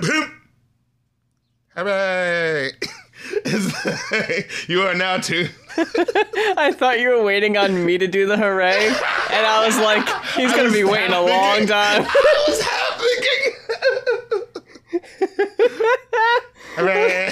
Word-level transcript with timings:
Pimp, 0.00 0.04
pimp. 0.12 0.32
Hooray! 1.76 2.70
you 4.68 4.82
are 4.82 4.94
now 4.94 5.18
too. 5.18 5.48
I 5.76 6.72
thought 6.76 6.98
you 7.00 7.10
were 7.10 7.22
waiting 7.22 7.56
on 7.56 7.84
me 7.84 7.98
to 7.98 8.06
do 8.08 8.26
the 8.26 8.36
hooray, 8.36 8.86
and 8.86 9.46
I 9.46 9.64
was 9.64 9.76
like, 9.78 10.08
he's 10.34 10.52
gonna 10.54 10.72
be 10.72 10.82
waiting 10.84 11.12
a 11.14 11.20
long 11.22 11.66
time. 11.66 12.04
I 12.08 12.44
was 12.48 12.60
half. 12.62 12.88
Hooray! 16.76 17.28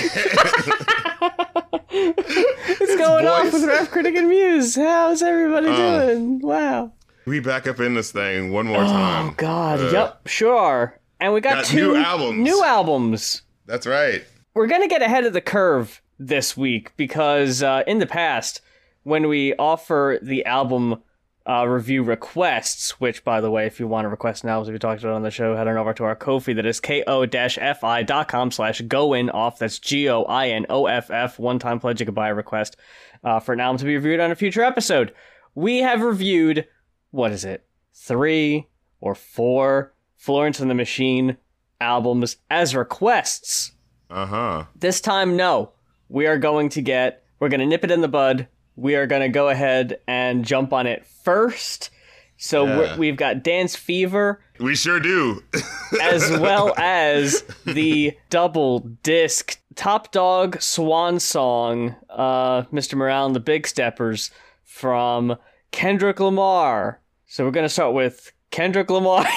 It's 1.89 2.97
going 2.97 3.27
off 3.27 3.53
with 3.53 3.65
Rap 3.65 3.89
Critic 3.91 4.17
and 4.17 4.29
Mues. 4.29 4.75
How's 4.77 5.23
everybody 5.23 5.69
Oh. 5.69 6.07
doing? 6.07 6.41
Wow. 6.41 6.93
we 7.27 7.41
back 7.41 7.67
up 7.67 7.81
in 7.81 7.95
this 7.95 8.11
thing 8.13 8.53
one 8.53 8.67
more 8.67 8.83
Oh 8.83 8.87
time. 8.87 9.29
Oh 9.29 9.35
God. 9.37 9.81
Uh, 9.81 9.91
yep. 9.91 10.29
Sure. 10.29 10.99
And 11.21 11.33
we 11.33 11.41
got, 11.41 11.57
got 11.57 11.65
two 11.65 11.93
new 11.93 11.97
albums. 11.97 12.39
New 12.39 12.65
albums. 12.65 13.43
That's 13.67 13.87
right. 13.87 14.25
We're 14.55 14.67
gonna 14.67 14.89
get 14.89 15.03
ahead 15.03 15.25
of 15.25 15.33
the 15.33 15.41
curve 15.41 16.03
this 16.19 16.57
week 16.57 16.93
because 16.97 17.63
uh, 17.63 17.83
in 17.87 17.99
the 17.99 18.07
past, 18.07 18.61
when 19.03 19.29
we 19.29 19.55
offer 19.55 20.19
the 20.23 20.45
album 20.47 21.03
uh, 21.49 21.67
review 21.67 22.03
requests, 22.03 23.01
which 23.01 23.23
by 23.23 23.41
the 23.41 23.51
way, 23.51 23.67
if 23.67 23.79
you 23.79 23.87
want 23.87 24.05
to 24.05 24.09
request 24.09 24.43
an 24.43 24.51
album, 24.51 24.69
if 24.69 24.73
you 24.73 24.79
talked 24.79 25.01
about 25.03 25.13
it 25.13 25.17
on 25.17 25.23
the 25.23 25.31
show, 25.31 25.55
head 25.55 25.69
on 25.69 25.77
over 25.77 25.95
to 25.95 26.05
our 26.05 26.17
Ko-fi 26.17 26.53
that 26.55 26.67
is 26.67 26.81
ko-fi.com 26.81 28.51
slash 28.51 28.83
off. 28.93 29.59
That's 29.59 29.79
G-O-I-N-O-F-F. 29.79 31.39
One 31.39 31.59
time 31.59 31.79
pledge 31.79 32.01
you 32.01 32.07
can 32.07 32.15
buy 32.15 32.29
a 32.29 32.35
request 32.35 32.77
uh, 33.23 33.39
for 33.39 33.53
an 33.53 33.61
album 33.61 33.79
to 33.79 33.85
be 33.85 33.95
reviewed 33.95 34.21
on 34.21 34.33
a 34.33 34.35
future 34.35 34.65
episode. 34.65 35.15
We 35.55 35.79
have 35.79 36.03
reviewed 36.03 36.67
what 37.13 37.33
is 37.33 37.45
it? 37.45 37.65
Three 37.95 38.69
or 39.01 39.15
four 39.15 39.95
Florence 40.27 40.59
and 40.59 40.69
the 40.69 40.75
Machine 40.75 41.37
albums 41.81 42.37
as 42.51 42.75
requests. 42.75 43.71
Uh 44.11 44.27
huh. 44.27 44.65
This 44.75 45.01
time, 45.01 45.37
no. 45.37 45.71
We 46.09 46.27
are 46.27 46.37
going 46.37 46.69
to 46.71 46.83
get, 46.83 47.23
we're 47.39 47.49
going 47.49 47.61
to 47.61 47.67
nip 47.67 47.85
it 47.85 47.93
in 47.93 48.01
the 48.01 48.09
bud. 48.09 48.49
We 48.75 48.97
are 48.97 49.07
going 49.07 49.23
to 49.23 49.29
go 49.29 49.49
ahead 49.51 50.01
and 50.09 50.45
jump 50.45 50.73
on 50.73 50.89
it 50.89 51.07
first. 51.07 51.91
So 52.39 52.65
Yeah. 52.83 52.97
we've 52.97 53.17
got 53.17 53.45
Dance 53.45 53.77
Fever 53.77 54.41
We 54.59 54.75
sure 54.75 54.99
do. 54.99 55.45
as 56.03 56.29
well 56.33 56.75
as 56.77 57.45
the 57.65 58.17
double 58.29 58.81
disc 59.05 59.61
Top 59.77 60.11
Dog 60.11 60.61
Swan 60.61 61.21
Song, 61.21 61.95
uh, 62.11 62.63
Mr. 62.73 62.95
Morale 62.97 63.27
and 63.27 63.35
the 63.37 63.41
Big 63.41 63.67
Steppers 63.69 64.33
from 64.65 65.37
Kendrick 65.71 66.19
Lamar. 66.19 67.01
So 67.27 67.45
we're 67.45 67.53
going 67.53 67.65
to 67.65 67.73
start 67.73 67.95
with 67.95 68.33
Kendrick 68.51 68.91
Lamar. 68.91 69.25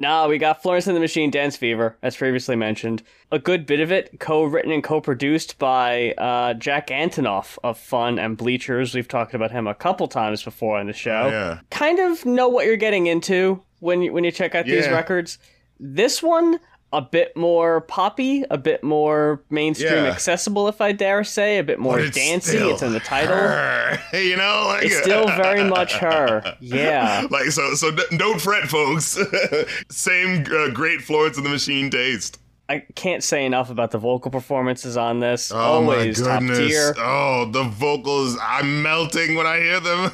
No, 0.00 0.28
we 0.28 0.38
got 0.38 0.62
Florence 0.62 0.86
and 0.86 0.96
the 0.96 1.00
Machine 1.00 1.30
Dance 1.30 1.58
Fever, 1.58 1.96
as 2.02 2.16
previously 2.16 2.56
mentioned. 2.56 3.02
A 3.30 3.38
good 3.38 3.66
bit 3.66 3.80
of 3.80 3.92
it 3.92 4.18
co-written 4.18 4.72
and 4.72 4.82
co-produced 4.82 5.58
by 5.58 6.12
uh, 6.12 6.54
Jack 6.54 6.86
Antonoff 6.86 7.58
of 7.62 7.78
Fun 7.78 8.18
and 8.18 8.34
Bleachers. 8.36 8.94
We've 8.94 9.06
talked 9.06 9.34
about 9.34 9.50
him 9.50 9.66
a 9.66 9.74
couple 9.74 10.08
times 10.08 10.42
before 10.42 10.78
on 10.78 10.86
the 10.86 10.94
show. 10.94 11.28
yeah. 11.28 11.60
Kind 11.70 11.98
of 11.98 12.24
know 12.24 12.48
what 12.48 12.64
you're 12.64 12.76
getting 12.76 13.08
into 13.08 13.62
when 13.80 14.00
you 14.00 14.12
when 14.12 14.24
you 14.24 14.32
check 14.32 14.54
out 14.54 14.64
these 14.64 14.88
records. 14.88 15.38
This 15.78 16.22
one 16.22 16.60
a 16.92 17.00
bit 17.00 17.36
more 17.36 17.82
poppy, 17.82 18.44
a 18.50 18.58
bit 18.58 18.82
more 18.82 19.42
mainstream 19.48 19.92
Yeah. 19.92 20.10
accessible, 20.10 20.66
if 20.68 20.80
I 20.80 20.90
dare 20.92 21.22
say, 21.22 21.58
a 21.58 21.62
bit 21.62 21.78
more 21.78 22.00
it's 22.00 22.16
dancey. 22.16 22.58
It's 22.58 22.82
in 22.82 22.92
the 22.92 23.00
title. 23.00 23.36
her, 23.36 23.98
you 24.14 24.36
know, 24.36 24.64
like, 24.66 24.84
It's 24.84 24.98
still 25.00 25.26
very 25.28 25.62
much 25.62 25.94
her. 25.94 26.56
Yeah. 26.60 27.26
like 27.30 27.46
so. 27.52 27.74
So 27.74 27.92
don't 28.16 28.40
fret, 28.40 28.68
folks. 28.68 29.18
Same 29.88 30.44
uh, 30.52 30.70
great 30.70 31.00
Florence 31.00 31.36
and 31.36 31.46
the 31.46 31.50
Machine 31.50 31.90
taste. 31.90 32.38
I 32.68 32.84
can't 32.94 33.22
say 33.24 33.44
enough 33.46 33.70
about 33.70 33.90
the 33.90 33.98
vocal 33.98 34.30
performances 34.30 34.96
on 34.96 35.18
this. 35.20 35.50
Oh 35.50 35.56
Always 35.58 36.20
my 36.20 36.40
top 36.40 36.56
tier. 36.56 36.94
Oh, 36.98 37.48
the 37.50 37.64
vocals! 37.64 38.36
I'm 38.40 38.82
melting 38.82 39.34
when 39.34 39.44
I 39.46 39.58
hear 39.58 39.80
them. 39.80 40.12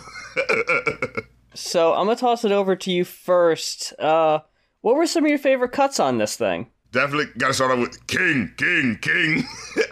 So 1.55 1.95
I'm 1.95 2.06
gonna 2.06 2.17
toss 2.17 2.45
it 2.45 2.53
over 2.53 2.77
to 2.77 2.91
you 2.93 3.05
first. 3.05 3.93
Uh, 3.99 4.41
what 4.81 4.97
were 4.97 5.07
some 5.07 5.25
of 5.25 5.29
your 5.29 5.39
favorite 5.39 5.73
cuts 5.73 6.01
on 6.01 6.19
this 6.19 6.37
thing? 6.37 6.69
Definitely 6.93 7.27
got 7.39 7.49
to 7.49 7.55
start 7.55 7.73
off 7.73 7.79
with 7.79 8.07
King, 8.07 8.55
King, 8.57 8.99
King. 9.03 9.45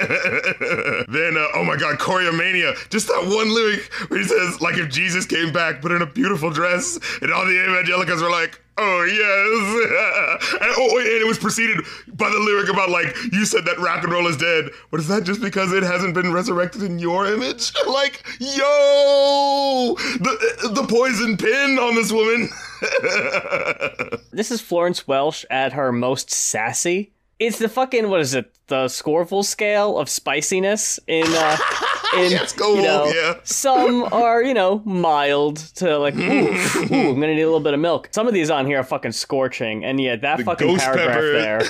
then, 1.09 1.37
uh, 1.37 1.47
oh 1.55 1.65
my 1.67 1.77
God, 1.77 1.99
Choreomania. 1.99 2.75
Just 2.89 3.09
that 3.09 3.25
one 3.27 3.53
lyric 3.55 3.93
where 4.09 4.21
he 4.21 4.27
says, 4.27 4.61
like, 4.61 4.79
if 4.79 4.89
Jesus 4.91 5.27
came 5.27 5.53
back, 5.53 5.83
but 5.83 5.93
in 5.93 6.01
a 6.01 6.07
beautiful 6.07 6.51
dress, 6.51 6.99
and 7.21 7.33
all 7.33 7.45
the 7.45 7.63
evangelicals 7.63 8.23
were 8.23 8.31
like, 8.31 8.64
oh 8.79 9.05
yes. 9.05 10.53
and, 10.61 10.75
oh, 10.77 10.99
and 10.99 11.07
it 11.07 11.27
was 11.27 11.39
preceded 11.39 11.85
by 12.09 12.29
the 12.31 12.39
lyric 12.39 12.69
about, 12.69 12.91
like, 12.91 13.15
you 13.33 13.45
said 13.45 13.65
that 13.65 13.79
rock 13.79 14.03
and 14.03 14.13
roll 14.13 14.27
is 14.27 14.37
dead, 14.37 14.71
but 14.91 15.01
is 15.01 15.09
that 15.09 15.25
just 15.25 15.41
because 15.41 15.73
it 15.73 15.83
hasn't 15.83 16.15
been 16.15 16.33
resurrected 16.33 16.83
in 16.83 16.99
your 16.99 17.27
image? 17.27 17.73
like, 17.87 18.25
yo, 18.41 19.95
the 20.19 20.71
the 20.75 20.87
poison 20.89 21.37
pin 21.37 21.79
on 21.79 21.95
this 21.95 22.13
woman. 22.13 22.49
This 24.33 24.51
is 24.51 24.61
Florence 24.61 25.07
Welch 25.07 25.47
at 25.49 25.75
her 25.75 25.93
most 25.93 26.31
sassy. 26.31 27.14
It's 27.47 27.59
the 27.59 27.69
fucking 27.69 28.09
what 28.09 28.21
is 28.21 28.35
it? 28.35 28.57
The 28.69 28.89
Scoville 28.89 29.43
scale 29.43 29.99
of 29.99 30.09
spiciness 30.09 30.99
in 31.07 31.27
uh 31.29 31.57
in 32.17 32.31
you 32.31 32.83
know, 32.83 33.13
yeah. 33.15 33.35
some 33.45 34.05
are, 34.13 34.43
you 34.43 34.55
know, 34.55 34.81
mild 34.85 35.57
to 35.77 35.99
like 35.99 36.15
ooh, 36.17 36.21
ooh, 36.21 37.11
I'm 37.11 37.21
gonna 37.21 37.35
need 37.35 37.43
a 37.43 37.47
little 37.47 37.61
bit 37.61 37.75
of 37.75 37.81
milk. 37.81 38.09
Some 38.13 38.27
of 38.27 38.35
these 38.35 38.51
on 38.51 38.67
here 38.67 38.81
are 38.81 38.85
fucking 38.85 39.13
scorching, 39.13 39.85
and 39.85 40.01
yeah, 40.01 40.17
that 40.17 40.41
fucking 40.41 40.79
paragraph 40.79 41.09
pepper. 41.09 41.33
there. 41.33 41.63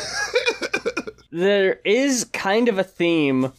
there 1.32 1.80
is 1.84 2.24
kind 2.32 2.68
of 2.68 2.78
a 2.78 2.84
theme. 2.84 3.52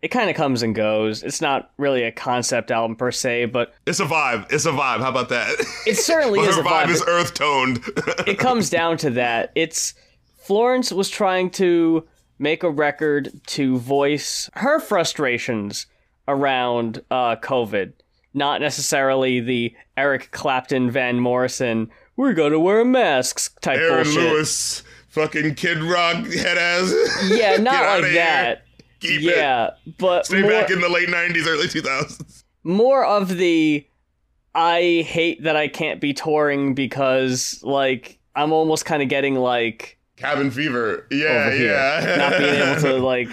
It 0.00 0.08
kind 0.08 0.30
of 0.30 0.36
comes 0.36 0.62
and 0.62 0.74
goes. 0.74 1.24
It's 1.24 1.40
not 1.40 1.72
really 1.76 2.04
a 2.04 2.12
concept 2.12 2.70
album 2.70 2.96
per 2.96 3.10
se, 3.10 3.46
but 3.46 3.74
It's 3.84 3.98
a 3.98 4.04
vibe. 4.04 4.46
It's 4.50 4.64
a 4.64 4.70
vibe. 4.70 5.00
How 5.00 5.10
about 5.10 5.28
that? 5.30 5.56
it 5.86 5.96
certainly 5.96 6.40
is 6.40 6.54
her 6.54 6.62
a 6.62 6.64
vibe 6.64 6.84
vibe. 6.84 6.90
is 6.90 7.02
earth 7.06 7.34
toned. 7.34 7.80
it 8.26 8.38
comes 8.38 8.70
down 8.70 8.96
to 8.98 9.10
that. 9.10 9.50
It's 9.56 9.94
Florence 10.48 10.90
was 10.90 11.10
trying 11.10 11.50
to 11.50 12.08
make 12.38 12.62
a 12.62 12.70
record 12.70 13.30
to 13.48 13.76
voice 13.76 14.48
her 14.54 14.80
frustrations 14.80 15.84
around 16.26 17.02
uh, 17.10 17.36
COVID, 17.36 17.92
not 18.32 18.62
necessarily 18.62 19.40
the 19.40 19.76
Eric 19.98 20.30
Clapton, 20.30 20.90
Van 20.90 21.20
Morrison, 21.20 21.90
we're 22.16 22.32
gonna 22.32 22.58
wear 22.58 22.82
masks 22.82 23.50
type 23.60 23.76
Aaron 23.76 24.04
bullshit. 24.04 24.22
Lewis, 24.22 24.82
fucking 25.08 25.54
Kid 25.54 25.82
Rock 25.82 26.24
head 26.28 26.56
ass. 26.56 26.94
Yeah, 27.28 27.56
not 27.60 28.00
like 28.00 28.14
that. 28.14 28.64
Keep 29.00 29.20
it. 29.20 29.36
yeah, 29.36 29.72
but 29.98 30.24
Stay 30.24 30.40
more, 30.40 30.50
back 30.50 30.70
in 30.70 30.80
the 30.80 30.88
late 30.88 31.10
'90s, 31.10 31.46
early 31.46 31.66
2000s. 31.66 32.44
more 32.64 33.04
of 33.04 33.36
the 33.36 33.86
I 34.54 35.04
hate 35.06 35.42
that 35.42 35.56
I 35.56 35.68
can't 35.68 36.00
be 36.00 36.14
touring 36.14 36.72
because 36.72 37.60
like 37.62 38.18
I'm 38.34 38.54
almost 38.54 38.86
kind 38.86 39.02
of 39.02 39.10
getting 39.10 39.34
like 39.34 39.96
Cabin 40.18 40.50
Fever. 40.50 41.06
Yeah, 41.10 41.46
over 41.46 41.50
here. 41.56 41.66
yeah. 41.72 42.16
Not 42.16 42.38
being 42.38 42.54
able 42.54 42.80
to 42.82 42.96
like. 43.04 43.28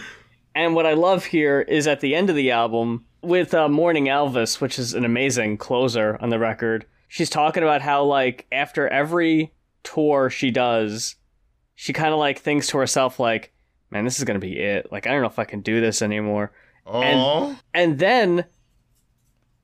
And 0.53 0.73
what 0.75 0.85
I 0.85 0.93
love 0.93 1.25
here 1.25 1.61
is 1.61 1.85
at 1.87 1.99
the 1.99 2.15
end 2.15 2.29
of 2.29 2.35
the 2.35 2.51
album 2.51 3.05
with 3.21 3.53
uh, 3.53 3.67
Morning 3.67 4.05
Elvis, 4.05 4.61
which 4.61 4.79
is 4.79 4.93
an 4.93 5.03
amazing 5.03 5.57
closer 5.57 6.17
on 6.21 6.29
the 6.29 6.39
record. 6.39 6.85
She's 7.07 7.29
talking 7.29 7.63
about 7.63 7.81
how 7.81 8.03
like 8.03 8.45
after 8.51 8.87
every 8.87 9.53
tour 9.83 10.29
she 10.29 10.51
does, 10.51 11.15
she 11.75 11.91
kind 11.91 12.13
of 12.13 12.19
like 12.19 12.39
thinks 12.39 12.67
to 12.67 12.77
herself 12.77 13.19
like, 13.19 13.51
"Man, 13.89 14.05
this 14.05 14.17
is 14.17 14.23
gonna 14.23 14.39
be 14.39 14.57
it. 14.59 14.91
Like 14.91 15.07
I 15.07 15.11
don't 15.11 15.21
know 15.21 15.27
if 15.27 15.39
I 15.39 15.45
can 15.45 15.61
do 15.61 15.81
this 15.81 16.01
anymore." 16.01 16.51
Aw. 16.85 17.55
And 17.73 17.99
then 17.99 18.45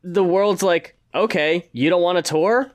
the 0.04 0.24
world's 0.24 0.64
like, 0.64 0.98
"Okay, 1.14 1.70
you 1.72 1.90
don't 1.90 2.02
want 2.02 2.24
to 2.24 2.30
tour? 2.30 2.72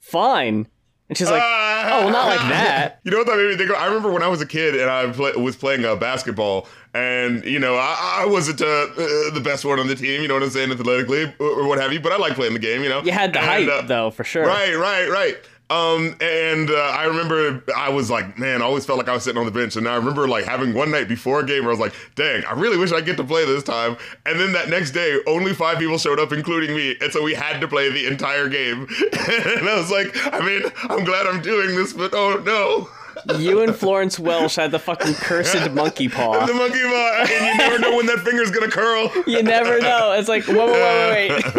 Fine." 0.00 0.68
And 1.14 1.18
she's 1.18 1.30
like, 1.30 1.42
Ah. 1.44 1.90
"Oh, 2.00 2.04
well, 2.06 2.10
not 2.10 2.26
like 2.26 2.40
that." 2.50 2.98
You 3.04 3.12
know 3.12 3.18
what 3.18 3.28
that 3.28 3.36
made 3.36 3.48
me 3.50 3.56
think 3.56 3.70
of? 3.70 3.76
I 3.76 3.86
remember 3.86 4.10
when 4.10 4.24
I 4.24 4.26
was 4.26 4.40
a 4.40 4.46
kid 4.46 4.74
and 4.74 4.90
I 4.90 5.06
play, 5.12 5.30
was 5.36 5.54
playing 5.54 5.84
uh, 5.84 5.94
basketball, 5.94 6.66
and 6.92 7.44
you 7.44 7.60
know 7.60 7.76
I, 7.76 8.22
I 8.22 8.26
wasn't 8.26 8.60
uh, 8.60 8.64
uh, 8.64 9.30
the 9.32 9.40
best 9.44 9.64
one 9.64 9.78
on 9.78 9.86
the 9.86 9.94
team. 9.94 10.22
You 10.22 10.26
know 10.26 10.34
what 10.34 10.42
I'm 10.42 10.50
saying, 10.50 10.72
athletically 10.72 11.32
or, 11.38 11.46
or 11.46 11.68
what 11.68 11.80
have 11.80 11.92
you. 11.92 12.00
But 12.00 12.10
I 12.10 12.16
like 12.16 12.34
playing 12.34 12.54
the 12.54 12.58
game. 12.58 12.82
You 12.82 12.88
know, 12.88 13.00
You 13.02 13.12
had 13.12 13.32
the 13.32 13.38
And, 13.38 13.48
height 13.48 13.68
uh, 13.68 13.82
though, 13.82 14.10
for 14.10 14.24
sure. 14.24 14.44
Right, 14.44 14.74
right, 14.74 15.08
right. 15.08 15.36
Um, 15.70 16.14
and 16.20 16.70
uh, 16.70 16.74
I 16.74 17.04
remember 17.04 17.64
I 17.74 17.88
was 17.88 18.10
like, 18.10 18.38
man, 18.38 18.60
I 18.60 18.66
always 18.66 18.84
felt 18.84 18.98
like 18.98 19.08
I 19.08 19.14
was 19.14 19.22
sitting 19.22 19.38
on 19.38 19.46
the 19.46 19.52
bench. 19.52 19.76
And 19.76 19.88
I 19.88 19.96
remember 19.96 20.28
like 20.28 20.44
having 20.44 20.74
one 20.74 20.90
night 20.90 21.08
before 21.08 21.40
a 21.40 21.46
game 21.46 21.62
where 21.62 21.70
I 21.70 21.76
was 21.76 21.80
like, 21.80 21.94
dang, 22.14 22.44
I 22.44 22.52
really 22.52 22.76
wish 22.76 22.92
I 22.92 23.00
get 23.00 23.16
to 23.16 23.24
play 23.24 23.44
this 23.46 23.62
time. 23.62 23.96
And 24.26 24.38
then 24.38 24.52
that 24.52 24.68
next 24.68 24.90
day, 24.90 25.18
only 25.26 25.54
five 25.54 25.78
people 25.78 25.96
showed 25.96 26.20
up, 26.20 26.32
including 26.32 26.76
me. 26.76 26.96
And 27.00 27.10
so 27.12 27.22
we 27.22 27.34
had 27.34 27.60
to 27.60 27.68
play 27.68 27.90
the 27.90 28.06
entire 28.06 28.48
game. 28.48 28.82
and 29.00 29.68
I 29.68 29.76
was 29.78 29.90
like, 29.90 30.08
I 30.32 30.40
mean, 30.44 30.62
I'm 30.82 31.04
glad 31.04 31.26
I'm 31.26 31.40
doing 31.40 31.74
this, 31.74 31.92
but 31.92 32.12
oh 32.14 32.42
no. 32.44 32.88
you 33.38 33.62
and 33.62 33.74
Florence 33.74 34.18
Welch 34.18 34.56
had 34.56 34.70
the 34.70 34.78
fucking 34.78 35.14
cursed 35.14 35.70
monkey 35.72 36.08
paw. 36.08 36.46
The 36.46 36.54
monkey 36.54 36.82
paw, 36.82 37.24
and 37.28 37.46
you 37.46 37.56
never 37.58 37.78
know 37.78 37.96
when 37.96 38.06
that 38.06 38.20
finger's 38.20 38.50
gonna 38.50 38.70
curl. 38.70 39.10
You 39.26 39.42
never 39.42 39.80
know. 39.80 40.12
It's 40.12 40.28
like, 40.28 40.44
whoa, 40.44 40.54
whoa, 40.66 40.72
whoa, 40.72 41.10
wait, 41.10 41.30
wait. 41.30 41.44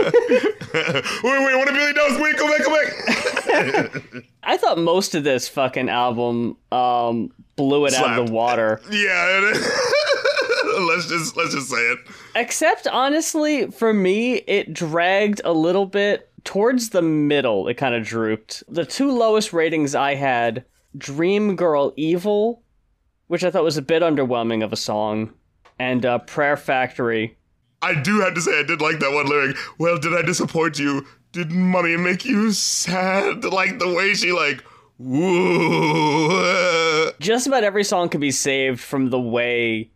wait, 0.74 1.46
wait, 1.46 1.56
what 1.56 1.68
if 1.68 1.74
Billy 1.74 1.94
does? 1.94 2.20
Wait, 2.20 2.38
come 2.38 2.50
back, 2.50 2.64
come 2.64 2.74
back. 2.74 4.24
I 4.44 4.58
thought 4.58 4.78
most 4.78 5.16
of 5.16 5.24
this 5.24 5.48
fucking 5.48 5.90
album 5.90 6.58
um, 6.72 7.32
blew 7.56 7.86
it 7.86 7.92
Slapped. 7.92 8.08
out 8.10 8.20
of 8.20 8.28
the 8.28 8.34
water. 8.34 8.82
Yeah. 8.92 9.54
let's 10.88 11.08
just 11.08 11.38
let's 11.38 11.54
just 11.54 11.70
say 11.70 11.78
it. 11.78 12.00
Except 12.36 12.88
honestly, 12.88 13.72
for 13.72 13.94
me, 13.94 14.36
it 14.48 14.74
dragged 14.74 15.42
a 15.46 15.54
little 15.54 15.86
bit 15.86 16.30
towards 16.44 16.90
the 16.90 17.02
middle. 17.02 17.68
It 17.68 17.76
kind 17.76 17.96
of 17.96 18.06
drooped. 18.06 18.64
The 18.68 18.86
two 18.86 19.12
lowest 19.12 19.54
ratings 19.54 19.96
I 19.96 20.16
had: 20.16 20.66
Dream 20.98 21.56
Girl 21.56 21.94
Evil, 21.96 22.64
which 23.28 23.44
I 23.44 23.52
thought 23.52 23.64
was 23.64 23.78
a 23.78 23.82
bit 23.82 24.02
underwhelming 24.02 24.64
of 24.64 24.72
a 24.74 24.78
song, 24.78 25.34
and 25.80 26.06
uh, 26.06 26.20
Prayer 26.20 26.58
Factory. 26.58 27.38
I 27.82 28.02
do 28.02 28.22
have 28.22 28.34
to 28.36 28.42
say 28.42 28.60
I 28.60 28.64
did 28.64 28.82
like 28.82 29.00
that 29.00 29.12
one 29.12 29.28
lyric. 29.28 29.58
Well, 29.78 29.98
did 29.98 30.14
I 30.14 30.22
disappoint 30.22 30.80
you? 30.80 31.06
Did 31.32 31.52
mommy 31.52 31.98
make 31.98 32.26
you 32.26 32.52
sad? 32.52 33.44
Like 33.44 33.80
the 33.80 33.94
way 33.94 34.14
she 34.14 34.32
like. 34.32 34.64
Woo. 34.98 36.32
Just 37.20 37.48
about 37.48 37.64
every 37.66 37.84
song 37.84 38.08
can 38.10 38.22
be 38.22 38.32
saved 38.32 38.80
from 38.80 39.10
the 39.10 39.20
way 39.20 39.92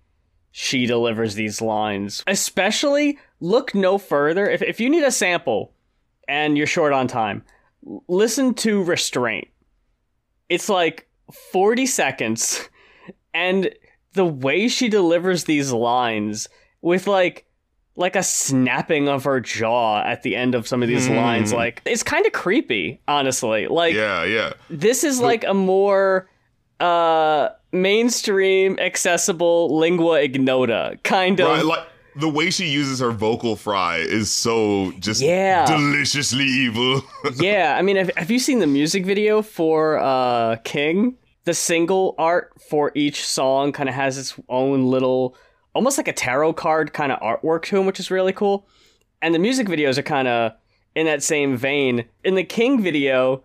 she 0.52 0.86
delivers 0.86 1.36
these 1.36 1.62
lines. 1.62 2.24
Especially, 2.28 3.18
look 3.40 3.74
no 3.74 3.98
further. 3.98 4.50
If, 4.50 4.62
if 4.62 4.80
you 4.80 4.90
need 4.90 5.04
a 5.04 5.12
sample 5.12 5.74
and 6.28 6.58
you're 6.58 6.68
short 6.68 6.92
on 6.92 7.08
time, 7.08 7.44
listen 8.08 8.54
to 8.56 8.84
Restraint. 8.84 9.48
It's 10.50 10.70
like 10.70 11.08
40 11.52 11.86
seconds, 11.86 12.70
and 13.34 13.74
the 14.14 14.26
way 14.26 14.68
she 14.68 14.90
delivers 14.90 15.44
these 15.46 15.72
lines 15.72 16.50
with 16.82 17.08
like 17.08 17.46
like 17.96 18.16
a 18.16 18.24
snapping 18.24 19.10
of 19.10 19.26
her 19.26 19.42
jaw 19.42 20.02
at 20.02 20.24
the 20.24 20.36
end 20.36 20.56
of 20.56 20.66
some 20.66 20.82
of 20.82 20.88
these 20.88 21.10
mm. 21.10 21.18
lines 21.18 21.52
like 21.52 21.82
it's 21.86 22.02
kind 22.02 22.26
of 22.26 22.32
creepy 22.32 23.02
honestly. 23.08 23.68
Like 23.68 23.94
yeah 23.94 24.24
yeah. 24.24 24.54
this 24.70 25.04
is 25.04 25.20
like 25.20 25.44
a 25.44 25.54
more 25.54 26.30
uh 26.80 27.50
mainstream 27.72 28.80
accessible 28.80 29.78
lingua 29.78 30.22
ignota 30.22 30.98
kind 31.04 31.40
of. 31.40 31.48
Right, 31.48 31.66
like 31.66 31.88
the 32.20 32.30
way 32.30 32.50
she 32.50 32.68
uses 32.68 33.00
her 33.00 33.12
vocal 33.12 33.56
fry 33.56 33.98
is 33.98 34.32
so 34.32 34.92
just 35.00 35.22
yeah. 35.22 35.66
deliciously 35.66 36.44
evil. 36.44 37.02
yeah, 37.36 37.76
I 37.78 37.82
mean, 37.82 37.96
have, 37.96 38.12
have 38.18 38.32
you 38.32 38.40
seen 38.40 38.60
the 38.60 38.68
music 38.68 39.06
video 39.06 39.42
for 39.42 39.98
uh, 40.00 40.58
King? 40.64 41.18
The 41.46 41.54
single 41.54 42.16
art 42.18 42.52
for 42.70 42.92
each 42.94 43.26
song 43.26 43.72
kind 43.72 43.90
of 43.90 43.96
has 43.96 44.18
its 44.18 44.36
own 44.50 44.86
little, 44.86 45.36
almost 45.74 45.98
like 45.98 46.08
a 46.08 46.14
tarot 46.14 46.54
card 46.54 46.94
kind 46.94 47.12
of 47.12 47.20
artwork 47.22 47.64
to 47.66 47.78
them, 47.78 47.86
which 47.86 48.00
is 48.00 48.12
really 48.12 48.34
cool. 48.34 48.68
And 49.22 49.34
the 49.34 49.40
music 49.40 49.68
videos 49.68 49.98
are 49.98 50.04
kind 50.04 50.28
of 50.28 50.54
in 50.96 51.06
that 51.06 51.24
same 51.24 51.58
vein. 51.58 52.06
In 52.24 52.36
the 52.36 52.44
King 52.44 52.82
video, 52.84 53.44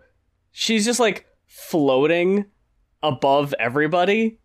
she's 0.51 0.85
just 0.85 0.99
like 0.99 1.25
floating 1.47 2.45
above 3.01 3.53
everybody 3.59 4.39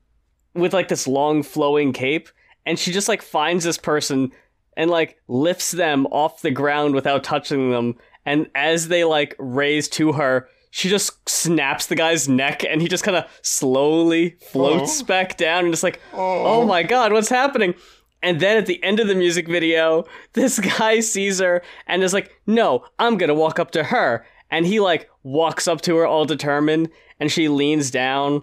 with 0.55 0.73
like 0.73 0.89
this 0.89 1.07
long 1.07 1.43
flowing 1.43 1.93
cape 1.93 2.29
and 2.67 2.79
she 2.79 2.93
just 2.93 3.09
like 3.09 3.23
finds 3.23 3.65
this 3.65 3.79
person 3.79 4.33
and 4.77 4.91
like 4.91 5.19
lifts 5.29 5.73
them 5.73 6.07
off 6.07 6.43
the 6.43 6.51
ground 6.51 6.95
without 6.95 7.25
touching 7.25 7.71
them 7.71 7.97
and 8.25 8.49
as 8.55 8.89
they 8.89 9.05
like 9.05 9.35
raise 9.39 9.89
to 9.89 10.13
her 10.13 10.49
she 10.71 10.89
just 10.89 11.29
snaps 11.29 11.87
the 11.87 11.97
guy's 11.97 12.29
neck 12.29 12.65
and 12.65 12.81
he 12.81 12.89
just 12.89 13.05
kind 13.05 13.17
of 13.17 13.25
slowly 13.43 14.37
floats 14.41 15.03
oh. 15.03 15.05
back 15.05 15.37
down 15.37 15.65
and 15.65 15.73
just 15.73 15.83
like 15.83 16.01
oh. 16.13 16.63
oh 16.63 16.67
my 16.67 16.83
god 16.83 17.13
what's 17.13 17.29
happening 17.29 17.75
and 18.23 18.41
then 18.41 18.57
at 18.57 18.67
the 18.67 18.83
end 18.85 19.01
of 19.01 19.09
the 19.09 19.15
music 19.15 19.49
video 19.49 20.05
this 20.35 20.59
guy 20.59 21.01
sees 21.01 21.41
her 21.41 21.63
and 21.87 22.03
is 22.03 22.15
like 22.15 22.31
no 22.47 22.85
i'm 22.99 23.17
gonna 23.17 23.35
walk 23.35 23.59
up 23.59 23.71
to 23.71 23.85
her 23.85 24.25
and 24.51 24.67
he 24.67 24.81
like 24.81 25.09
walks 25.23 25.67
up 25.67 25.81
to 25.81 25.97
her 25.97 26.07
all 26.07 26.25
determined 26.25 26.89
and 27.19 27.31
she 27.31 27.49
leans 27.49 27.91
down 27.91 28.43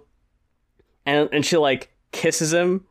and 1.05 1.29
and 1.31 1.45
she 1.45 1.57
like 1.57 1.91
kisses 2.11 2.53
him, 2.53 2.85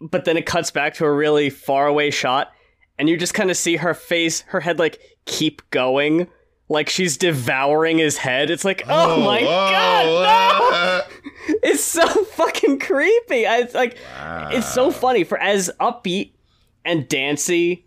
but 0.00 0.24
then 0.24 0.36
it 0.36 0.46
cuts 0.46 0.70
back 0.70 0.94
to 0.94 1.04
a 1.04 1.12
really 1.12 1.50
far 1.50 1.86
away 1.86 2.10
shot, 2.10 2.52
and 2.98 3.08
you 3.08 3.16
just 3.16 3.34
kind 3.34 3.50
of 3.50 3.56
see 3.56 3.76
her 3.76 3.94
face, 3.94 4.40
her 4.48 4.60
head 4.60 4.78
like 4.78 5.00
keep 5.24 5.68
going, 5.70 6.28
like 6.68 6.88
she's 6.88 7.16
devouring 7.16 7.98
his 7.98 8.18
head. 8.18 8.50
It's 8.50 8.64
like, 8.64 8.82
oh, 8.88 9.16
oh 9.16 9.24
my 9.24 9.40
oh, 9.40 9.44
god, 9.44 11.04
no! 11.08 11.54
it's 11.62 11.84
so 11.84 12.06
fucking 12.06 12.78
creepy. 12.78 13.46
I 13.46 13.68
like, 13.74 13.96
wow. 14.16 14.50
it's 14.52 14.72
so 14.72 14.90
funny 14.90 15.24
for 15.24 15.38
as 15.38 15.70
upbeat 15.80 16.32
and 16.84 17.08
dancey 17.08 17.86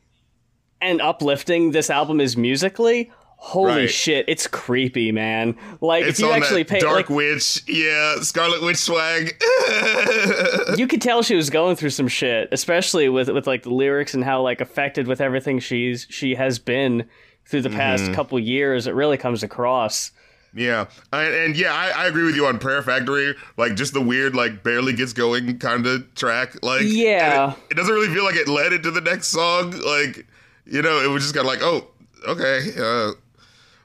and 0.82 1.02
uplifting 1.02 1.72
this 1.72 1.90
album 1.90 2.20
is 2.20 2.36
musically 2.36 3.12
holy 3.44 3.72
right. 3.72 3.90
shit, 3.90 4.24
it's 4.28 4.46
creepy, 4.46 5.12
man. 5.12 5.58
Like 5.82 6.06
it's 6.06 6.20
if 6.20 6.26
you 6.26 6.32
actually 6.32 6.64
pay 6.64 6.80
Dark 6.80 6.96
like, 6.96 7.10
Witch, 7.10 7.64
yeah, 7.68 8.18
Scarlet 8.22 8.62
Witch 8.62 8.78
swag. 8.78 9.36
you 10.78 10.88
could 10.88 11.02
tell 11.02 11.24
she 11.24 11.36
was 11.36 11.50
going 11.50 11.76
through 11.76 11.90
some 11.90 12.08
shit, 12.08 12.50
especially 12.52 13.10
with 13.10 13.30
with 13.30 13.48
like 13.48 13.64
the 13.64 13.74
lyrics 13.74 14.14
and 14.14 14.24
how 14.24 14.42
like 14.42 14.62
affected 14.62 15.08
with 15.08 15.20
everything 15.20 15.60
she's 15.60 16.06
she 16.10 16.36
has 16.36 16.60
been 16.60 17.10
through 17.46 17.64
the 17.64 17.72
past 17.72 18.04
mm-hmm. 18.04 18.14
couple 18.14 18.40
years. 18.40 18.86
It 18.86 18.94
really 18.94 19.18
comes 19.18 19.42
across. 19.42 20.12
Yeah, 20.54 20.86
and, 21.12 21.34
and 21.34 21.58
yeah, 21.58 21.74
I, 21.74 22.04
I, 22.04 22.08
agree 22.08 22.26
with 22.26 22.36
you 22.36 22.46
on 22.46 22.60
Prayer 22.60 22.84
Factory. 22.84 23.34
Like 23.58 23.76
just 23.76 23.94
the 23.94 24.02
weird, 24.02 24.36
like 24.36 24.64
barely 24.64 24.94
gets 24.94 25.14
going 25.14 25.58
kind 25.60 25.88
of 25.88 26.14
track. 26.14 26.62
Like 26.62 26.84
yeah, 26.84 27.54
it, 27.54 27.58
it 27.72 27.74
doesn't 27.76 27.94
really 27.94 28.14
feel 28.14 28.26
like 28.26 28.36
it 28.36 28.48
led 28.48 28.74
into 28.74 28.92
the 28.92 29.02
next 29.02 29.28
song. 29.28 29.72
Like 29.72 30.28
you 30.66 30.82
know, 30.84 31.02
it 31.02 31.08
was 31.08 31.24
just 31.24 31.34
kind 31.34 31.48
of 31.48 31.52
like, 31.52 31.64
oh, 31.64 31.88
okay, 32.28 32.70
uh, 32.78 33.14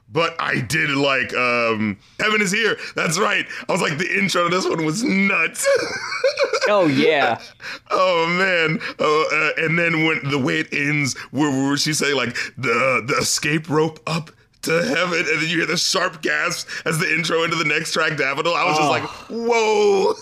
but 0.09 0.35
I 0.39 0.61
did 0.61 0.89
like 0.91 1.33
um 1.33 1.97
Heaven 2.19 2.41
is 2.41 2.51
Here. 2.51 2.77
That's 2.95 3.19
right. 3.19 3.45
I 3.67 3.71
was 3.71 3.81
like 3.81 3.97
the 3.97 4.17
intro 4.17 4.49
to 4.49 4.55
this 4.55 4.67
one 4.67 4.85
was 4.85 5.03
nuts. 5.03 5.67
oh 6.67 6.87
yeah. 6.87 7.39
oh 7.91 8.27
man. 8.27 8.79
Oh, 8.99 9.53
uh, 9.57 9.63
and 9.63 9.77
then 9.77 10.05
when 10.05 10.29
the 10.29 10.39
way 10.39 10.59
it 10.59 10.73
ends, 10.73 11.17
where, 11.31 11.51
where 11.51 11.77
she 11.77 11.93
say 11.93 12.13
like 12.13 12.35
the 12.57 13.03
the 13.05 13.17
escape 13.19 13.69
rope 13.69 13.99
up 14.07 14.31
to 14.63 14.83
heaven, 14.83 15.19
and 15.19 15.27
then 15.27 15.41
you 15.41 15.57
hear 15.57 15.65
the 15.65 15.77
sharp 15.77 16.21
gasps 16.21 16.65
as 16.85 16.99
the 16.99 17.13
intro 17.13 17.43
into 17.43 17.55
the 17.55 17.65
next 17.65 17.93
track, 17.93 18.17
Daffodil. 18.17 18.53
I 18.53 18.65
was 18.65 18.77
oh. 18.77 18.79
just 18.79 18.89
like, 18.89 19.09
whoa. 19.29 20.13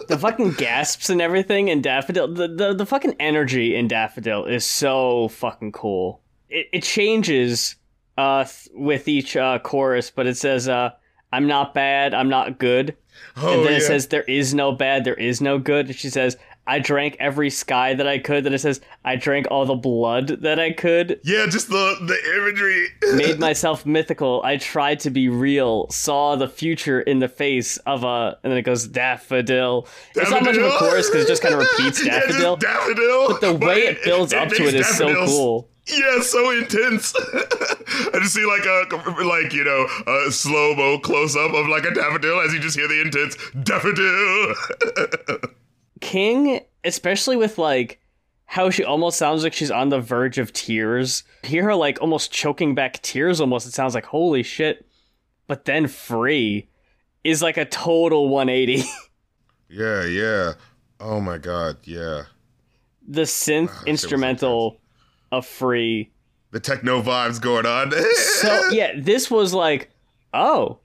the 0.08 0.18
fucking 0.18 0.52
gasps 0.52 1.10
and 1.10 1.20
everything 1.20 1.68
in 1.68 1.82
Daffodil. 1.82 2.34
The, 2.34 2.48
the 2.48 2.74
the 2.74 2.86
fucking 2.86 3.16
energy 3.20 3.74
in 3.74 3.88
Daffodil 3.88 4.44
is 4.44 4.64
so 4.64 5.28
fucking 5.28 5.72
cool. 5.72 6.20
It, 6.48 6.68
it 6.72 6.82
changes 6.82 7.76
uh, 8.16 8.44
with 8.72 9.08
each 9.08 9.36
uh, 9.36 9.58
chorus, 9.58 10.10
but 10.10 10.26
it 10.26 10.36
says, 10.36 10.68
uh, 10.68 10.90
"I'm 11.32 11.46
not 11.46 11.74
bad, 11.74 12.14
I'm 12.14 12.28
not 12.28 12.58
good," 12.58 12.96
oh, 13.36 13.52
and 13.52 13.64
then 13.64 13.72
yeah. 13.72 13.78
it 13.78 13.82
says, 13.82 14.08
"There 14.08 14.22
is 14.22 14.54
no 14.54 14.72
bad, 14.72 15.04
there 15.04 15.14
is 15.14 15.40
no 15.40 15.58
good." 15.58 15.86
And 15.86 15.96
she 15.96 16.10
says, 16.10 16.36
"I 16.66 16.78
drank 16.78 17.16
every 17.18 17.50
sky 17.50 17.94
that 17.94 18.06
I 18.06 18.18
could." 18.18 18.44
Then 18.44 18.54
it 18.54 18.60
says, 18.60 18.80
"I 19.04 19.16
drank 19.16 19.48
all 19.50 19.66
the 19.66 19.74
blood 19.74 20.28
that 20.42 20.60
I 20.60 20.72
could." 20.72 21.20
Yeah, 21.24 21.46
just 21.46 21.68
the 21.70 21.96
the 22.00 22.36
imagery. 22.38 22.86
Made 23.16 23.40
myself 23.40 23.84
mythical. 23.84 24.42
I 24.44 24.58
tried 24.58 25.00
to 25.00 25.10
be 25.10 25.28
real. 25.28 25.90
Saw 25.90 26.36
the 26.36 26.48
future 26.48 27.00
in 27.00 27.18
the 27.18 27.28
face 27.28 27.78
of 27.78 28.04
a, 28.04 28.38
and 28.44 28.52
then 28.52 28.58
it 28.58 28.62
goes 28.62 28.86
daffodil. 28.86 29.82
daffodil? 29.82 30.22
It's 30.22 30.30
not 30.30 30.44
much 30.44 30.56
of 30.56 30.62
a 30.62 30.70
chorus 30.78 31.10
because 31.10 31.24
it 31.24 31.28
just 31.28 31.42
kind 31.42 31.54
of 31.54 31.60
repeats 31.60 32.04
daffodil. 32.04 32.58
Yeah, 32.62 32.72
daffodil. 32.72 33.28
But 33.28 33.40
the 33.40 33.54
way 33.54 33.78
it 33.78 34.04
builds 34.04 34.32
it, 34.32 34.38
up 34.38 34.52
it 34.52 34.56
to 34.56 34.68
it 34.68 34.74
is 34.74 34.86
so 34.86 35.26
cool. 35.26 35.68
Yeah, 35.86 36.20
so 36.22 36.50
intense. 36.50 37.14
I 38.14 38.18
just 38.20 38.34
see 38.34 38.46
like 38.46 38.64
a 38.64 39.22
like 39.22 39.52
you 39.52 39.64
know 39.64 39.86
a 40.06 40.30
slow 40.32 40.74
mo 40.74 40.98
close 40.98 41.36
up 41.36 41.52
of 41.52 41.68
like 41.68 41.84
a 41.84 41.92
daffodil 41.92 42.40
as 42.40 42.54
you 42.54 42.60
just 42.60 42.76
hear 42.76 42.88
the 42.88 43.02
intense 43.02 43.36
daffodil. 43.62 45.50
King, 46.00 46.60
especially 46.84 47.36
with 47.36 47.58
like 47.58 48.00
how 48.46 48.70
she 48.70 48.82
almost 48.82 49.18
sounds 49.18 49.42
like 49.42 49.52
she's 49.52 49.70
on 49.70 49.90
the 49.90 50.00
verge 50.00 50.38
of 50.38 50.52
tears. 50.54 51.22
Hear 51.42 51.64
her 51.64 51.74
like 51.74 52.00
almost 52.00 52.32
choking 52.32 52.74
back 52.74 53.02
tears. 53.02 53.40
Almost, 53.40 53.66
it 53.66 53.72
sounds 53.72 53.94
like 53.94 54.06
holy 54.06 54.42
shit. 54.42 54.86
But 55.46 55.66
then 55.66 55.86
free 55.86 56.68
is 57.24 57.42
like 57.42 57.58
a 57.58 57.66
total 57.66 58.30
180. 58.30 58.88
yeah, 59.68 60.04
yeah. 60.04 60.52
Oh 60.98 61.20
my 61.20 61.36
god, 61.36 61.78
yeah. 61.84 62.22
The 63.06 63.22
synth 63.22 63.68
wow, 63.68 63.82
instrumental 63.86 64.80
a 65.32 65.42
free. 65.42 66.10
The 66.50 66.60
techno 66.60 67.02
vibes 67.02 67.40
going 67.40 67.66
on. 67.66 67.92
so 68.14 68.68
yeah, 68.70 68.92
this 68.96 69.30
was 69.30 69.52
like, 69.52 69.90
oh, 70.32 70.78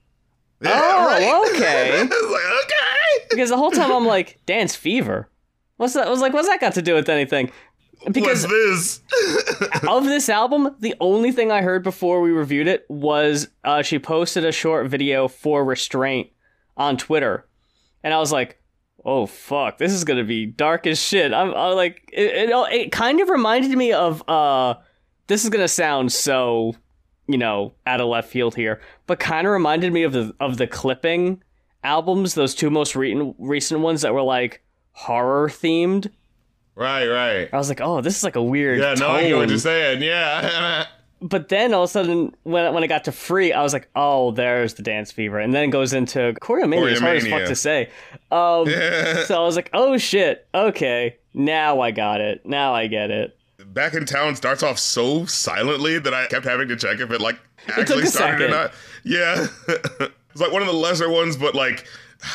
yeah, 0.61 0.71
oh, 0.73 1.05
right? 1.05 1.55
okay, 1.55 1.99
like, 2.01 2.11
okay. 2.11 3.27
Because 3.29 3.49
the 3.49 3.57
whole 3.57 3.71
time 3.71 3.91
I'm 3.91 4.05
like, 4.05 4.39
dance 4.45 4.75
fever. 4.75 5.29
What's 5.77 5.93
that? 5.93 6.07
I 6.07 6.09
was 6.09 6.19
like, 6.19 6.33
what's 6.33 6.47
that 6.47 6.59
got 6.59 6.73
to 6.73 6.81
do 6.81 6.95
with 6.95 7.07
anything? 7.07 7.51
Because 8.11 8.43
this 8.43 9.01
of 9.87 10.05
this 10.05 10.29
album, 10.29 10.75
the 10.79 10.95
only 10.99 11.31
thing 11.31 11.51
I 11.51 11.61
heard 11.61 11.83
before 11.83 12.21
we 12.21 12.31
reviewed 12.31 12.67
it 12.67 12.85
was 12.89 13.47
uh, 13.63 13.81
she 13.81 13.99
posted 13.99 14.45
a 14.45 14.51
short 14.51 14.87
video 14.87 15.27
for 15.27 15.63
Restraint 15.63 16.29
on 16.77 16.97
Twitter, 16.97 17.45
and 18.03 18.13
I 18.13 18.19
was 18.19 18.31
like, 18.31 18.58
"Oh 19.05 19.25
fuck, 19.25 19.77
this 19.77 19.91
is 19.93 20.03
gonna 20.03 20.23
be 20.23 20.45
dark 20.45 20.87
as 20.87 21.01
shit." 21.01 21.33
I'm, 21.33 21.53
I'm 21.53 21.75
like, 21.75 22.09
it, 22.13 22.49
it, 22.49 22.73
it 22.73 22.91
kind 22.91 23.19
of 23.19 23.29
reminded 23.29 23.71
me 23.77 23.93
of 23.93 24.27
uh, 24.29 24.75
this 25.27 25.43
is 25.43 25.49
gonna 25.49 25.67
sound 25.67 26.11
so, 26.11 26.75
you 27.27 27.37
know, 27.37 27.73
out 27.85 28.01
of 28.01 28.07
left 28.07 28.29
field 28.29 28.55
here, 28.55 28.81
but 29.07 29.19
kind 29.19 29.45
of 29.47 29.53
reminded 29.53 29.93
me 29.93 30.03
of 30.03 30.13
the 30.13 30.33
of 30.39 30.57
the 30.57 30.67
clipping 30.67 31.43
albums, 31.83 32.33
those 32.33 32.55
two 32.55 32.69
most 32.69 32.95
recent 32.95 33.35
recent 33.39 33.81
ones 33.81 34.01
that 34.01 34.13
were 34.13 34.21
like 34.21 34.61
horror 34.91 35.49
themed. 35.49 36.09
Right, 36.75 37.07
right. 37.07 37.49
I 37.51 37.57
was 37.57 37.69
like, 37.69 37.81
"Oh, 37.81 38.01
this 38.01 38.15
is 38.15 38.23
like 38.23 38.35
a 38.35 38.43
weird." 38.43 38.79
Yeah, 38.79 38.93
no, 38.93 39.09
I 39.09 39.27
get 39.27 39.35
what 39.35 39.49
you're 39.49 39.57
saying. 39.57 40.01
Yeah. 40.01 40.85
but 41.21 41.49
then 41.49 41.73
all 41.73 41.83
of 41.83 41.89
a 41.89 41.91
sudden, 41.91 42.35
when 42.43 42.73
when 42.73 42.83
I 42.83 42.87
got 42.87 43.03
to 43.05 43.11
free, 43.11 43.51
I 43.51 43.61
was 43.61 43.73
like, 43.73 43.89
"Oh, 43.95 44.31
there's 44.31 44.75
the 44.75 44.83
dance 44.83 45.11
fever," 45.11 45.39
and 45.39 45.53
then 45.53 45.65
it 45.65 45.71
goes 45.71 45.93
into 45.93 46.33
choreomania. 46.41 46.91
It's 46.91 47.01
hard 47.01 47.17
as 47.17 47.27
fuck 47.27 47.45
to 47.45 47.55
say. 47.55 47.89
Um, 48.31 48.67
so 49.25 49.35
I 49.37 49.45
was 49.45 49.55
like, 49.55 49.69
"Oh 49.73 49.97
shit, 49.97 50.47
okay, 50.53 51.17
now 51.33 51.81
I 51.81 51.91
got 51.91 52.21
it. 52.21 52.45
Now 52.45 52.73
I 52.73 52.87
get 52.87 53.11
it." 53.11 53.37
Back 53.67 53.93
in 53.93 54.05
Town 54.05 54.35
starts 54.35 54.63
off 54.63 54.79
so 54.79 55.25
silently 55.25 55.99
that 55.99 56.13
I 56.13 56.27
kept 56.27 56.45
having 56.45 56.67
to 56.69 56.75
check 56.75 56.99
if 56.99 57.11
it 57.11 57.21
like 57.21 57.39
actually 57.67 58.03
a 58.03 58.07
started 58.07 58.39
second. 58.39 58.43
or 58.43 58.49
not. 58.49 58.73
Yeah. 59.03 59.47
it's 60.31 60.41
like 60.41 60.51
one 60.51 60.61
of 60.61 60.67
the 60.67 60.73
lesser 60.73 61.09
ones, 61.09 61.37
but 61.37 61.53
like 61.53 61.85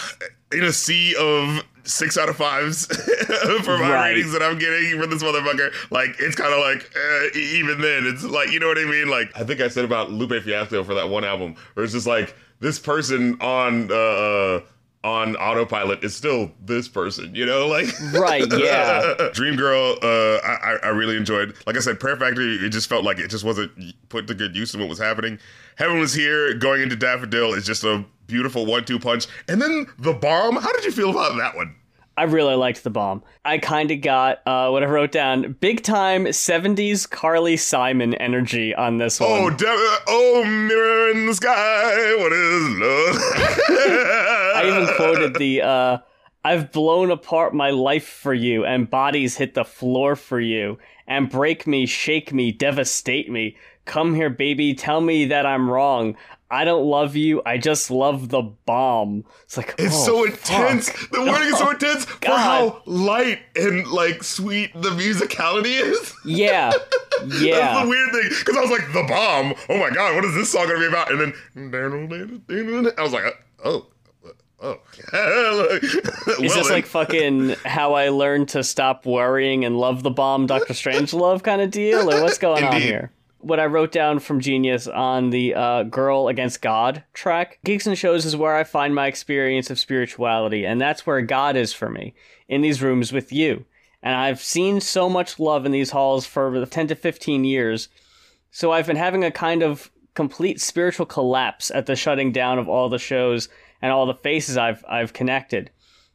in 0.52 0.62
a 0.62 0.72
sea 0.72 1.14
of 1.18 1.64
six 1.84 2.16
out 2.18 2.28
of 2.28 2.36
fives 2.36 2.86
for 3.64 3.78
my 3.78 3.90
Right. 3.92 4.10
ratings 4.10 4.32
that 4.32 4.42
I'm 4.42 4.58
getting 4.58 4.98
for 5.00 5.06
this 5.06 5.22
motherfucker. 5.22 5.72
Like 5.90 6.16
it's 6.18 6.34
kind 6.36 6.52
of 6.52 6.60
like 6.60 6.90
uh, 6.96 7.38
e- 7.38 7.58
even 7.58 7.80
then, 7.80 8.06
it's 8.06 8.24
like 8.24 8.50
you 8.52 8.60
know 8.60 8.68
what 8.68 8.78
I 8.78 8.84
mean. 8.84 9.08
Like 9.08 9.30
I 9.36 9.44
think 9.44 9.60
I 9.60 9.68
said 9.68 9.84
about 9.84 10.10
Lupe 10.10 10.42
Fiasco 10.42 10.82
for 10.84 10.94
that 10.94 11.08
one 11.08 11.24
album, 11.24 11.56
where 11.74 11.84
it's 11.84 11.92
just 11.92 12.06
like 12.06 12.34
this 12.60 12.78
person 12.78 13.40
on 13.40 13.90
uh, 13.90 13.94
uh 13.94 14.60
on 15.04 15.36
autopilot 15.36 16.02
is 16.02 16.16
still 16.16 16.50
this 16.64 16.88
person, 16.88 17.32
you 17.34 17.44
know, 17.46 17.68
like 17.68 17.86
Right, 18.12 18.44
yeah. 18.56 19.28
Dream 19.34 19.54
Girl, 19.54 19.96
uh, 20.02 20.38
I, 20.42 20.78
I- 20.82 20.88
really 20.88 21.16
enjoyed. 21.16 21.54
Like 21.66 21.76
I 21.76 21.80
said, 21.80 22.00
Prayer 22.00 22.16
Factory, 22.16 22.54
it 22.56 22.70
just 22.70 22.88
felt 22.88 23.04
like 23.04 23.18
it 23.18 23.28
just 23.28 23.44
wasn't 23.44 23.70
put 24.08 24.26
to 24.28 24.34
good 24.34 24.56
use 24.56 24.72
in 24.74 24.80
what 24.80 24.88
was 24.88 24.98
happening. 24.98 25.38
Heaven 25.76 25.98
was 26.00 26.14
here, 26.14 26.54
going 26.54 26.80
into 26.82 26.96
Daffodil 26.96 27.52
is 27.52 27.66
just 27.66 27.84
a 27.84 28.04
beautiful 28.26 28.64
one-two 28.64 28.98
punch. 28.98 29.26
And 29.48 29.60
then 29.60 29.86
the 29.98 30.14
bomb. 30.14 30.56
How 30.56 30.72
did 30.72 30.84
you 30.84 30.90
feel 30.92 31.10
about 31.10 31.36
that 31.36 31.54
one? 31.54 31.74
I 32.16 32.24
really 32.24 32.54
liked 32.54 32.84
the 32.84 32.90
bomb. 32.90 33.22
I 33.44 33.58
kind 33.58 33.90
of 33.90 34.00
got 34.00 34.40
uh, 34.46 34.68
what 34.70 34.82
I 34.82 34.86
wrote 34.86 35.12
down: 35.12 35.56
big 35.60 35.82
time 35.82 36.24
'70s 36.26 37.08
Carly 37.08 37.56
Simon 37.56 38.14
energy 38.14 38.74
on 38.74 38.98
this 38.98 39.18
one. 39.20 39.30
Oh, 39.30 39.50
de- 39.50 39.98
oh, 40.08 40.44
mirror 40.44 41.10
in 41.10 41.26
the 41.26 41.34
sky. 41.34 42.14
What 42.16 42.32
is 42.32 42.68
love? 42.78 43.16
I 44.56 44.62
even 44.66 44.94
quoted 44.96 45.34
the 45.34 45.62
uh 45.62 45.98
I've 46.46 46.72
blown 46.72 47.10
apart 47.10 47.54
my 47.54 47.70
life 47.70 48.06
for 48.06 48.34
you 48.34 48.66
and 48.66 48.90
bodies 48.90 49.36
hit 49.38 49.54
the 49.54 49.64
floor 49.64 50.14
for 50.14 50.38
you 50.38 50.78
and 51.06 51.30
break 51.30 51.66
me, 51.66 51.86
shake 51.86 52.34
me, 52.34 52.52
devastate 52.52 53.30
me. 53.30 53.56
Come 53.86 54.14
here, 54.14 54.28
baby, 54.30 54.74
tell 54.74 55.00
me 55.00 55.24
that 55.26 55.46
I'm 55.46 55.70
wrong. 55.70 56.16
I 56.54 56.64
don't 56.64 56.84
love 56.84 57.16
you. 57.16 57.42
I 57.44 57.58
just 57.58 57.90
love 57.90 58.28
the 58.28 58.42
bomb. 58.42 59.24
It's 59.42 59.56
like 59.56 59.74
It's 59.76 59.92
oh, 59.94 60.04
so 60.06 60.24
intense. 60.24 60.88
fuck. 60.88 61.10
The 61.10 61.20
wording 61.22 61.48
is 61.48 61.58
so 61.58 61.66
oh, 61.68 61.70
intense 61.72 62.04
for 62.04 62.30
how 62.30 62.80
light 62.86 63.40
and 63.56 63.86
like 63.88 64.22
sweet 64.22 64.72
the 64.74 64.90
musicality 64.90 65.80
is. 65.82 66.14
Yeah. 66.24 66.70
That's 67.22 67.42
Yeah. 67.42 67.82
the 67.82 67.88
weird 67.88 68.12
thing. 68.12 68.28
Because 68.38 68.56
I 68.56 68.60
was 68.60 68.70
like, 68.70 68.86
the 68.92 69.04
bomb. 69.08 69.54
Oh 69.68 69.78
my 69.78 69.90
god, 69.90 70.14
what 70.14 70.24
is 70.24 70.34
this 70.36 70.52
song 70.52 70.68
gonna 70.68 70.78
be 70.78 70.86
about? 70.86 71.10
And 71.10 71.34
then 71.72 72.92
I 72.96 73.02
was 73.02 73.12
like, 73.12 73.24
oh, 73.64 73.86
oh. 74.62 74.78
Is 76.40 76.54
this 76.54 76.70
like 76.70 76.86
fucking 76.86 77.50
how 77.64 77.94
I 77.94 78.10
learned 78.10 78.48
to 78.50 78.62
stop 78.62 79.04
worrying 79.06 79.64
and 79.64 79.76
love 79.76 80.02
the 80.02 80.10
bomb, 80.10 80.46
Doctor 80.46 80.72
Strangelove 80.72 81.42
kind 81.42 81.60
of 81.60 81.70
deal, 81.70 82.10
or 82.10 82.22
what's 82.22 82.38
going 82.38 82.64
on 82.64 82.80
here? 82.80 83.10
What 83.44 83.60
I 83.60 83.66
wrote 83.66 83.92
down 83.92 84.20
from 84.20 84.40
Genius 84.40 84.88
on 84.88 85.28
the 85.28 85.54
uh, 85.54 85.82
"Girl 85.82 86.28
Against 86.28 86.62
God" 86.62 87.04
track, 87.12 87.58
Geeks 87.62 87.86
and 87.86 87.96
Shows 87.96 88.24
is 88.24 88.34
where 88.34 88.56
I 88.56 88.64
find 88.64 88.94
my 88.94 89.06
experience 89.06 89.68
of 89.68 89.78
spirituality, 89.78 90.64
and 90.64 90.80
that's 90.80 91.06
where 91.06 91.20
God 91.20 91.54
is 91.54 91.70
for 91.70 91.90
me 91.90 92.14
in 92.48 92.62
these 92.62 92.80
rooms 92.80 93.12
with 93.12 93.34
you. 93.34 93.66
And 94.02 94.14
I've 94.14 94.40
seen 94.40 94.80
so 94.80 95.10
much 95.10 95.38
love 95.38 95.66
in 95.66 95.72
these 95.72 95.90
halls 95.90 96.24
for 96.24 96.64
ten 96.64 96.86
to 96.86 96.94
fifteen 96.94 97.44
years, 97.44 97.90
so 98.50 98.72
I've 98.72 98.86
been 98.86 98.96
having 98.96 99.24
a 99.24 99.30
kind 99.30 99.62
of 99.62 99.90
complete 100.14 100.58
spiritual 100.58 101.04
collapse 101.04 101.70
at 101.70 101.84
the 101.84 101.96
shutting 101.96 102.32
down 102.32 102.58
of 102.58 102.66
all 102.66 102.88
the 102.88 102.98
shows 102.98 103.50
and 103.82 103.92
all 103.92 104.06
the 104.06 104.14
faces 104.14 104.56
I've 104.56 104.82
I've 104.88 105.12
connected. 105.12 105.70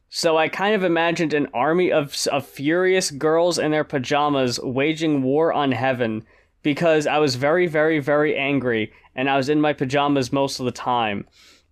So 0.08 0.36
I 0.36 0.48
kind 0.48 0.74
of 0.74 0.82
imagined 0.82 1.32
an 1.32 1.46
army 1.54 1.92
of 1.92 2.16
of 2.32 2.44
furious 2.44 3.12
girls 3.12 3.56
in 3.56 3.70
their 3.70 3.84
pajamas 3.84 4.58
waging 4.58 5.22
war 5.22 5.52
on 5.52 5.70
heaven 5.70 6.24
because 6.62 7.06
I 7.06 7.18
was 7.18 7.36
very 7.36 7.66
very 7.66 7.98
very 7.98 8.36
angry 8.36 8.92
and 9.14 9.28
I 9.28 9.36
was 9.36 9.48
in 9.48 9.60
my 9.60 9.72
pajamas 9.72 10.32
most 10.32 10.60
of 10.60 10.66
the 10.66 10.72
time. 10.72 11.26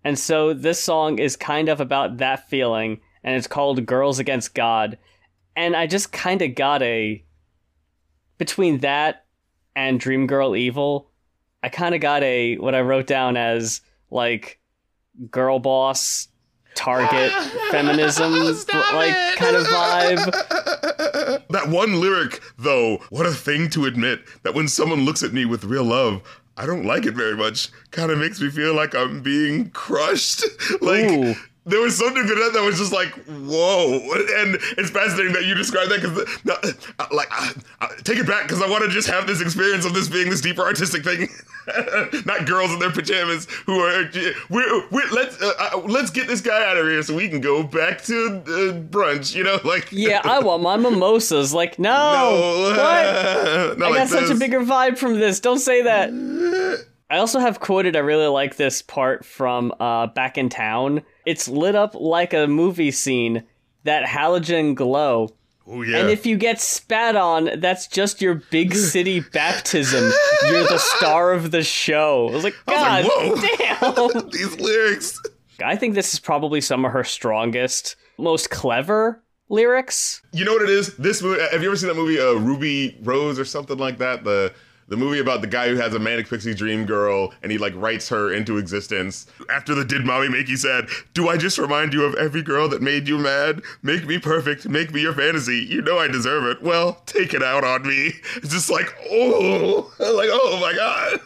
And 0.04 0.18
so 0.18 0.54
this 0.54 0.80
song 0.80 1.18
is 1.18 1.36
kind 1.36 1.68
of 1.68 1.80
about 1.80 2.18
that 2.18 2.48
feeling 2.48 3.00
and 3.22 3.36
it's 3.36 3.46
called 3.46 3.84
Girls 3.86 4.18
Against 4.18 4.54
God. 4.54 4.98
And 5.56 5.76
I 5.76 5.86
just 5.86 6.12
kind 6.12 6.40
of 6.40 6.54
got 6.54 6.82
a 6.82 7.24
between 8.38 8.78
that 8.78 9.24
and 9.74 10.00
Dream 10.00 10.26
Girl 10.26 10.56
Evil, 10.56 11.10
I 11.62 11.68
kind 11.68 11.94
of 11.94 12.00
got 12.00 12.22
a 12.22 12.56
what 12.56 12.74
I 12.74 12.80
wrote 12.80 13.06
down 13.06 13.36
as 13.36 13.80
like 14.10 14.60
girl 15.30 15.58
boss 15.58 16.28
target 16.74 17.32
feminism 17.70 18.32
oh, 18.34 18.90
like 18.94 19.36
kind 19.36 19.56
of 19.56 19.66
vibe. 19.66 21.46
That 21.50 21.68
one 21.68 22.00
lyric, 22.00 22.40
though, 22.58 22.98
what 23.10 23.26
a 23.26 23.32
thing 23.32 23.70
to 23.70 23.86
admit 23.86 24.20
that 24.42 24.54
when 24.54 24.68
someone 24.68 25.04
looks 25.04 25.22
at 25.22 25.32
me 25.32 25.44
with 25.44 25.64
real 25.64 25.84
love, 25.84 26.22
I 26.56 26.66
don't 26.66 26.84
like 26.84 27.06
it 27.06 27.14
very 27.14 27.36
much. 27.36 27.70
Kind 27.92 28.10
of 28.10 28.18
makes 28.18 28.40
me 28.40 28.50
feel 28.50 28.74
like 28.74 28.94
I'm 28.94 29.22
being 29.22 29.70
crushed. 29.70 30.44
like 30.80 31.04
Ooh. 31.04 31.34
There 31.68 31.80
was 31.80 31.96
something 31.96 32.26
to 32.26 32.34
that 32.34 32.52
that 32.54 32.62
was 32.62 32.78
just 32.78 32.92
like, 32.92 33.10
whoa. 33.26 34.00
And 34.40 34.58
it's 34.76 34.90
fascinating 34.90 35.32
that 35.34 35.44
you 35.44 35.54
describe 35.54 35.88
that 35.88 36.00
because, 36.00 36.44
no, 36.44 36.54
uh, 36.98 37.06
like, 37.12 37.28
uh, 37.30 37.52
uh, 37.80 37.88
take 38.04 38.18
it 38.18 38.26
back 38.26 38.44
because 38.44 38.62
I 38.62 38.68
want 38.68 38.84
to 38.84 38.90
just 38.90 39.08
have 39.08 39.26
this 39.26 39.40
experience 39.40 39.84
of 39.84 39.94
this 39.94 40.08
being 40.08 40.30
this 40.30 40.40
deeper 40.40 40.62
artistic 40.62 41.04
thing, 41.04 41.28
not 42.26 42.46
girls 42.46 42.72
in 42.72 42.78
their 42.78 42.90
pajamas 42.90 43.46
who 43.66 43.80
are. 43.80 44.10
We're, 44.48 44.88
we're, 44.90 45.10
let's 45.12 45.40
uh, 45.40 45.82
let's 45.86 46.10
get 46.10 46.26
this 46.26 46.40
guy 46.40 46.68
out 46.68 46.76
of 46.76 46.86
here 46.86 47.02
so 47.02 47.14
we 47.14 47.28
can 47.28 47.40
go 47.40 47.62
back 47.62 48.02
to 48.04 48.26
uh, 48.26 48.72
brunch. 48.88 49.34
You 49.34 49.44
know, 49.44 49.60
like 49.64 49.88
Yeah, 49.92 50.22
I 50.24 50.40
want 50.40 50.62
my 50.62 50.76
mimosas. 50.88 51.52
Like, 51.52 51.78
no, 51.78 51.90
no, 51.90 52.70
what? 52.70 52.78
I 52.78 53.72
like 53.74 53.94
got 53.94 54.08
such 54.08 54.30
a 54.30 54.34
bigger 54.34 54.60
vibe 54.60 54.98
from 54.98 55.18
this. 55.18 55.40
Don't 55.40 55.58
say 55.58 55.82
that. 55.82 56.10
I 57.10 57.18
also 57.18 57.38
have 57.38 57.60
quoted. 57.60 57.96
I 57.96 58.00
really 58.00 58.26
like 58.26 58.56
this 58.56 58.82
part 58.82 59.24
from 59.24 59.72
uh, 59.80 60.08
Back 60.08 60.36
in 60.36 60.48
Town. 60.48 61.02
It's 61.24 61.48
lit 61.48 61.74
up 61.74 61.94
like 61.94 62.34
a 62.34 62.46
movie 62.46 62.90
scene. 62.90 63.44
That 63.84 64.04
halogen 64.04 64.74
glow. 64.74 65.30
Oh 65.66 65.82
yeah. 65.82 65.98
And 65.98 66.10
if 66.10 66.26
you 66.26 66.36
get 66.36 66.60
spat 66.60 67.16
on, 67.16 67.50
that's 67.60 67.86
just 67.86 68.20
your 68.20 68.36
big 68.50 68.74
city 68.74 69.20
baptism. 69.20 70.12
You're 70.46 70.64
the 70.64 70.78
star 70.78 71.32
of 71.32 71.50
the 71.50 71.62
show. 71.62 72.28
I 72.28 72.32
was 72.32 72.44
like, 72.44 72.56
God 72.66 73.04
was 73.04 73.42
like, 73.42 73.58
damn. 73.58 74.30
These 74.30 74.60
lyrics. 74.60 75.20
I 75.64 75.76
think 75.76 75.94
this 75.94 76.12
is 76.12 76.20
probably 76.20 76.60
some 76.60 76.84
of 76.84 76.92
her 76.92 77.04
strongest, 77.04 77.96
most 78.18 78.50
clever 78.50 79.22
lyrics. 79.48 80.22
You 80.32 80.44
know 80.44 80.52
what 80.52 80.62
it 80.62 80.70
is? 80.70 80.96
This 80.96 81.22
movie. 81.22 81.40
Have 81.40 81.62
you 81.62 81.68
ever 81.68 81.76
seen 81.76 81.88
that 81.88 81.96
movie, 81.96 82.20
uh, 82.20 82.34
Ruby 82.34 82.98
Rose 83.02 83.38
or 83.38 83.44
something 83.44 83.78
like 83.78 83.98
that? 83.98 84.24
The 84.24 84.52
the 84.88 84.96
movie 84.96 85.20
about 85.20 85.40
the 85.40 85.46
guy 85.46 85.68
who 85.68 85.76
has 85.76 85.94
a 85.94 85.98
manic 85.98 86.28
pixie 86.28 86.54
dream 86.54 86.86
girl 86.86 87.32
and 87.42 87.52
he 87.52 87.58
like 87.58 87.74
writes 87.76 88.08
her 88.08 88.32
into 88.32 88.58
existence. 88.58 89.26
After 89.50 89.74
the 89.74 89.84
"Did 89.84 90.04
Mommy 90.04 90.28
Make 90.28 90.48
You 90.48 90.56
Sad?" 90.56 90.88
Do 91.14 91.28
I 91.28 91.36
just 91.36 91.58
remind 91.58 91.92
you 91.92 92.04
of 92.04 92.14
every 92.14 92.42
girl 92.42 92.68
that 92.70 92.82
made 92.82 93.06
you 93.08 93.18
mad? 93.18 93.62
Make 93.82 94.06
me 94.06 94.18
perfect. 94.18 94.68
Make 94.68 94.92
me 94.92 95.02
your 95.02 95.14
fantasy. 95.14 95.58
You 95.58 95.82
know 95.82 95.98
I 95.98 96.08
deserve 96.08 96.44
it. 96.44 96.62
Well, 96.62 97.02
take 97.06 97.34
it 97.34 97.42
out 97.42 97.64
on 97.64 97.86
me. 97.86 98.12
It's 98.36 98.50
just 98.50 98.70
like 98.70 98.94
oh, 99.10 99.92
like 99.98 100.30
oh 100.32 100.58
my 100.60 100.72
god. 100.74 101.20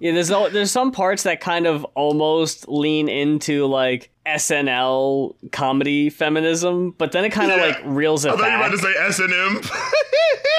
Yeah, 0.00 0.12
there's 0.12 0.30
al- 0.30 0.50
there's 0.50 0.70
some 0.70 0.92
parts 0.92 1.22
that 1.24 1.40
kind 1.40 1.66
of 1.66 1.84
almost 1.94 2.68
lean 2.68 3.08
into 3.08 3.66
like 3.66 4.10
SNL 4.26 5.34
comedy 5.52 6.10
feminism, 6.10 6.92
but 6.98 7.12
then 7.12 7.24
it 7.24 7.30
kind 7.30 7.50
of 7.50 7.58
Yeah. 7.58 7.66
like 7.66 7.80
reels 7.84 8.24
it 8.24 8.32
I 8.32 8.36
thought 8.36 8.38
you 8.38 8.44
were 8.44 8.58
back. 8.58 8.68
about 8.68 8.70
to 8.76 9.14
say 9.18 9.24
SNM. 9.24 9.70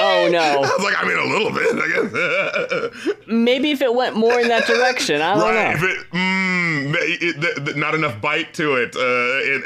Oh, 0.01 0.29
no. 0.31 0.39
I 0.41 0.57
was 0.57 0.81
like, 0.81 0.95
I 0.97 1.05
mean, 1.05 1.17
a 1.17 1.25
little 1.25 1.51
bit, 1.51 1.75
I 1.75 2.89
guess. 3.11 3.17
Maybe 3.27 3.71
if 3.71 3.81
it 3.81 3.93
went 3.93 4.15
more 4.15 4.39
in 4.39 4.47
that 4.47 4.65
direction, 4.65 5.21
I 5.21 5.33
don't 5.33 5.43
Right, 5.43 5.75
know. 5.75 5.75
if 5.75 5.83
it, 5.83 6.11
mm, 6.11 6.95
it, 6.97 7.41
th- 7.41 7.65
th- 7.65 7.75
not 7.75 7.95
enough 7.95 8.21
bite 8.21 8.53
to 8.55 8.75
it 8.75 8.95
uh, 8.95 9.01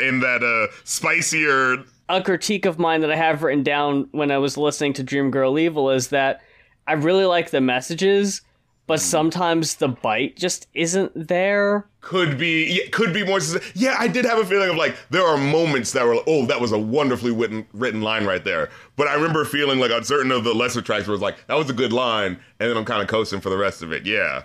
in, 0.02 0.08
in 0.16 0.20
that 0.22 0.42
uh, 0.44 0.74
spicier. 0.86 1.84
a 2.10 2.22
critique 2.24 2.66
of 2.66 2.80
mine 2.80 3.02
that 3.02 3.12
I 3.12 3.16
have 3.16 3.44
written 3.44 3.62
down 3.64 4.08
when 4.12 4.32
I 4.32 4.40
was 4.40 4.58
listening 4.58 4.94
to 4.94 5.04
Dream 5.04 5.30
Girl 5.30 5.60
Evil 5.60 5.92
is 5.92 6.08
that 6.08 6.42
I 6.88 6.94
really 6.94 7.26
like 7.26 7.52
the 7.52 7.62
messages, 7.62 8.42
but 8.88 9.00
mm. 9.00 9.04
sometimes 9.04 9.76
the 9.76 9.88
bite 9.88 10.36
just 10.36 10.68
isn't 10.74 11.12
there. 11.28 11.88
could 12.02 12.38
be 12.38 12.66
yeah, 12.70 12.90
could 12.92 13.14
be 13.14 13.26
more 13.26 13.40
yeah 13.76 13.96
i 13.98 14.08
did 14.08 14.26
have 14.26 14.38
a 14.38 14.46
feeling 14.46 14.70
of 14.70 14.76
like 14.76 14.96
there 15.10 15.26
are 15.26 15.38
moments 15.38 15.94
that 15.94 16.06
were 16.06 16.16
like, 16.16 16.26
oh 16.28 16.46
that 16.46 16.60
was 16.60 16.72
a 16.72 16.78
wonderfully 16.78 17.32
written 17.32 17.66
written 17.74 18.02
line 18.02 18.26
right 18.26 18.44
there. 18.44 18.70
But 18.96 19.08
i 19.08 19.14
remember 19.14 19.46
feeling 19.46 19.80
like 19.80 19.92
on 19.92 20.04
certain 20.04 20.32
of 20.32 20.44
the 20.44 20.54
lesser 20.54 20.82
tracks 20.82 21.08
where 21.08 21.14
it 21.14 21.20
was 21.20 21.22
like 21.22 21.48
that 21.48 21.56
was 21.56 21.70
a 21.70 21.74
good 21.74 21.94
line 21.94 22.40
and 22.60 22.70
then 22.70 22.78
i'm 22.78 22.86
kind 22.86 23.02
of 23.02 23.08
coasting 23.08 23.42
for 23.42 23.50
the 23.50 23.58
rest 23.58 23.82
of 23.82 23.92
it 23.92 24.06
yeah. 24.06 24.44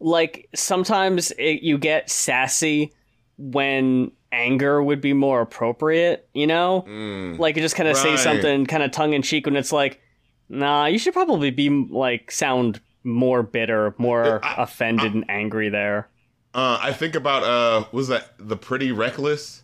Like 0.00 0.48
sometimes 0.54 1.32
it, 1.32 1.62
you 1.62 1.76
get 1.76 2.08
sassy 2.08 2.92
when 3.36 4.12
anger 4.30 4.80
would 4.82 5.00
be 5.00 5.12
more 5.12 5.40
appropriate, 5.40 6.28
you 6.34 6.46
know? 6.46 6.84
Mm. 6.86 7.38
like 7.38 7.56
you 7.56 7.62
just 7.62 7.74
kind 7.74 7.88
of 7.88 7.96
say 7.96 8.16
something 8.16 8.66
kind 8.66 8.82
of 8.82 8.92
tongue 8.92 9.12
in 9.12 9.22
cheek 9.22 9.46
when 9.46 9.56
it's 9.56 9.72
like, 9.72 10.00
nah, 10.48 10.86
you 10.86 10.98
should 10.98 11.14
probably 11.14 11.50
be 11.50 11.68
like 11.68 12.30
sound 12.30 12.80
more 13.04 13.42
bitter, 13.42 13.94
more 13.98 14.44
I- 14.44 14.54
offended 14.58 15.14
and 15.14 15.24
angry 15.30 15.68
there. 15.68 16.08
uh 16.54 16.78
i 16.82 16.92
think 16.92 17.14
about 17.14 17.42
uh 17.44 17.84
was 17.92 18.08
that 18.08 18.34
the 18.38 18.56
pretty 18.56 18.90
reckless 18.92 19.62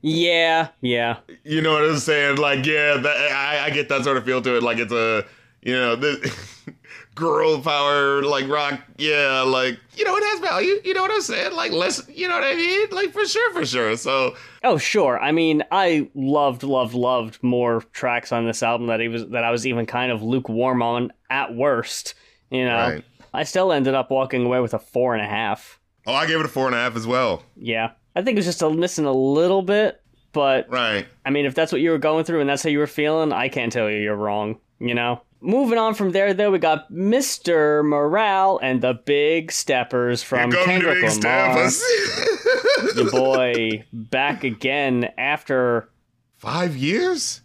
Yeah, 0.00 0.68
yeah. 0.80 1.18
you 1.44 1.60
know 1.60 1.72
what 1.72 1.84
i'm 1.84 1.98
saying 1.98 2.36
like 2.38 2.64
yeah 2.64 2.96
that, 2.96 3.16
I, 3.32 3.66
I 3.66 3.70
get 3.70 3.88
that 3.88 4.04
sort 4.04 4.16
of 4.16 4.24
feel 4.24 4.40
to 4.42 4.56
it 4.56 4.62
like 4.62 4.78
it's 4.78 4.92
a 4.92 5.24
you 5.62 5.74
know 5.74 5.96
the 5.96 6.14
girl 7.14 7.60
power 7.60 8.22
like 8.22 8.48
rock 8.48 8.80
yeah 8.96 9.42
like 9.42 9.78
you 9.96 10.04
know 10.04 10.16
it 10.16 10.22
has 10.24 10.40
value 10.40 10.80
you 10.84 10.94
know 10.94 11.02
what 11.02 11.10
i'm 11.10 11.20
saying 11.20 11.52
like 11.54 11.70
less 11.72 12.02
you 12.08 12.26
know 12.26 12.34
what 12.34 12.44
i 12.44 12.54
mean 12.54 12.86
like 12.90 13.12
for 13.12 13.26
sure 13.26 13.52
for 13.52 13.66
sure 13.66 13.96
so 13.96 14.34
Oh, 14.64 14.78
sure. 14.78 15.18
I 15.20 15.32
mean, 15.32 15.64
I 15.72 16.08
loved, 16.14 16.62
loved, 16.62 16.94
loved 16.94 17.42
more 17.42 17.80
tracks 17.92 18.30
on 18.30 18.46
this 18.46 18.62
album 18.62 18.86
that 18.86 19.00
he 19.00 19.08
was 19.08 19.26
that 19.30 19.42
I 19.42 19.50
was 19.50 19.66
even 19.66 19.86
kind 19.86 20.12
of 20.12 20.22
lukewarm 20.22 20.82
on 20.84 21.12
at 21.30 21.52
worst. 21.52 22.14
You 22.52 22.64
know, 22.66 22.76
Right. 22.76 23.04
I 23.34 23.44
still 23.44 23.72
ended 23.72 23.94
up 23.94 24.10
walking 24.10 24.44
away 24.44 24.60
with 24.60 24.74
a 24.74 24.78
four 24.78 25.14
and 25.14 25.24
a 25.24 25.28
half. 25.28 25.80
oh 26.06 26.12
i 26.14 26.26
gave 26.26 26.38
it 26.38 26.44
a 26.46 26.48
four 26.48 26.66
and 26.66 26.74
a 26.74 26.78
half 26.78 26.94
as 26.96 27.06
well 27.06 27.42
Yeah, 27.56 27.92
I 28.14 28.22
think 28.22 28.36
it 28.36 28.38
was 28.40 28.46
just 28.46 28.62
a, 28.62 28.68
missing 28.70 29.04
a 29.06 29.12
little 29.12 29.62
bit, 29.62 30.00
but 30.32 30.68
right 30.70 31.06
I 31.24 31.30
mean, 31.30 31.46
if 31.46 31.54
that's 31.54 31.72
what 31.72 31.80
you 31.80 31.90
were 31.90 31.98
going 31.98 32.24
through 32.24 32.40
and 32.40 32.48
that's 32.50 32.62
how 32.62 32.70
you 32.70 32.78
were 32.78 32.86
feeling, 32.86 33.32
I 33.32 33.48
can't 33.48 33.72
tell 33.72 33.88
you 33.90 33.98
you're 33.98 34.16
wrong. 34.16 34.58
You 34.78 34.94
know. 34.94 35.22
Moving 35.44 35.76
on 35.78 35.94
from 35.94 36.12
there, 36.12 36.32
though, 36.34 36.52
we 36.52 36.60
got 36.60 36.92
Mr. 36.92 37.84
Morale 37.84 38.60
and 38.62 38.80
the 38.80 38.94
Big 38.94 39.50
Steppers 39.50 40.22
from 40.22 40.52
Kendrick 40.52 41.02
Lamar. 41.02 41.68
Your 42.96 43.10
boy 43.10 43.84
back 43.92 44.44
again 44.44 45.10
after 45.18 45.88
Five 46.36 46.76
years? 46.76 47.40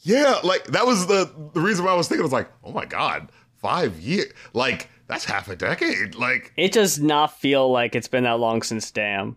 Yeah, 0.00 0.36
like 0.42 0.64
that 0.68 0.84
was 0.86 1.06
the 1.06 1.30
the 1.54 1.60
reason 1.60 1.84
why 1.84 1.92
I 1.92 1.94
was 1.94 2.08
thinking. 2.08 2.22
I 2.22 2.24
was 2.24 2.32
like, 2.32 2.50
oh 2.64 2.72
my 2.72 2.86
god, 2.86 3.30
five 3.62 3.98
years? 4.00 4.32
Like 4.52 4.90
that's 5.06 5.24
half 5.24 5.48
a 5.48 5.56
decade. 5.56 6.14
Like 6.14 6.52
It 6.56 6.72
does 6.72 7.00
not 7.00 7.38
feel 7.38 7.70
like 7.70 7.94
it's 7.94 8.08
been 8.08 8.24
that 8.24 8.38
long 8.38 8.62
since 8.62 8.90
Damn. 8.90 9.36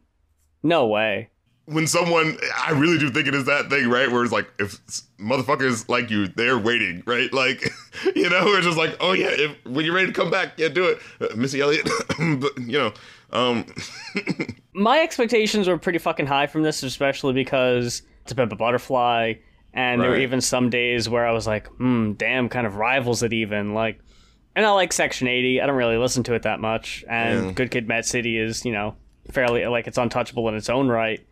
No 0.64 0.88
way. 0.88 1.30
when 1.66 1.88
someone, 1.88 2.38
I 2.58 2.72
really 2.72 2.98
do 2.98 3.10
think 3.10 3.28
it 3.28 3.36
is 3.36 3.46
that 3.46 3.70
thing, 3.70 3.88
right? 3.90 4.12
Where 4.12 4.24
it's 4.24 4.32
like, 4.32 4.48
if 4.60 4.80
motherfuckers 5.20 5.88
like 5.90 6.10
you, 6.12 6.28
they're 6.28 6.58
waiting, 6.60 7.02
right? 7.06 7.32
Like, 7.34 7.64
you 8.16 8.30
know, 8.30 8.54
it's 8.56 8.66
just 8.66 8.78
like, 8.78 8.96
oh 9.00 9.14
yeah, 9.14 9.30
if 9.32 9.56
when 9.66 9.86
you're 9.86 9.94
ready 9.94 10.08
to 10.08 10.14
come 10.14 10.30
back, 10.30 10.54
yeah, 10.58 10.68
do 10.70 10.86
it, 10.86 11.00
uh, 11.22 11.36
Missy 11.36 11.62
Elliott. 11.62 11.88
but 12.40 12.58
you 12.60 12.78
know, 12.78 12.94
um, 13.32 13.66
My 14.74 15.00
expectations 15.02 15.68
were 15.68 15.78
pretty 15.78 16.00
fucking 16.00 16.26
high 16.28 16.48
from 16.48 16.64
this, 16.64 16.84
especially 16.84 17.34
because 17.34 18.02
it's 18.24 18.32
a 18.32 18.36
bit 18.36 18.44
of 18.44 18.52
a 18.52 18.56
butterfly, 18.56 19.34
and 19.74 20.02
there 20.02 20.10
were 20.10 20.18
even 20.18 20.42
some 20.42 20.70
days 20.70 21.10
where 21.10 21.28
I 21.28 21.32
was 21.32 21.48
like, 21.48 21.68
hmm, 21.68 22.14
damn, 22.14 22.50
kind 22.50 22.66
of 22.68 22.76
rivals 22.76 23.24
it 23.24 23.34
even. 23.34 23.74
Like, 23.74 24.00
and 24.56 24.66
I 24.66 24.72
like 24.72 24.94
Section 24.94 25.28
80. 25.28 25.62
I 25.62 25.66
don't 25.66 25.76
really 25.76 25.98
listen 25.98 26.24
to 26.24 26.34
it 26.34 26.44
that 26.44 26.60
much, 26.60 27.04
and 27.08 27.46
Yeah. 27.46 27.52
Good 27.52 27.72
Kid, 27.72 27.88
Mad 27.88 28.06
City 28.06 28.38
is, 28.38 28.66
you 28.66 28.72
know, 28.72 28.96
fairly 29.32 29.66
like 29.66 29.88
it's 29.88 29.98
untouchable 29.98 30.48
in 30.50 30.56
its 30.56 30.70
own 30.70 30.88
right. 30.88 31.26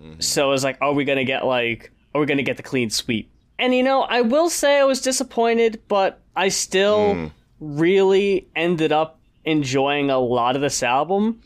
Mm-hmm. 0.00 0.20
So 0.20 0.48
it 0.48 0.52
was 0.52 0.64
like, 0.64 0.78
are 0.80 0.92
we 0.92 1.04
gonna 1.04 1.24
get 1.24 1.44
like, 1.44 1.92
are 2.14 2.20
we 2.20 2.26
gonna 2.26 2.42
get 2.42 2.56
the 2.56 2.62
clean 2.62 2.90
sweep? 2.90 3.30
And 3.58 3.74
you 3.74 3.82
know, 3.82 4.02
I 4.02 4.22
will 4.22 4.48
say 4.48 4.78
I 4.78 4.84
was 4.84 5.00
disappointed, 5.02 5.82
but 5.88 6.20
I 6.34 6.48
still 6.48 7.14
mm-hmm. 7.14 7.26
really 7.60 8.48
ended 8.56 8.92
up 8.92 9.20
enjoying 9.44 10.10
a 10.10 10.18
lot 10.18 10.56
of 10.56 10.62
this 10.62 10.82
album. 10.82 11.40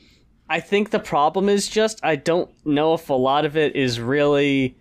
I 0.49 0.61
think 0.61 0.91
the 0.91 1.01
problem 1.01 1.49
is 1.49 1.69
just 1.69 1.99
I 2.05 2.17
don't 2.17 2.51
know 2.65 2.95
if 2.95 3.11
a 3.11 3.15
lot 3.15 3.45
of 3.45 3.57
it 3.57 3.75
is 3.75 3.99
really 3.99 4.77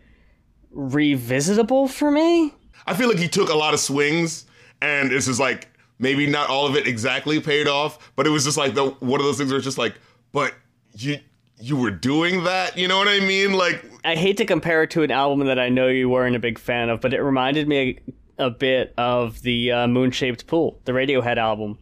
revisitable 0.75 1.89
for 1.89 2.11
me. 2.11 2.53
I 2.85 2.93
feel 2.93 3.07
like 3.07 3.17
he 3.17 3.29
took 3.29 3.49
a 3.49 3.55
lot 3.55 3.73
of 3.73 3.79
swings, 3.79 4.45
and 4.81 5.11
it's 5.11 5.25
just 5.25 5.39
like 5.39 5.69
maybe 6.03 6.27
not 6.27 6.49
all 6.49 6.67
of 6.67 6.75
it 6.75 6.87
exactly 6.87 7.39
paid 7.39 7.67
off, 7.67 8.11
but 8.15 8.27
it 8.27 8.29
was 8.29 8.43
just 8.43 8.57
like 8.57 8.75
the 8.75 8.87
one 8.99 9.19
of 9.19 9.25
those 9.25 9.37
things 9.37 9.49
where 9.49 9.57
it's 9.57 9.65
just 9.65 9.79
like, 9.79 9.95
but 10.31 10.53
you 10.95 11.17
you 11.59 11.77
were 11.77 11.91
doing 11.91 12.43
that, 12.43 12.77
you 12.77 12.87
know 12.87 12.97
what 12.97 13.07
I 13.07 13.19
mean? 13.21 13.53
Like, 13.53 13.83
I 14.03 14.15
hate 14.15 14.37
to 14.37 14.45
compare 14.45 14.83
it 14.83 14.91
to 14.91 15.03
an 15.03 15.11
album 15.11 15.47
that 15.47 15.57
I 15.57 15.69
know 15.69 15.87
you 15.87 16.09
weren't 16.09 16.35
a 16.35 16.39
big 16.39 16.59
fan 16.59 16.89
of, 16.89 16.99
but 16.99 17.13
it 17.13 17.21
reminded 17.21 17.67
me 17.69 17.99
a, 18.37 18.45
a 18.47 18.49
bit 18.49 18.93
of 18.97 19.41
the 19.43 19.71
uh, 19.71 19.87
Moon 19.87 20.11
Shaped 20.11 20.45
Pool, 20.45 20.79
the 20.83 20.91
Radiohead 20.91 21.37
album, 21.37 21.77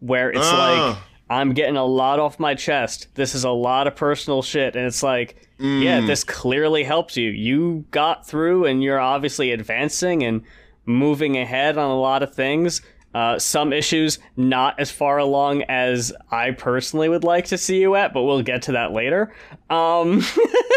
where 0.00 0.30
it's 0.30 0.40
Ah. 0.42 0.88
like 0.94 0.98
I'm 1.28 1.52
getting 1.54 1.76
a 1.76 1.84
lot 1.84 2.18
off 2.20 2.38
my 2.38 2.54
chest. 2.54 3.08
This 3.16 3.34
is 3.34 3.42
a 3.44 3.50
lot 3.50 3.86
of 3.88 3.94
personal 3.96 4.40
shit, 4.42 4.74
and 4.76 4.86
it's 4.86 5.02
like, 5.02 5.36
yeah, 5.58 6.00
this 6.00 6.22
clearly 6.24 6.84
helps 6.84 7.16
you. 7.16 7.30
You 7.30 7.84
got 7.90 8.26
through, 8.26 8.64
and 8.66 8.82
you're 8.82 9.00
obviously 9.00 9.50
advancing 9.50 10.22
and 10.22 10.42
moving 10.86 11.36
ahead 11.36 11.76
on 11.76 11.90
a 11.90 11.98
lot 11.98 12.22
of 12.22 12.32
things. 12.34 12.80
Uh, 13.16 13.38
some 13.38 13.72
issues 13.72 14.18
not 14.36 14.78
as 14.78 14.90
far 14.90 15.16
along 15.16 15.62
as 15.70 16.12
I 16.30 16.50
personally 16.50 17.08
would 17.08 17.24
like 17.24 17.46
to 17.46 17.56
see 17.56 17.80
you 17.80 17.94
at, 17.94 18.12
but 18.12 18.24
we'll 18.24 18.42
get 18.42 18.60
to 18.64 18.72
that 18.72 18.92
later. 18.92 19.34
Um, 19.70 20.22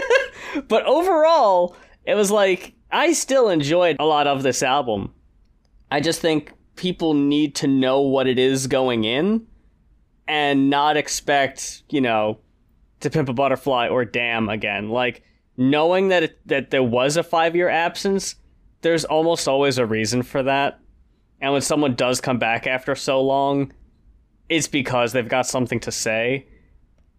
but 0.69 0.86
overall, 0.86 1.75
it 2.06 2.15
was 2.15 2.32
like 2.32 2.71
I 2.89 3.12
still 3.12 3.49
enjoyed 3.49 3.97
a 3.99 4.06
lot 4.06 4.25
of 4.25 4.41
this 4.41 4.63
album. 4.63 5.13
I 5.91 5.99
just 5.99 6.21
think 6.21 6.54
people 6.78 7.13
need 7.13 7.56
to 7.56 7.67
know 7.67 7.99
what 7.99 8.25
it 8.25 8.39
is 8.39 8.67
going 8.67 9.04
in 9.04 9.45
and 10.25 10.69
not 10.69 10.95
expect, 10.95 11.84
you 11.89 11.99
know, 11.99 12.39
to 13.02 13.10
pimp 13.10 13.28
a 13.28 13.34
butterfly 13.34 13.89
or 13.89 14.06
damn 14.06 14.47
again. 14.47 14.88
Like 14.88 15.23
knowing 15.58 16.08
that 16.08 16.23
it, 16.23 16.39
that 16.47 16.69
there 16.71 16.84
was 16.84 17.17
a 17.17 17.23
5-year 17.23 17.67
absence, 17.67 18.36
there's 18.80 19.04
almost 19.04 19.45
always 19.45 19.78
a 19.78 19.86
reason 19.86 20.23
for 20.23 20.41
that. 20.43 20.80
And 21.41 21.54
when 21.54 21.62
someone 21.62 21.95
does 21.95 22.19
come 22.21 22.38
back 22.38 22.67
after 22.67 22.95
so 22.95 23.21
long, 23.21 23.71
it's 24.49 24.67
because 24.67 25.13
they've 25.13 25.28
got 25.28 25.45
something 25.47 25.80
to 25.82 25.91
say. 25.91 26.45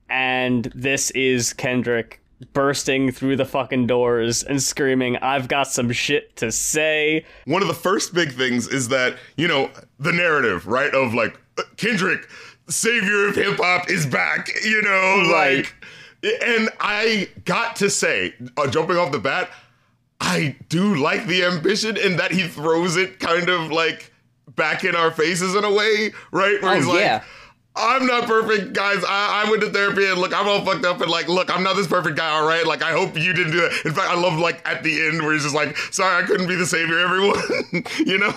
And 0.08 0.64
this 0.74 1.10
is 1.12 1.52
Kendrick 1.52 2.20
bursting 2.52 3.12
through 3.12 3.36
the 3.36 3.44
fucking 3.44 3.86
doors 3.86 4.42
and 4.42 4.62
screaming, 4.62 5.16
I've 5.18 5.46
got 5.46 5.68
some 5.68 5.92
shit 5.92 6.36
to 6.36 6.50
say. 6.50 7.24
one 7.44 7.62
of 7.62 7.68
the 7.68 7.74
first 7.74 8.14
big 8.14 8.32
things 8.32 8.66
is 8.66 8.88
that 8.88 9.16
you 9.36 9.46
know 9.46 9.70
the 9.98 10.12
narrative, 10.12 10.66
right? 10.66 10.92
Of 10.94 11.12
like 11.14 11.38
Kendrick, 11.76 12.28
savior 12.68 13.28
of 13.28 13.36
hip 13.36 13.58
hop, 13.58 13.90
is 13.90 14.06
back. 14.06 14.48
You 14.64 14.80
know, 14.82 15.30
Right. 15.32 15.66
like, 15.66 15.74
and 16.42 16.70
I 16.80 17.28
got 17.44 17.76
to 17.76 17.90
say, 17.90 18.34
uh, 18.56 18.66
jumping 18.68 18.96
off 18.96 19.12
the 19.12 19.18
bat, 19.18 19.50
I 20.20 20.56
do 20.68 20.94
like 20.96 21.26
the 21.26 21.44
ambition 21.44 21.96
in 21.96 22.16
that 22.16 22.32
he 22.32 22.48
throws 22.48 22.96
it 22.96 23.20
kind 23.20 23.48
of 23.50 23.70
like 23.70 24.09
back 24.56 24.84
in 24.84 24.94
our 24.94 25.10
faces 25.10 25.54
in 25.54 25.64
a 25.64 25.72
way, 25.72 26.12
right? 26.32 26.60
Where 26.62 26.72
Oh, 26.72 26.74
he's 26.76 26.86
like. 26.86 27.00
yeah. 27.00 27.22
I'm 27.76 28.04
not 28.04 28.24
perfect, 28.26 28.72
guys. 28.72 29.02
I, 29.06 29.44
I 29.46 29.50
went 29.50 29.62
to 29.62 29.70
therapy 29.70 30.04
and 30.04 30.20
look, 30.20 30.34
I'm 30.34 30.48
all 30.48 30.64
fucked 30.64 30.84
up 30.84 31.00
and 31.00 31.08
like, 31.10 31.28
look, 31.28 31.54
I'm 31.56 31.62
not 31.62 31.76
this 31.76 31.86
perfect 31.86 32.16
guy, 32.16 32.28
all 32.28 32.46
right? 32.46 32.66
Like, 32.66 32.82
I 32.82 32.90
hope 32.90 33.16
you 33.16 33.32
didn't 33.32 33.52
do 33.52 33.60
that. 33.60 33.82
In 33.84 33.92
fact, 33.92 34.10
I 34.10 34.20
love 34.20 34.38
like 34.40 34.60
at 34.68 34.82
the 34.82 35.06
end 35.06 35.22
where 35.22 35.32
he's 35.32 35.44
just 35.44 35.54
like, 35.54 35.76
sorry, 35.92 36.22
I 36.22 36.26
couldn't 36.26 36.48
be 36.48 36.56
the 36.56 36.66
savior, 36.66 36.98
everyone. 36.98 37.38
you 38.04 38.18
know, 38.18 38.32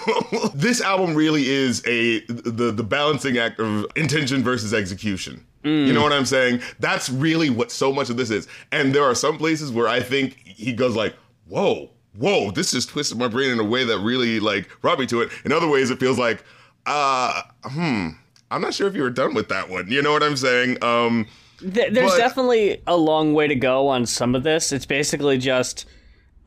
this 0.53 0.81
album 0.81 1.15
really 1.15 1.49
is 1.49 1.81
a 1.87 2.19
the 2.27 2.71
the 2.71 2.83
balancing 2.83 3.39
act 3.39 3.59
of 3.59 3.87
intention 3.95 4.43
versus 4.43 4.71
execution. 4.71 5.43
You 5.63 5.93
know 5.93 6.01
mm. 6.01 6.03
what 6.03 6.13
I'm 6.13 6.25
saying? 6.25 6.61
That's 6.79 7.09
really 7.09 7.49
what 7.49 7.71
so 7.71 7.91
much 7.91 8.09
of 8.11 8.17
this 8.17 8.29
is. 8.29 8.47
And 8.71 8.93
there 8.93 9.03
are 9.03 9.15
some 9.15 9.37
places 9.37 9.71
where 9.71 9.87
I 9.87 10.01
think 10.01 10.37
he 10.45 10.73
goes 10.73 10.95
like, 10.95 11.15
whoa, 11.47 11.89
whoa, 12.17 12.51
this 12.51 12.71
just 12.71 12.89
twisted 12.89 13.17
my 13.17 13.27
brain 13.27 13.51
in 13.51 13.59
a 13.59 13.63
way 13.63 13.83
that 13.83 13.99
really 13.99 14.39
like 14.39 14.69
brought 14.81 14.99
me 14.99 15.05
to 15.07 15.21
it. 15.21 15.29
In 15.45 15.51
other 15.51 15.67
ways, 15.67 15.89
it 15.89 15.99
feels 15.99 16.17
like, 16.19 16.43
uh, 16.85 17.41
hmm. 17.63 18.09
I'm 18.51 18.61
not 18.61 18.73
sure 18.73 18.87
if 18.87 18.95
you 18.95 19.01
were 19.01 19.09
done 19.09 19.33
with 19.33 19.49
that 19.49 19.69
one. 19.69 19.87
You 19.89 20.01
know 20.03 20.11
what 20.11 20.21
I'm 20.21 20.37
saying? 20.37 20.83
Um, 20.83 21.25
Th- 21.59 21.91
there's 21.91 22.11
But- 22.11 22.17
definitely 22.17 22.81
a 22.85 22.95
long 22.97 23.33
way 23.33 23.47
to 23.47 23.55
go 23.55 23.87
on 23.87 24.05
some 24.05 24.35
of 24.35 24.43
this. 24.43 24.71
It's 24.71 24.85
basically 24.85 25.37
just 25.37 25.85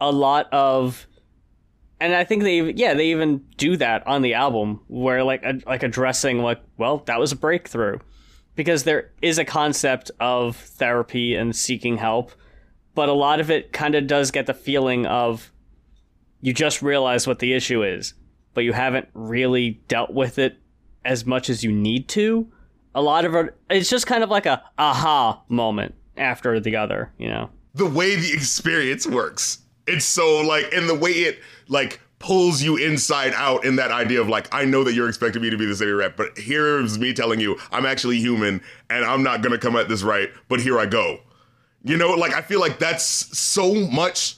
a 0.00 0.12
lot 0.12 0.46
of, 0.52 1.06
and 1.98 2.14
I 2.14 2.22
think 2.22 2.42
they, 2.42 2.60
yeah, 2.72 2.94
they 2.94 3.06
even 3.06 3.38
do 3.56 3.76
that 3.78 4.06
on 4.06 4.22
the 4.22 4.34
album, 4.34 4.82
where 4.88 5.24
like, 5.24 5.42
a, 5.42 5.58
like 5.66 5.82
addressing 5.82 6.42
like, 6.42 6.60
well, 6.76 6.98
that 7.06 7.18
was 7.18 7.32
a 7.32 7.36
breakthrough, 7.36 7.98
because 8.54 8.84
there 8.84 9.10
is 9.22 9.38
a 9.38 9.44
concept 9.44 10.10
of 10.20 10.54
therapy 10.56 11.34
and 11.34 11.56
seeking 11.56 11.96
help, 11.96 12.32
but 12.94 13.08
a 13.08 13.12
lot 13.14 13.40
of 13.40 13.50
it 13.50 13.72
kind 13.72 13.94
of 13.94 14.06
does 14.06 14.30
get 14.30 14.46
the 14.46 14.54
feeling 14.54 15.06
of, 15.06 15.50
you 16.46 16.52
just 16.52 16.80
realize 16.80 17.26
what 17.26 17.40
the 17.40 17.54
issue 17.54 17.82
is, 17.82 18.14
but 18.54 18.62
you 18.62 18.72
haven't 18.72 19.08
really 19.14 19.80
dealt 19.88 20.12
with 20.12 20.38
it 20.38 20.56
as 21.04 21.26
much 21.26 21.50
as 21.50 21.64
you 21.64 21.72
need 21.72 22.06
to. 22.06 22.46
a 22.94 23.02
lot 23.02 23.24
of 23.24 23.34
it, 23.34 23.56
it's 23.68 23.90
just 23.90 24.06
kind 24.06 24.22
of 24.22 24.30
like 24.30 24.46
a 24.46 24.62
aha 24.78 25.42
moment 25.48 25.96
after 26.16 26.60
the 26.60 26.76
other, 26.76 27.12
you 27.18 27.28
know. 27.28 27.50
The 27.74 27.84
way 27.84 28.14
the 28.14 28.32
experience 28.32 29.08
works, 29.08 29.58
it's 29.88 30.04
so 30.04 30.40
like, 30.42 30.72
and 30.72 30.88
the 30.88 30.94
way 30.94 31.10
it 31.10 31.40
like 31.66 32.00
pulls 32.20 32.62
you 32.62 32.76
inside 32.76 33.32
out 33.34 33.64
in 33.64 33.74
that 33.76 33.90
idea 33.90 34.20
of 34.20 34.28
like, 34.28 34.46
I 34.54 34.64
know 34.64 34.84
that 34.84 34.94
you're 34.94 35.08
expecting 35.08 35.42
me 35.42 35.50
to 35.50 35.58
be 35.58 35.66
the 35.66 35.74
savior 35.74 35.96
rep, 35.96 36.16
but 36.16 36.38
here's 36.38 36.96
me 36.96 37.12
telling 37.12 37.40
you 37.40 37.58
I'm 37.72 37.84
actually 37.84 38.18
human 38.18 38.62
and 38.88 39.04
I'm 39.04 39.24
not 39.24 39.42
gonna 39.42 39.58
come 39.58 39.74
at 39.74 39.88
this 39.88 40.04
right, 40.04 40.30
but 40.48 40.60
here 40.60 40.78
I 40.78 40.86
go. 40.86 41.18
You 41.82 41.96
know, 41.96 42.10
like 42.10 42.34
I 42.34 42.40
feel 42.40 42.60
like 42.60 42.78
that's 42.78 43.04
so 43.04 43.74
much 43.74 44.36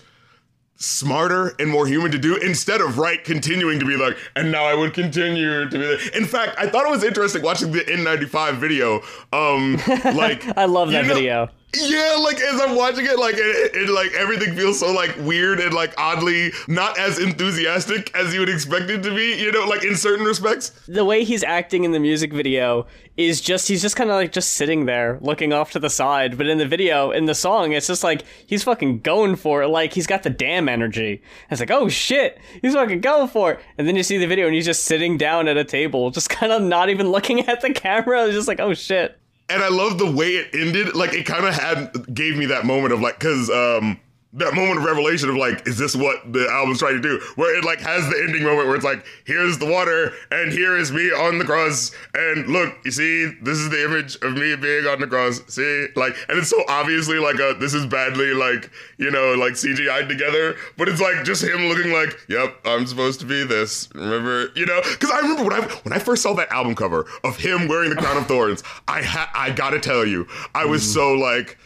smarter 0.81 1.55
and 1.59 1.69
more 1.69 1.87
human 1.89 2.11
to 2.13 2.19
do 2.19 2.37
instead 2.37 2.81
of 2.81 2.99
right 2.99 3.25
continuing 3.25 3.81
to 3.81 3.85
be 3.85 3.97
like 3.97 4.17
and 4.37 4.53
now 4.53 4.65
i 4.65 4.73
would 4.75 4.95
continue 4.95 5.69
to 5.69 5.77
be 5.79 5.85
like. 5.85 6.15
in 6.17 6.25
fact 6.25 6.55
i 6.57 6.69
thought 6.69 6.87
it 6.87 6.91
was 6.91 7.03
interesting 7.03 7.43
watching 7.43 7.73
the 7.73 7.81
n95 7.81 8.57
video 8.59 9.03
um 9.33 9.77
like 10.17 10.47
I 10.57 10.67
love 10.67 10.91
that 10.93 11.03
you 11.03 11.09
know- 11.09 11.15
video. 11.15 11.49
Yeah, 11.77 12.17
like 12.21 12.41
as 12.41 12.61
I'm 12.61 12.77
watching 12.77 13.05
it, 13.05 13.19
like 13.19 13.35
it, 13.35 13.75
it, 13.75 13.91
like 13.91 14.13
everything 14.15 14.57
feels 14.57 14.81
so 14.81 14.91
like 14.93 15.15
weird 15.19 15.61
and 15.61 15.75
like 15.75 15.93
oddly 15.99 16.51
not 16.67 16.99
as 16.99 17.19
enthusiastic 17.19 18.15
as 18.15 18.33
you 18.33 18.41
would 18.41 18.49
expect 18.49 18.89
it 18.89 19.03
to 19.03 19.15
be. 19.15 19.39
You 19.39 19.53
know, 19.53 19.67
like 19.67 19.85
in 19.85 19.95
certain 19.95 20.25
respects. 20.25 20.71
The 20.89 21.05
way 21.05 21.25
he's 21.25 21.45
acting 21.45 21.85
in 21.85 21.93
the 21.93 22.01
music 22.01 22.33
video 22.33 22.87
is 23.19 23.43
just 23.43 23.69
he's 23.69 23.83
just 23.83 23.97
kind 23.97 24.09
of 24.09 24.17
like 24.17 24.33
just 24.33 24.53
sitting 24.53 24.87
there 24.87 25.19
looking 25.21 25.53
off 25.53 25.73
to 25.73 25.79
the 25.79 25.91
side, 25.91 26.39
but 26.39 26.47
in 26.47 26.57
the 26.57 26.67
video, 26.67 27.11
in 27.11 27.27
the 27.27 27.35
song, 27.35 27.73
it's 27.73 27.87
just 27.87 28.03
like 28.03 28.23
he's 28.47 28.65
fucking 28.65 29.01
going 29.01 29.37
for 29.37 29.63
it. 29.63 29.69
Like 29.69 29.93
he's 29.93 30.07
got 30.07 30.23
the 30.23 30.31
damn 30.31 30.71
energy. 30.71 31.23
It's 31.51 31.61
like, 31.61 31.71
oh 31.71 31.91
shit, 31.91 32.39
he's 32.63 32.75
fucking 32.75 33.03
going 33.03 33.29
for 33.29 33.53
it. 33.53 33.61
And 33.77 33.87
then 33.87 33.95
you 33.95 34.03
see 34.03 34.17
the 34.17 34.27
video 34.27 34.47
and 34.47 34.55
he's 34.55 34.65
just 34.65 34.85
sitting 34.85 35.19
down 35.19 35.49
at 35.49 35.59
a 35.59 35.65
table, 35.65 36.11
just 36.11 36.31
kind 36.31 36.51
of 36.51 36.63
not 36.63 36.89
even 36.89 37.11
looking 37.11 37.41
at 37.49 37.61
the 37.61 37.75
camera. 37.75 38.25
It's 38.25 38.35
just 38.35 38.49
like, 38.49 38.61
oh 38.61 38.73
shit. 38.73 39.19
And 39.51 39.63
I 39.63 39.69
love 39.69 39.99
the 39.99 40.11
way 40.11 40.37
it 40.37 40.55
ended. 40.55 40.95
Like 40.95 41.15
it 41.15 41.25
kind 41.25 41.47
of 41.47 41.55
had 41.55 42.15
gave 42.15 42.37
me 42.37 42.47
that 42.47 42.67
moment 42.67 42.93
of 42.93 43.01
like, 43.01 43.19
cause 43.19 43.51
um 43.51 43.99
that 44.35 44.53
moment 44.53 44.79
of 44.79 44.85
revelation 44.85 45.31
of 45.31 45.37
like, 45.37 45.67
is 45.67 45.79
this 45.79 45.97
what 45.97 46.33
the 46.33 46.47
album's 46.51 46.81
trying 46.81 47.01
to 47.01 47.01
do? 47.01 47.19
Where 47.37 47.57
it 47.57 47.65
like 47.65 47.81
has 47.81 48.07
the 48.11 48.23
ending 48.27 48.43
moment 48.43 48.67
where 48.67 48.77
it's 48.77 48.85
like, 48.85 49.05
here's 49.25 49.57
the 49.57 49.65
water 49.65 50.13
and 50.31 50.53
here 50.53 50.77
is 50.77 50.93
me 50.93 51.11
on 51.11 51.39
the 51.39 51.45
cross. 51.45 51.93
And 52.13 52.47
look, 52.49 52.75
you 52.85 52.91
see, 52.91 53.33
this 53.41 53.57
is 53.57 53.71
the 53.71 53.83
image 53.85 54.17
of 54.17 54.35
me 54.35 54.55
being 54.57 54.87
on 54.87 55.01
the 55.01 55.07
cross. 55.07 55.41
See, 55.49 55.87
like, 55.97 56.15
and 56.29 56.39
it's 56.39 56.51
so 56.51 56.63
obviously 56.69 57.19
like 57.19 57.37
a 57.37 57.57
this 57.59 57.73
is 57.73 57.87
badly 57.87 58.35
like 58.35 58.71
you 58.99 59.11
know 59.11 59.33
like 59.35 59.55
CGI'd 59.55 60.09
together, 60.09 60.57
but 60.77 60.89
it's 60.89 61.01
like 61.01 61.25
just 61.25 61.43
him 61.43 61.67
looking 61.67 61.93
like, 61.93 62.15
yep, 62.29 62.55
I'm 62.67 62.87
supposed 62.87 63.21
to 63.21 63.27
be 63.27 63.45
this. 63.45 63.89
Remember, 63.95 64.51
you 64.55 64.67
know? 64.67 64.81
Because 64.83 65.11
I 65.11 65.21
remember 65.21 65.45
when 65.45 65.53
I 65.55 65.61
when 65.85 65.93
I 65.95 65.99
first 65.99 66.23
saw 66.23 66.35
that 66.35 66.53
album 66.53 66.75
cover 66.75 67.07
of 67.25 67.39
him 67.39 67.67
wearing 67.67 67.89
the 67.91 67.97
crown 67.97 68.19
of 68.19 68.27
thorns, 68.27 68.63
I 68.87 69.03
ha- 69.03 69.31
I 69.35 69.51
gotta 69.51 69.81
tell 69.81 70.05
you, 70.05 70.27
I 70.55 70.67
was 70.67 70.83
mm. 70.83 70.93
so 70.93 71.13
like 71.15 71.57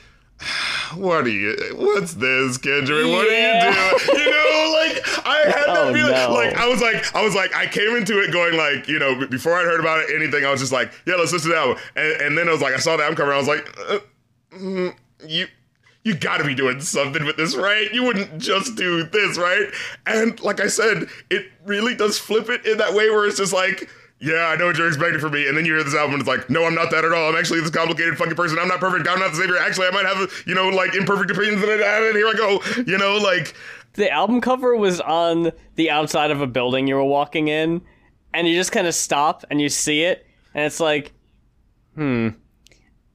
what 0.97 1.25
are 1.25 1.29
you 1.31 1.57
what's 1.77 2.15
this 2.15 2.59
kendrick 2.59 3.07
what 3.07 3.31
Yeah. 3.31 3.69
are 3.69 3.93
you 3.93 3.99
doing 4.07 4.25
you 4.25 4.31
know 4.31 4.79
like 4.79 5.27
i 5.27 5.37
had 5.47 5.67
that 5.67 5.79
Oh, 5.79 5.93
feeling 5.93 6.13
no. 6.13 6.33
like 6.33 6.55
i 6.57 6.67
was 6.69 6.81
like 6.81 7.15
i 7.15 7.23
was 7.25 7.35
like 7.35 7.55
i 7.55 7.67
came 7.67 7.97
into 7.97 8.21
it 8.21 8.33
going 8.33 8.57
like 8.57 8.89
you 8.89 8.99
know 8.99 9.27
before 9.27 9.55
i'd 9.55 9.65
heard 9.65 9.81
about 9.81 10.01
it 10.01 10.15
anything 10.15 10.45
i 10.45 10.51
was 10.51 10.61
just 10.61 10.73
like 10.73 10.93
yeah 11.07 11.15
let's 11.15 11.33
listen 11.33 11.51
to 11.51 11.57
that 11.57 11.67
one 11.67 11.77
and, 11.97 12.23
and 12.23 12.39
then 12.39 12.49
i 12.49 12.53
was 12.53 12.61
like 12.61 12.75
i 12.75 12.79
saw 12.79 12.97
the 12.97 13.03
album 13.03 13.17
cover 13.17 13.31
and 13.31 13.37
i 13.37 13.39
was 13.39 13.49
like 13.49 13.67
uh, 13.91 13.99
mm, 14.57 14.95
you 15.27 15.47
you 16.05 16.15
gotta 16.17 16.43
be 16.43 16.53
doing 16.53 16.81
something 16.81 17.25
with 17.25 17.37
this, 17.37 17.55
right? 17.55 17.89
You 17.95 18.03
wouldn't 18.03 18.39
just 18.39 18.75
do 18.75 19.05
this, 19.05 19.39
right? 19.39 19.69
And 20.05 20.41
like 20.41 20.59
I 20.59 20.67
said, 20.67 21.07
it 21.31 21.47
really 21.65 21.95
does 21.95 22.19
flip 22.19 22.49
it 22.49 22.67
in 22.67 22.79
that 22.79 22.93
way 22.93 23.09
where 23.09 23.25
it's 23.25 23.37
just 23.39 23.53
like, 23.53 23.89
yeah, 24.23 24.47
I 24.47 24.57
know 24.57 24.67
what 24.67 24.79
you're 24.79 24.87
expecting 24.87 25.19
from 25.19 25.33
me. 25.33 25.49
And 25.49 25.57
then 25.57 25.65
you 25.65 25.75
hear 25.75 25.83
this 25.83 25.95
album 25.95 26.15
and 26.15 26.21
it's 26.21 26.29
like, 26.29 26.49
no, 26.49 26.65
I'm 26.65 26.75
not 26.75 26.93
that 26.93 27.05
at 27.05 27.13
all. 27.13 27.29
I'm 27.29 27.37
actually 27.37 27.61
this 27.61 27.71
complicated 27.71 28.17
fucking 28.17 28.37
person. 28.37 28.57
I'm 28.59 28.69
not 28.69 28.79
perfect. 28.79 29.09
I'm 29.09 29.19
not 29.19 29.33
the 29.33 29.39
savior. 29.39 29.59
Actually, 29.59 29.89
I 29.89 29.91
might 29.91 30.07
have, 30.07 30.45
you 30.47 30.55
know, 30.55 30.69
like 30.69 30.95
imperfect 30.95 31.31
opinions 31.33 31.61
and 31.61 31.71
and 31.71 32.17
here 32.17 32.29
I 32.29 32.35
go. 32.37 32.63
You 32.87 32.99
know, 32.99 33.17
like, 33.17 33.55
the 33.95 34.11
album 34.11 34.41
cover 34.41 34.77
was 34.77 35.01
on 35.01 35.53
the 35.75 35.91
outside 35.91 36.31
of 36.31 36.41
a 36.41 36.47
building 36.47 36.87
you 36.87 36.95
were 36.95 37.05
walking 37.05 37.49
in, 37.49 37.83
and 38.33 38.49
you 38.49 38.55
just 38.55 38.73
kind 38.73 38.87
of 38.87 38.95
stop 38.95 39.45
and 39.51 39.61
you 39.61 39.69
see 39.69 40.03
it, 40.03 40.27
and 40.55 40.65
it's 40.65 40.81
like, 40.81 41.13
hmm. 41.95 42.29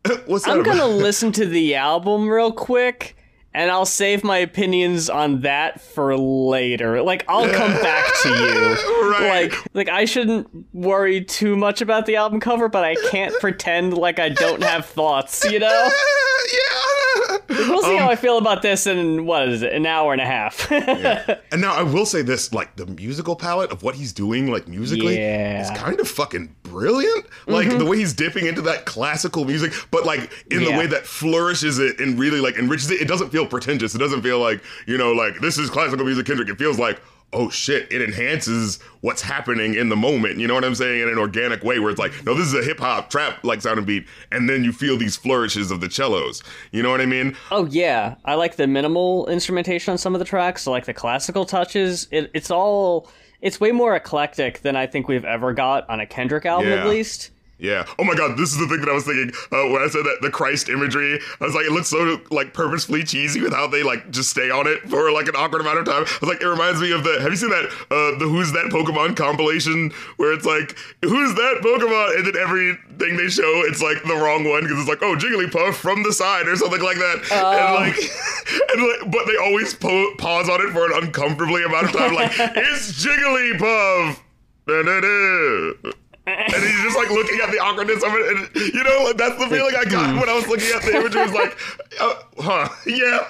what's 0.25 0.45
that 0.45 0.57
I'm 0.57 0.63
gonna 0.63 0.85
listen 0.85 1.31
to 1.33 1.45
the 1.45 1.75
album 1.75 2.29
real 2.29 2.51
quick, 2.51 3.16
and 3.57 3.71
I'll 3.71 3.87
save 3.87 4.23
my 4.23 4.37
opinions 4.37 5.09
on 5.09 5.41
that 5.41 5.81
for 5.81 6.15
later. 6.15 7.01
Like 7.01 7.25
I'll 7.27 7.49
come 7.49 7.71
back 7.81 8.05
to 8.21 8.29
you. 8.29 9.09
Right. 9.09 9.51
Like, 9.51 9.73
like 9.73 9.89
I 9.89 10.05
shouldn't 10.05 10.47
worry 10.75 11.23
too 11.23 11.55
much 11.55 11.81
about 11.81 12.05
the 12.05 12.17
album 12.17 12.39
cover, 12.39 12.69
but 12.69 12.83
I 12.83 12.93
can't 13.09 13.33
pretend 13.41 13.97
like 13.97 14.19
I 14.19 14.29
don't 14.29 14.61
have 14.61 14.85
thoughts. 14.85 15.43
You 15.43 15.57
know. 15.57 15.67
yeah. 16.53 17.37
We'll 17.49 17.81
see 17.81 17.97
how 17.97 18.09
I 18.09 18.11
um, 18.11 18.17
feel 18.17 18.37
about 18.37 18.61
this 18.61 18.85
in 18.85 19.25
what 19.25 19.49
is 19.49 19.63
it, 19.63 19.73
an 19.73 19.85
hour 19.85 20.13
and 20.13 20.21
a 20.21 20.25
half. 20.25 20.71
And 20.71 21.61
now 21.61 21.73
I 21.73 21.81
will 21.81 22.05
say 22.05 22.21
this, 22.21 22.53
like 22.53 22.75
the 22.75 22.85
musical 22.85 23.35
palette 23.35 23.71
of 23.71 23.83
what 23.83 23.95
he's 23.95 24.13
doing, 24.13 24.51
like 24.51 24.67
musically, 24.67 25.17
Yeah. 25.17 25.61
is 25.61 25.77
kind 25.77 25.99
of 25.99 26.07
fucking 26.07 26.55
brilliant. 26.63 27.25
Like 27.47 27.67
mm-hmm. 27.67 27.79
the 27.79 27.85
way 27.85 27.97
he's 27.97 28.13
dipping 28.13 28.45
into 28.45 28.61
that 28.63 28.85
classical 28.85 29.45
music, 29.45 29.73
but 29.91 30.05
like 30.05 30.31
in 30.51 30.63
the 30.63 30.71
way 30.71 30.87
that 30.87 31.05
flourishes 31.05 31.79
it 31.79 31.99
and 31.99 32.19
really 32.19 32.39
like 32.39 32.57
enriches 32.57 32.91
it. 32.91 33.01
It 33.01 33.07
doesn't 33.07 33.29
feel 33.29 33.46
pretentious. 33.47 33.95
It 33.95 33.99
doesn't 33.99 34.21
feel 34.21 34.39
like, 34.39 34.61
you 34.85 34.97
know, 34.97 35.11
like 35.13 35.39
this 35.39 35.57
is 35.57 35.69
classical 35.69 36.05
music 36.05 36.25
Kendrick. 36.25 36.49
It 36.49 36.57
feels 36.57 36.77
like, 36.79 37.01
oh 37.33 37.49
shit, 37.49 37.91
it 37.91 38.01
enhances 38.01 38.79
what's 39.01 39.21
happening 39.21 39.73
in 39.75 39.89
the 39.89 39.95
moment. 39.97 40.39
You 40.39 40.47
know 40.47 40.53
what 40.53 40.63
I'm 40.63 40.75
saying? 40.75 41.01
In 41.01 41.09
an 41.09 41.17
organic 41.17 41.61
way 41.63 41.77
where 41.79 41.89
it's 41.89 41.99
like, 41.99 42.13
no, 42.25 42.33
this 42.33 42.47
is 42.47 42.53
a 42.53 42.63
hip 42.63 42.79
hop 42.79 43.09
trap 43.09 43.43
like 43.43 43.61
sound 43.61 43.77
and 43.77 43.85
beat, 43.87 44.05
and 44.31 44.49
then 44.49 44.63
you 44.63 44.71
feel 44.71 44.97
these 44.97 45.15
flourishes 45.17 45.69
of 45.71 45.81
the 45.81 45.89
cellos. 45.91 46.41
You 46.71 46.83
know 46.83 46.89
what 46.91 47.01
I 47.01 47.05
mean? 47.05 47.35
Oh 47.51 47.65
yeah, 47.65 48.15
I 48.25 48.35
like 48.35 48.55
the 48.55 48.67
minimal 48.67 49.27
instrumentation 49.27 49.91
on 49.91 49.97
some 49.97 50.15
of 50.15 50.19
the 50.19 50.25
tracks. 50.25 50.63
So 50.63 50.71
like 50.71 50.85
the 50.85 50.93
classical 50.93 51.45
touches, 51.45 52.07
it, 52.11 52.31
it's 52.33 52.49
all 52.51 53.09
it's 53.41 53.59
way 53.59 53.71
more 53.71 53.95
eclectic 53.95 54.61
than 54.61 54.75
I 54.75 54.87
think 54.87 55.07
we've 55.07 55.25
ever 55.25 55.53
got 55.53 55.87
on 55.89 55.99
a 55.99 56.05
Kendrick 56.07 56.45
album, 56.45 56.69
Yeah. 56.69 56.81
at 56.81 56.87
least. 56.87 57.31
Yeah. 57.59 57.85
Oh 57.97 58.03
my 58.03 58.13
God, 58.13 58.37
this 58.37 58.51
is 58.51 58.57
the 58.59 58.67
thing 58.67 58.81
that 58.81 58.89
I 58.89 58.93
was 58.93 59.05
thinking 59.05 59.33
uh, 59.51 59.65
when 59.73 59.81
I 59.81 59.87
said 59.87 60.05
that 60.05 60.19
the 60.21 60.29
Christ 60.29 60.69
imagery. 60.69 61.19
I 61.41 61.45
was 61.45 61.55
like, 61.55 61.65
it 61.65 61.71
looks 61.71 61.87
so 61.87 62.21
like 62.29 62.53
purposefully 62.53 63.03
cheesy 63.03 63.41
with 63.41 63.53
how 63.53 63.65
they 63.67 63.81
like 63.81 64.11
just 64.11 64.29
stay 64.29 64.51
on 64.51 64.67
it 64.67 64.81
for 64.89 65.11
like 65.11 65.27
an 65.27 65.35
awkward 65.35 65.61
amount 65.61 65.79
of 65.79 65.85
time. 65.85 66.05
I 66.05 66.17
was 66.21 66.29
like, 66.29 66.41
it 66.41 66.47
reminds 66.47 66.79
me 66.81 66.91
of 66.91 67.03
the. 67.03 67.19
Have 67.19 67.31
you 67.31 67.35
seen 67.35 67.49
that 67.49 67.65
uh, 67.89 68.19
the 68.19 68.27
Who's 68.29 68.51
That 68.51 68.65
Pokemon 68.71 69.15
compilation 69.17 69.89
where 70.17 70.33
it's 70.33 70.45
like 70.45 70.77
Who's 71.01 71.33
that 71.33 71.61
Pokemon, 71.65 72.17
and 72.17 72.27
then 72.27 72.37
everything 72.37 73.17
they 73.17 73.29
show 73.29 73.63
it's 73.65 73.81
like 73.81 74.03
the 74.03 74.15
wrong 74.15 74.47
one 74.47 74.61
because 74.61 74.77
it's 74.77 74.89
like 74.89 75.01
oh 75.01 75.15
Jigglypuff 75.15 75.73
from 75.73 76.03
the 76.03 76.13
side 76.13 76.47
or 76.47 76.55
something 76.55 76.81
like 76.81 76.97
that, 76.97 77.25
and 77.31 77.73
like 77.73 77.97
and 78.69 78.81
like 78.85 79.11
but 79.11 79.25
they 79.25 79.37
always 79.37 79.73
po- 79.73 80.13
pause 80.19 80.47
on 80.47 80.61
it 80.61 80.71
for 80.71 80.85
an 80.85 81.03
uncomfortably 81.03 81.63
amount 81.63 81.85
of 81.85 81.91
time 81.93 82.13
like 82.13 82.31
it's 82.37 83.03
Jigglypuff. 83.03 84.19
Da-da-da. 84.67 85.91
And 86.27 86.63
he's 86.63 86.81
just 86.83 86.97
like 86.97 87.09
looking 87.09 87.39
at 87.41 87.51
the 87.51 87.59
awkwardness 87.59 88.03
of 88.03 88.11
it, 88.13 88.37
and 88.37 88.73
you 88.73 88.83
know, 88.83 89.03
like, 89.05 89.17
that's 89.17 89.37
the 89.39 89.47
feeling 89.47 89.73
I 89.75 89.85
got 89.85 90.19
when 90.19 90.29
I 90.29 90.33
was 90.33 90.47
looking 90.47 90.69
at 90.75 90.81
the 90.81 90.95
image. 90.95 91.15
imagery. 91.15 91.21
Was 91.21 91.33
like, 91.33 91.57
uh, 92.01 92.15
huh, 92.39 92.69
yeah. 92.85 93.27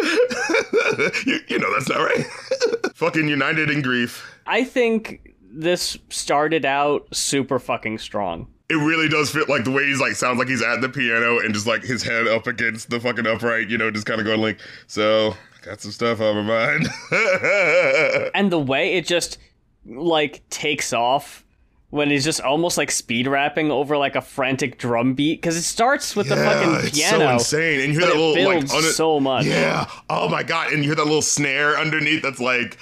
you, 1.26 1.40
you 1.48 1.58
know 1.58 1.72
that's 1.74 1.88
not 1.88 1.98
right. 1.98 2.24
fucking 2.94 3.28
united 3.28 3.70
in 3.70 3.82
grief. 3.82 4.24
I 4.46 4.64
think 4.64 5.34
this 5.50 5.98
started 6.10 6.64
out 6.64 7.06
super 7.14 7.58
fucking 7.58 7.98
strong. 7.98 8.46
It 8.68 8.74
really 8.74 9.08
does 9.08 9.30
fit 9.30 9.48
like 9.48 9.64
the 9.64 9.72
way 9.72 9.84
he's 9.84 10.00
like 10.00 10.12
sounds 10.12 10.38
like 10.38 10.48
he's 10.48 10.62
at 10.62 10.80
the 10.80 10.88
piano 10.88 11.40
and 11.40 11.52
just 11.52 11.66
like 11.66 11.82
his 11.82 12.04
head 12.04 12.28
up 12.28 12.46
against 12.46 12.88
the 12.88 13.00
fucking 13.00 13.26
upright, 13.26 13.68
you 13.68 13.76
know, 13.76 13.90
just 13.90 14.06
kind 14.06 14.20
of 14.20 14.26
going 14.26 14.40
like, 14.40 14.60
so 14.86 15.34
got 15.62 15.80
some 15.80 15.90
stuff 15.90 16.20
on 16.20 16.36
my 16.36 16.42
mind. 16.42 16.88
And 18.34 18.52
the 18.52 18.60
way 18.60 18.94
it 18.94 19.06
just 19.06 19.38
like 19.84 20.48
takes 20.50 20.92
off 20.92 21.44
when 21.90 22.08
he's 22.10 22.24
just 22.24 22.40
almost 22.40 22.78
like 22.78 22.90
speed 22.90 23.26
rapping 23.26 23.70
over 23.70 23.96
like 23.96 24.14
a 24.14 24.20
frantic 24.20 24.78
drum 24.78 25.14
beat 25.14 25.40
because 25.40 25.56
it 25.56 25.62
starts 25.62 26.14
with 26.14 26.28
the 26.28 26.36
fucking 26.36 26.86
it's 26.86 26.96
piano. 26.96 27.18
so 27.18 27.30
insane. 27.30 27.80
And 27.80 27.92
you 27.92 27.98
hear 27.98 28.08
that 28.08 28.16
it 28.16 28.18
little 28.18 28.44
like 28.44 28.62
un- 28.72 28.82
so 28.92 29.18
much. 29.20 29.44
Yeah. 29.44 29.90
Oh 30.08 30.28
my 30.28 30.42
god. 30.42 30.72
And 30.72 30.82
you 30.82 30.90
hear 30.90 30.96
that 30.96 31.04
little 31.04 31.20
snare 31.22 31.76
underneath 31.78 32.22
that's 32.22 32.40
like 32.40 32.78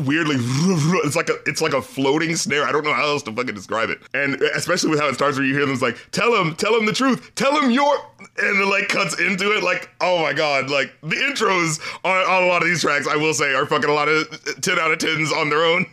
weirdly 0.00 0.36
it's 1.04 1.16
like 1.16 1.28
a 1.28 1.36
it's 1.46 1.60
like 1.60 1.72
a 1.72 1.82
floating 1.82 2.36
snare. 2.36 2.64
I 2.64 2.72
don't 2.72 2.84
know 2.84 2.94
how 2.94 3.06
else 3.06 3.22
to 3.24 3.32
fucking 3.32 3.54
describe 3.54 3.90
it. 3.90 3.98
And 4.14 4.40
especially 4.56 4.90
with 4.90 5.00
how 5.00 5.08
it 5.08 5.14
starts 5.14 5.36
where 5.36 5.46
you 5.46 5.54
hear 5.54 5.62
them 5.62 5.72
it's 5.72 5.82
like, 5.82 5.98
tell 6.10 6.34
him, 6.34 6.54
tell 6.56 6.74
him 6.76 6.86
the 6.86 6.92
truth, 6.92 7.34
tell 7.34 7.60
him 7.60 7.70
your 7.70 7.96
and 8.38 8.60
it 8.60 8.66
like 8.66 8.88
cuts 8.88 9.18
into 9.20 9.52
it 9.52 9.62
like 9.62 9.90
oh 10.00 10.20
my 10.22 10.32
god 10.32 10.70
like 10.70 10.92
the 11.02 11.16
intros 11.16 11.80
on, 12.04 12.16
on 12.28 12.42
a 12.42 12.46
lot 12.46 12.62
of 12.62 12.68
these 12.68 12.80
tracks 12.80 13.06
I 13.06 13.16
will 13.16 13.34
say 13.34 13.54
are 13.54 13.66
fucking 13.66 13.88
a 13.88 13.92
lot 13.92 14.08
of 14.08 14.28
10 14.60 14.78
out 14.78 14.90
of 14.90 14.98
10s 14.98 15.32
on 15.32 15.50
their 15.50 15.64
own 15.64 15.86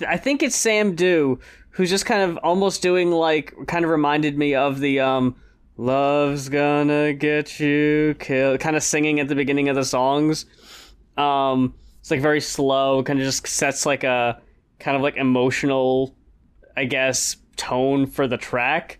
I 0.06 0.16
think 0.16 0.42
it's 0.42 0.54
Sam 0.56 0.94
Dew 0.94 1.40
who's 1.70 1.90
just 1.90 2.06
kind 2.06 2.22
of 2.30 2.36
almost 2.38 2.82
doing 2.82 3.10
like 3.10 3.54
kind 3.66 3.84
of 3.84 3.90
reminded 3.90 4.38
me 4.38 4.54
of 4.54 4.80
the 4.80 5.00
um 5.00 5.36
love's 5.76 6.48
gonna 6.48 7.12
get 7.14 7.58
you 7.58 8.14
killed 8.18 8.60
kind 8.60 8.76
of 8.76 8.82
singing 8.82 9.18
at 9.18 9.28
the 9.28 9.34
beginning 9.34 9.68
of 9.68 9.76
the 9.76 9.84
songs. 9.84 10.46
Um 11.16 11.74
it's 12.00 12.10
like 12.10 12.20
very 12.20 12.40
slow, 12.40 13.02
kind 13.02 13.18
of 13.18 13.24
just 13.24 13.46
sets 13.46 13.86
like 13.86 14.04
a 14.04 14.40
kind 14.78 14.96
of 14.96 15.02
like 15.02 15.16
emotional 15.16 16.14
I 16.76 16.84
guess 16.84 17.36
tone 17.56 18.06
for 18.06 18.26
the 18.26 18.36
track, 18.36 18.98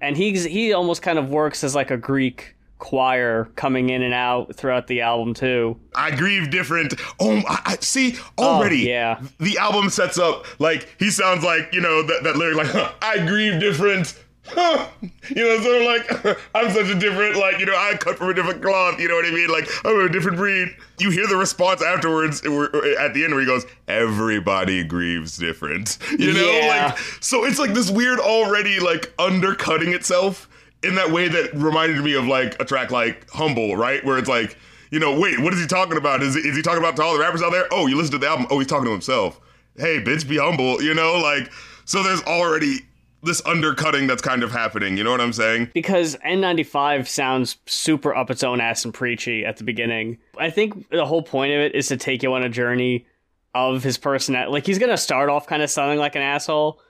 and 0.00 0.16
he's 0.16 0.44
he 0.44 0.72
almost 0.72 1.02
kind 1.02 1.18
of 1.18 1.30
works 1.30 1.64
as 1.64 1.74
like 1.74 1.90
a 1.90 1.96
Greek 1.96 2.56
choir 2.78 3.46
coming 3.56 3.90
in 3.90 4.02
and 4.02 4.12
out 4.12 4.54
throughout 4.54 4.86
the 4.86 5.00
album 5.00 5.34
too. 5.34 5.78
I 5.94 6.14
grieve 6.14 6.50
different. 6.50 6.94
Oh, 7.18 7.42
I, 7.48 7.60
I 7.64 7.76
see 7.80 8.16
already. 8.38 8.86
Oh, 8.86 8.92
yeah. 8.92 9.20
The 9.40 9.58
album 9.58 9.90
sets 9.90 10.18
up 10.18 10.46
like 10.60 10.94
he 10.98 11.10
sounds 11.10 11.42
like 11.42 11.72
you 11.72 11.80
know 11.80 12.02
that, 12.02 12.22
that 12.24 12.36
lyric 12.36 12.56
like 12.56 12.68
huh, 12.68 12.92
I 13.02 13.24
grieve 13.26 13.60
different. 13.60 14.22
Huh. 14.48 14.88
You 15.28 15.42
know, 15.44 15.60
so 15.60 15.78
like 15.84 16.38
I'm 16.54 16.70
such 16.70 16.86
a 16.86 16.94
different 16.94 17.36
like 17.36 17.58
you 17.58 17.66
know 17.66 17.74
I 17.76 17.96
cut 17.96 18.16
from 18.16 18.28
a 18.28 18.34
different 18.34 18.62
cloth. 18.62 19.00
You 19.00 19.08
know 19.08 19.16
what 19.16 19.24
I 19.26 19.30
mean? 19.32 19.48
Like 19.48 19.68
I'm 19.84 19.98
a 19.98 20.08
different 20.08 20.36
breed. 20.36 20.68
You 21.00 21.10
hear 21.10 21.26
the 21.26 21.36
response 21.36 21.82
afterwards 21.82 22.46
uh, 22.46 22.68
at 23.00 23.12
the 23.12 23.24
end 23.24 23.32
where 23.34 23.40
he 23.40 23.46
goes, 23.46 23.66
"Everybody 23.88 24.84
grieves 24.84 25.36
different." 25.36 25.98
You 26.18 26.32
know, 26.32 26.48
Yeah. 26.48 26.86
like 26.86 26.98
so 27.20 27.44
it's 27.44 27.58
like 27.58 27.74
this 27.74 27.90
weird 27.90 28.20
already 28.20 28.78
like 28.78 29.12
undercutting 29.18 29.92
itself 29.92 30.48
in 30.84 30.94
that 30.94 31.10
way 31.10 31.26
that 31.26 31.52
reminded 31.54 32.02
me 32.04 32.14
of 32.14 32.26
like 32.26 32.60
a 32.60 32.64
track 32.64 32.92
like 32.92 33.28
Humble, 33.30 33.76
right? 33.76 34.04
Where 34.04 34.16
it's 34.16 34.28
like, 34.28 34.56
you 34.92 35.00
know, 35.00 35.18
wait, 35.18 35.40
what 35.40 35.52
is 35.54 35.60
he 35.60 35.66
talking 35.66 35.96
about? 35.96 36.22
Is, 36.22 36.36
is 36.36 36.54
he 36.56 36.62
talking 36.62 36.78
about 36.78 36.94
to 36.96 37.02
all 37.02 37.14
the 37.14 37.20
rappers 37.20 37.42
out 37.42 37.50
there? 37.50 37.66
Oh, 37.72 37.88
you 37.88 37.96
listen 37.96 38.12
to 38.12 38.18
the 38.18 38.28
album. 38.28 38.46
Oh, 38.50 38.58
he's 38.60 38.68
talking 38.68 38.84
to 38.86 38.92
himself. 38.92 39.40
Hey, 39.76 40.00
bitch, 40.00 40.28
be 40.28 40.38
humble, 40.38 40.80
you 40.80 40.94
know? 40.94 41.18
Like, 41.20 41.50
so 41.84 42.02
there's 42.04 42.22
already 42.22 42.82
this 43.22 43.44
undercutting 43.46 44.06
that's 44.06 44.22
kind 44.22 44.42
of 44.42 44.52
happening. 44.52 44.96
You 44.96 45.04
know 45.04 45.10
what 45.10 45.20
I'm 45.20 45.32
saying? 45.32 45.70
because 45.74 46.16
N95 46.24 47.06
sounds 47.08 47.56
super 47.66 48.14
up 48.14 48.30
its 48.30 48.44
own 48.44 48.60
ass 48.60 48.84
and 48.84 48.94
preachy 48.94 49.44
at 49.44 49.56
the 49.56 49.64
beginning. 49.64 50.18
I 50.38 50.50
think 50.50 50.88
the 50.90 51.06
whole 51.06 51.22
point 51.22 51.52
of 51.52 51.60
it 51.60 51.74
is 51.74 51.88
to 51.88 51.96
take 51.96 52.22
you 52.22 52.32
on 52.34 52.42
a 52.42 52.48
journey 52.48 53.06
of 53.54 53.82
his 53.82 53.98
personality. 53.98 54.52
Like 54.52 54.66
he's 54.66 54.78
gonna 54.78 54.96
start 54.98 55.28
off 55.30 55.46
kind 55.46 55.62
of 55.62 55.70
sounding 55.70 55.98
like 55.98 56.14
an 56.14 56.22
asshole, 56.22 56.80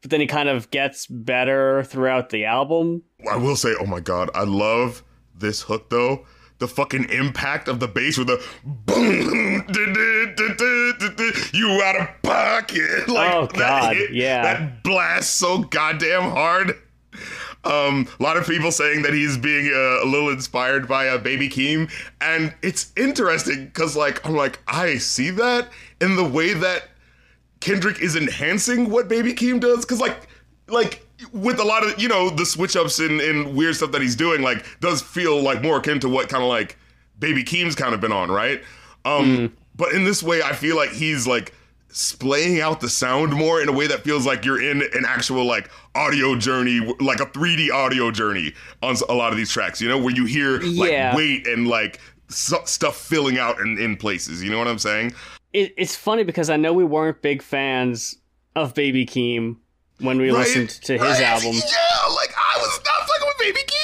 but 0.00 0.10
then 0.10 0.20
he 0.20 0.26
kind 0.26 0.48
of 0.48 0.70
gets 0.70 1.06
better 1.06 1.84
throughout 1.84 2.30
the 2.30 2.46
album. 2.46 3.02
I 3.30 3.36
will 3.36 3.56
say, 3.56 3.74
oh 3.78 3.86
my 3.86 4.00
god, 4.00 4.30
I 4.34 4.44
love 4.44 5.02
this 5.34 5.62
hook 5.62 5.90
though. 5.90 6.26
The 6.58 6.68
fucking 6.68 7.10
impact 7.10 7.68
of 7.68 7.78
the 7.80 7.88
bass 7.88 8.16
with 8.16 8.28
the 8.28 8.42
boom, 8.64 9.64
you 11.54 11.82
out 11.82 12.00
of 12.00 12.08
pocket. 12.22 13.08
Like 13.08 13.32
Oh, 13.34 13.46
that 13.46 13.54
God, 13.56 13.96
hit- 13.96 14.12
yeah. 14.12 14.42
that 14.42 14.82
blast 14.82 15.34
so 15.36 15.58
goddamn 15.58 16.30
hard. 16.30 16.74
Um, 17.64 18.06
a 18.20 18.22
lot 18.22 18.36
of 18.36 18.46
people 18.46 18.70
saying 18.70 19.02
that 19.02 19.14
he's 19.14 19.38
being 19.38 19.68
uh, 19.72 20.04
a 20.04 20.06
little 20.06 20.28
inspired 20.28 20.86
by 20.86 21.08
uh, 21.08 21.16
Baby 21.16 21.48
Keem, 21.48 21.90
and 22.20 22.52
it's 22.62 22.92
interesting 22.94 23.64
because, 23.66 23.96
like, 23.96 24.26
I'm 24.26 24.36
like, 24.36 24.58
I 24.68 24.98
see 24.98 25.30
that 25.30 25.68
in 26.00 26.16
the 26.16 26.24
way 26.24 26.52
that 26.52 26.88
Kendrick 27.60 28.00
is 28.00 28.16
enhancing 28.16 28.90
what 28.90 29.08
Baby 29.08 29.32
Keem 29.32 29.60
does, 29.60 29.84
because, 29.86 29.98
like, 30.00 30.28
like 30.68 31.06
with 31.32 31.58
a 31.58 31.64
lot 31.64 31.86
of 31.86 31.98
you 31.98 32.08
know 32.08 32.28
the 32.28 32.44
switch 32.44 32.76
ups 32.76 32.98
and, 32.98 33.20
and 33.22 33.56
weird 33.56 33.76
stuff 33.76 33.92
that 33.92 34.02
he's 34.02 34.16
doing, 34.16 34.42
like, 34.42 34.62
does 34.80 35.00
feel 35.00 35.40
like 35.40 35.62
more 35.62 35.78
akin 35.78 36.00
to 36.00 36.08
what 36.08 36.28
kind 36.28 36.42
of 36.42 36.50
like 36.50 36.76
Baby 37.18 37.44
Keem's 37.44 37.74
kind 37.74 37.94
of 37.94 38.00
been 38.02 38.12
on, 38.12 38.30
right? 38.30 38.62
Um, 39.06 39.56
but 39.76 39.92
in 39.92 40.04
this 40.04 40.22
way, 40.22 40.42
I 40.42 40.52
feel 40.52 40.76
like 40.76 40.90
he's 40.90 41.26
like 41.26 41.54
splaying 41.88 42.60
out 42.60 42.80
the 42.80 42.88
sound 42.88 43.32
more 43.32 43.60
in 43.62 43.68
a 43.68 43.72
way 43.72 43.86
that 43.86 44.02
feels 44.02 44.26
like 44.26 44.44
you're 44.44 44.60
in 44.60 44.82
an 44.94 45.04
actual 45.06 45.44
like 45.44 45.70
audio 45.94 46.34
journey, 46.36 46.80
like 47.00 47.20
a 47.20 47.26
3D 47.26 47.70
audio 47.72 48.10
journey 48.10 48.52
on 48.82 48.96
a 49.08 49.14
lot 49.14 49.30
of 49.32 49.36
these 49.38 49.50
tracks. 49.50 49.80
You 49.80 49.88
know, 49.88 49.98
where 49.98 50.14
you 50.14 50.24
hear 50.24 50.60
like 50.60 50.90
Yeah. 50.90 51.14
weight 51.16 51.46
and 51.46 51.68
like 51.68 52.00
stuff 52.28 52.96
filling 52.96 53.38
out 53.38 53.60
in, 53.60 53.78
in 53.78 53.96
places. 53.96 54.42
You 54.42 54.50
know 54.50 54.58
what 54.58 54.66
I'm 54.68 54.78
saying? 54.78 55.14
It, 55.52 55.72
it's 55.76 55.94
funny 55.94 56.24
because 56.24 56.50
I 56.50 56.56
know 56.56 56.72
we 56.72 56.82
weren't 56.84 57.22
big 57.22 57.42
fans 57.42 58.16
of 58.56 58.74
Baby 58.74 59.06
Keem 59.06 59.56
when 60.00 60.18
we 60.18 60.32
listened 60.32 60.70
to 60.70 60.94
his 60.94 61.00
Right? 61.02 61.20
album, 61.22 61.52
Yeah, 61.52 62.12
like 62.14 62.30
I 62.36 62.58
was 62.58 62.80
not 62.84 63.08
fucking 63.08 63.26
with 63.28 63.38
Baby 63.38 63.60
Keem. 63.60 63.83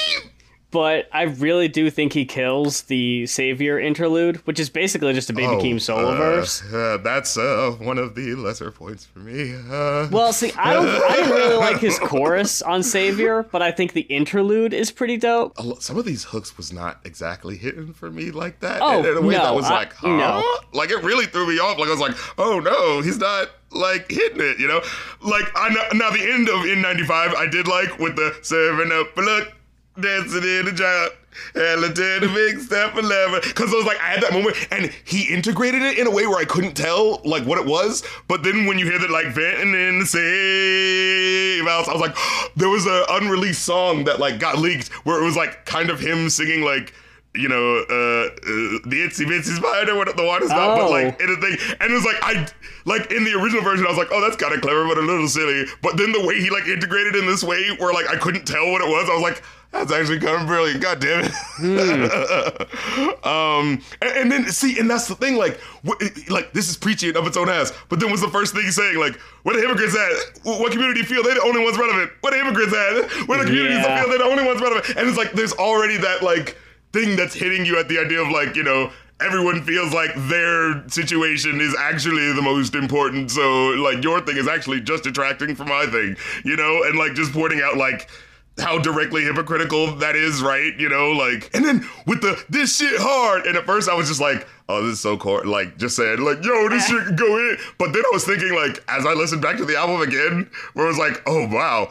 But 0.71 1.09
I 1.13 1.23
really 1.23 1.69
do 1.69 1.91
think 1.91 2.13
he 2.13 2.25
kills 2.25 2.83
the 2.83 3.27
Savior 3.27 3.79
interlude, 3.79 4.37
which 4.47 4.61
is 4.61 4.71
basically 4.71 5.13
just 5.13 5.29
a 5.31 5.33
Baby 5.33 5.55
Keem 5.57 5.81
solo 5.81 6.13
uh, 6.13 6.17
verse. 6.17 6.63
uh, 6.73 6.99
that's 7.03 7.37
uh, 7.37 7.75
one 7.81 7.99
of 7.99 8.15
the 8.15 8.35
lesser 8.35 8.71
points 8.71 9.05
for 9.05 9.19
me. 9.19 9.55
Uh, 9.55 10.09
Well, 10.11 10.33
see, 10.33 10.53
I 10.57 10.75
don't, 10.75 10.87
I 10.89 11.17
didn't 11.17 11.31
really 11.33 11.57
like 11.57 11.79
his 11.79 11.99
chorus 12.03 12.63
on 12.63 12.83
Savior, 12.83 13.43
but 13.43 13.63
I 13.63 13.73
think 13.73 13.93
the 13.95 14.03
interlude 14.03 14.73
is 14.73 14.91
pretty 14.91 15.17
dope. 15.17 15.55
some 15.83 15.97
of 15.99 16.05
these 16.05 16.25
hooks 16.25 16.57
was 16.57 16.73
not 16.73 17.01
exactly 17.05 17.57
hitting 17.57 17.93
for 17.93 18.11
me 18.11 18.31
like 18.31 18.61
that. 18.61 18.79
Oh, 18.83 19.01
in, 19.01 19.07
in 19.07 19.17
a 19.17 19.21
way 19.23 19.35
no, 19.35 19.43
that 19.45 19.55
was 19.55 19.67
I- 19.67 19.75
like, 19.75 19.93
huh? 19.95 20.09
no. 20.09 20.45
Like 20.73 20.91
it 20.91 21.03
really 21.03 21.27
threw 21.27 21.47
me 21.49 21.59
off. 21.59 21.79
Like 21.79 21.89
I 21.89 21.91
was 21.91 22.01
like, 22.01 22.17
oh 22.39 22.61
no, 22.61 23.01
he's 23.01 23.19
not 23.19 23.49
like 23.73 24.11
hitting 24.11 24.41
it. 24.41 24.59
You 24.61 24.69
know, 24.69 24.81
like 25.23 25.45
I 25.55 25.69
know, 25.71 25.83
now 25.95 26.11
the 26.11 26.21
end 26.23 26.49
of 26.49 26.61
N95 26.61 27.35
I 27.35 27.47
did 27.51 27.67
like 27.67 27.99
with 27.99 28.17
the 28.17 28.37
serving 28.43 28.93
up 28.93 29.17
look, 29.17 29.53
dancing 30.01 30.43
in 30.43 30.67
the. 30.67 31.11
Hella 31.55 31.89
did 31.95 32.25
a 32.25 32.29
big 32.29 32.59
step 32.59 32.97
eleven 32.97 33.41
because 33.43 33.73
I 33.73 33.77
was 33.77 33.87
like 33.87 33.99
I 34.01 34.09
had 34.09 34.23
that 34.23 34.33
moment 34.33 34.57
and 34.73 34.91
he 35.05 35.33
integrated 35.33 35.81
it 35.81 35.97
in 35.97 36.07
a 36.07 36.11
way 36.11 36.27
where 36.27 36.39
I 36.39 36.45
couldn't 36.45 36.75
tell 36.75 37.21
like 37.25 37.45
what 37.45 37.57
it 37.59 37.67
was 37.67 38.03
but 38.27 38.43
then 38.43 38.67
when 38.67 38.79
you 38.79 38.85
hear 38.85 38.99
that 38.99 39.11
like 39.11 39.27
venting 39.29 39.73
in 39.73 40.01
the 40.01 40.07
same 40.07 41.67
house 41.67 41.89
I 41.89 41.93
was 41.93 42.01
like 42.01 42.17
there 42.57 42.69
was 42.69 42.85
an 42.87 43.05
unreleased 43.11 43.63
song 43.65 44.05
that 44.05 44.19
like 44.19 44.39
got 44.39 44.59
leaked 44.59 44.89
where 45.07 45.21
it 45.21 45.25
was 45.25 45.37
like 45.37 45.65
kind 45.67 45.89
of 45.89 46.01
him 46.01 46.29
singing 46.29 46.63
like 46.63 46.93
you 47.33 47.49
know, 47.49 47.77
uh, 47.79 48.27
uh 48.27 48.91
the 48.91 49.07
itsy 49.07 49.25
bitsy 49.25 49.55
spider, 49.57 49.95
what 49.95 50.17
the 50.17 50.25
water's 50.25 50.49
not, 50.49 50.77
but 50.77 50.89
Oh. 50.89 50.91
like 50.91 51.21
in 51.21 51.31
a 51.31 51.37
thing, 51.37 51.57
and 51.79 51.93
it 51.93 51.95
was 51.95 52.05
like 52.05 52.17
I, 52.23 52.45
like 52.87 53.13
in 53.13 53.23
the 53.23 53.35
original 53.35 53.63
version, 53.63 53.87
I 53.87 53.89
was 53.89 53.99
like, 53.99 54.09
oh, 54.11 54.21
that's 54.21 54.35
kind 54.35 54.53
of 54.53 54.61
clever, 54.61 54.85
but 54.85 54.99
a 54.99 55.03
little 55.03 55.29
silly. 55.29 55.65
But 55.81 55.97
then 55.97 56.11
the 56.11 56.27
way 56.27 56.41
he 56.41 56.51
like 56.51 56.67
integrated 56.67 57.15
in 57.15 57.27
this 57.27 57.45
way, 57.45 57.69
where 57.79 57.95
like 57.95 58.09
I 58.11 58.17
couldn't 58.17 58.49
tell 58.49 58.73
what 58.73 58.83
it 58.83 58.89
was, 58.89 59.09
I 59.09 59.15
was 59.15 59.23
like, 59.23 59.43
that's 59.73 59.93
actually 59.93 60.19
kind 60.21 60.41
of 60.41 60.47
brilliant. 60.47 60.81
God 60.83 61.01
damn 61.01 61.25
it. 61.25 61.33
um, 63.27 63.81
and, 64.03 64.11
and 64.17 64.33
then 64.33 64.45
see, 64.51 64.79
and 64.79 64.91
that's 64.91 65.07
the 65.07 65.15
thing, 65.15 65.37
like, 65.37 65.59
what, 65.83 66.03
like 66.29 66.53
this 66.53 66.69
is 66.69 66.77
preaching 66.77 67.17
of 67.17 67.27
its 67.27 67.37
own 67.37 67.49
ass. 67.49 67.73
But 67.89 68.01
then 68.01 68.11
was 68.11 68.21
the 68.21 68.29
first 68.29 68.55
thing 68.55 68.63
he's 68.65 68.77
saying, 68.77 68.99
like, 68.99 69.17
where 69.45 69.55
the 69.55 69.63
hypocrites 69.63 69.97
at? 69.97 70.45
What 70.45 70.73
community 70.73 71.03
feel 71.03 71.23
they're 71.23 71.35
the 71.35 71.43
only 71.43 71.63
ones 71.63 71.79
relevant? 71.79 72.11
Where 72.21 72.33
the 72.33 72.45
hypocrites 72.45 72.75
at? 72.75 73.29
Where 73.29 73.39
the 73.39 73.45
communities 73.45 73.79
Yeah. 73.79 74.01
feel 74.01 74.09
they're 74.11 74.19
the 74.19 74.25
only 74.25 74.45
ones 74.45 74.61
relevant? 74.61 74.97
And 74.97 75.09
it's 75.09 75.17
like 75.19 75.33
there's 75.33 75.53
already 75.55 75.97
that 75.99 76.23
like 76.23 76.57
thing 76.93 77.17
that's 77.17 77.35
hitting 77.35 77.65
you 77.65 77.79
at 77.79 77.89
the 77.89 77.99
idea 77.99 78.21
of 78.21 78.29
like 78.31 78.57
you 78.57 78.65
know 78.65 78.91
everyone 79.21 79.63
feels 79.63 79.93
like 79.95 80.11
their 80.29 80.83
situation 80.89 81.61
is 81.61 81.77
actually 81.79 82.33
the 82.33 82.43
most 82.43 82.75
important 82.75 83.31
so 83.31 83.69
like 83.79 84.03
your 84.03 84.21
thing 84.23 84.37
is 84.37 84.49
actually 84.49 84.81
just 84.81 85.05
detracting 85.05 85.55
from 85.55 85.69
my 85.69 85.87
thing 85.87 86.17
you 86.45 86.57
know 86.57 86.83
and 86.85 86.99
like 86.99 87.13
just 87.15 87.33
pointing 87.33 87.61
out 87.61 87.77
like 87.77 88.09
how 88.59 88.79
directly 88.79 89.23
hypocritical 89.23 89.97
that 89.97 90.17
is 90.17 90.43
right? 90.43 90.75
You 90.79 90.89
know 90.89 91.13
like 91.13 91.51
and 91.55 91.65
then 91.65 91.89
with 92.07 92.21
the 92.21 92.43
this 92.49 92.77
shit 92.77 93.01
hard. 93.01 93.47
And 93.47 93.57
at 93.57 93.65
first 93.67 93.89
i 93.89 93.95
was 93.95 94.09
just 94.09 94.21
like 94.21 94.47
oh 94.69 94.83
this 94.83 94.95
is 94.95 95.01
so 95.01 95.17
cool 95.17 95.41
like 95.45 95.77
just 95.79 95.97
saying 95.97 96.21
like 96.21 96.45
yo 96.45 96.69
this 96.69 96.87
shit 96.87 97.05
can 97.07 97.17
go 97.17 97.39
in. 97.39 97.57
But 97.79 97.93
then 97.93 98.03
i 98.05 98.11
was 98.13 98.25
thinking 98.25 98.55
like 98.55 98.83
as 98.89 99.07
i 99.07 99.13
listened 99.13 99.43
back 99.43 99.57
to 99.59 99.65
the 99.65 99.77
album 99.77 100.01
again 100.01 100.51
where 100.75 100.87
it 100.87 100.89
was 100.89 100.99
like 100.99 101.23
oh 101.27 101.47
wow 101.49 101.91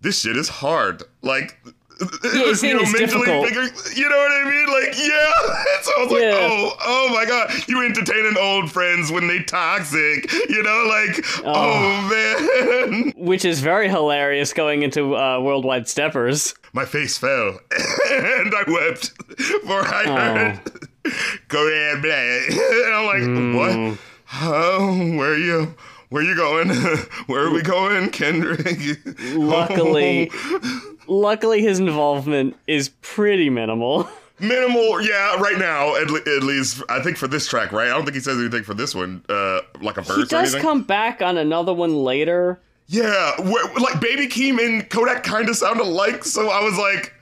this 0.00 0.20
shit 0.20 0.36
is 0.36 0.48
hard. 0.48 1.02
Like 1.22 1.58
you're 2.34 2.54
saying 2.54 2.78
it's 2.80 2.92
difficult. 2.98 3.46
figuring, 3.46 3.70
you 3.94 4.08
know 4.08 4.16
what 4.16 4.32
I 4.32 4.44
mean? 4.48 4.66
Like, 4.66 4.98
yeah. 4.98 5.54
So 5.82 5.90
I 5.96 6.02
was 6.04 6.12
like, 6.12 6.22
Yeah. 6.22 6.38
oh, 6.40 6.76
oh 6.84 7.08
my 7.14 7.24
god, 7.24 7.50
you 7.68 7.82
entertaining 7.84 8.36
old 8.38 8.70
friends 8.70 9.10
when 9.10 9.26
they 9.28 9.42
toxic, 9.42 10.30
you 10.50 10.62
know? 10.62 10.84
Like, 10.88 11.24
oh, 11.44 12.08
man, 12.10 13.12
which 13.16 13.44
is 13.46 13.60
very 13.60 13.88
hilarious 13.88 14.52
going 14.52 14.82
into 14.82 15.16
uh, 15.16 15.40
Worldwide 15.40 15.88
Steppers. 15.88 16.54
my 16.74 16.84
face 16.84 17.16
fell 17.16 17.48
and 18.10 18.54
I 18.54 18.64
wept 18.66 19.08
for 19.64 19.80
I 19.80 20.04
heard 20.04 20.60
Kodak 21.48 22.02
Black, 22.02 22.50
and 22.50 22.94
I'm 22.94 23.06
like, 23.54 23.56
what? 23.56 23.98
Oh, 24.42 25.16
where 25.16 25.32
are 25.32 25.36
you? 25.38 25.74
Where 26.10 26.22
are 26.22 26.26
you 26.26 26.34
going? 26.36 26.68
Where 27.26 27.46
are 27.46 27.52
we 27.52 27.62
going, 27.62 28.10
Kendrick? 28.10 28.98
Luckily, 29.34 30.30
luckily 31.10 31.60
his 31.60 31.78
involvement 31.80 32.56
is 32.66 32.88
pretty 33.02 33.50
minimal. 33.50 34.08
Minimal, 34.42 35.02
yeah, 35.02 35.34
right 35.36 35.58
now, 35.58 35.94
at, 35.96 36.10
le- 36.10 36.20
at 36.20 36.42
least, 36.42 36.82
I 36.88 37.02
think 37.02 37.18
for 37.18 37.28
this 37.28 37.46
track, 37.46 37.72
right? 37.72 37.88
I 37.88 37.90
don't 37.90 38.04
think 38.04 38.14
he 38.14 38.20
says 38.22 38.38
anything 38.38 38.62
for 38.62 38.72
this 38.72 38.94
one, 38.94 39.22
uh, 39.28 39.60
like 39.82 39.98
a 39.98 40.00
verse 40.00 40.16
He 40.16 40.24
does 40.24 40.54
come 40.54 40.82
back 40.82 41.20
on 41.20 41.36
another 41.36 41.74
one 41.74 41.94
later. 41.94 42.58
yeah, 42.86 43.38
where, 43.38 43.64
like 43.74 44.00
Baby 44.00 44.28
Keem 44.28 44.58
and 44.58 44.88
Kodak 44.88 45.24
kind 45.24 45.46
of 45.50 45.56
sound 45.56 45.78
alike, 45.78 46.24
so 46.24 46.48
I 46.48 46.64
was 46.64 46.78
like, 46.78 47.12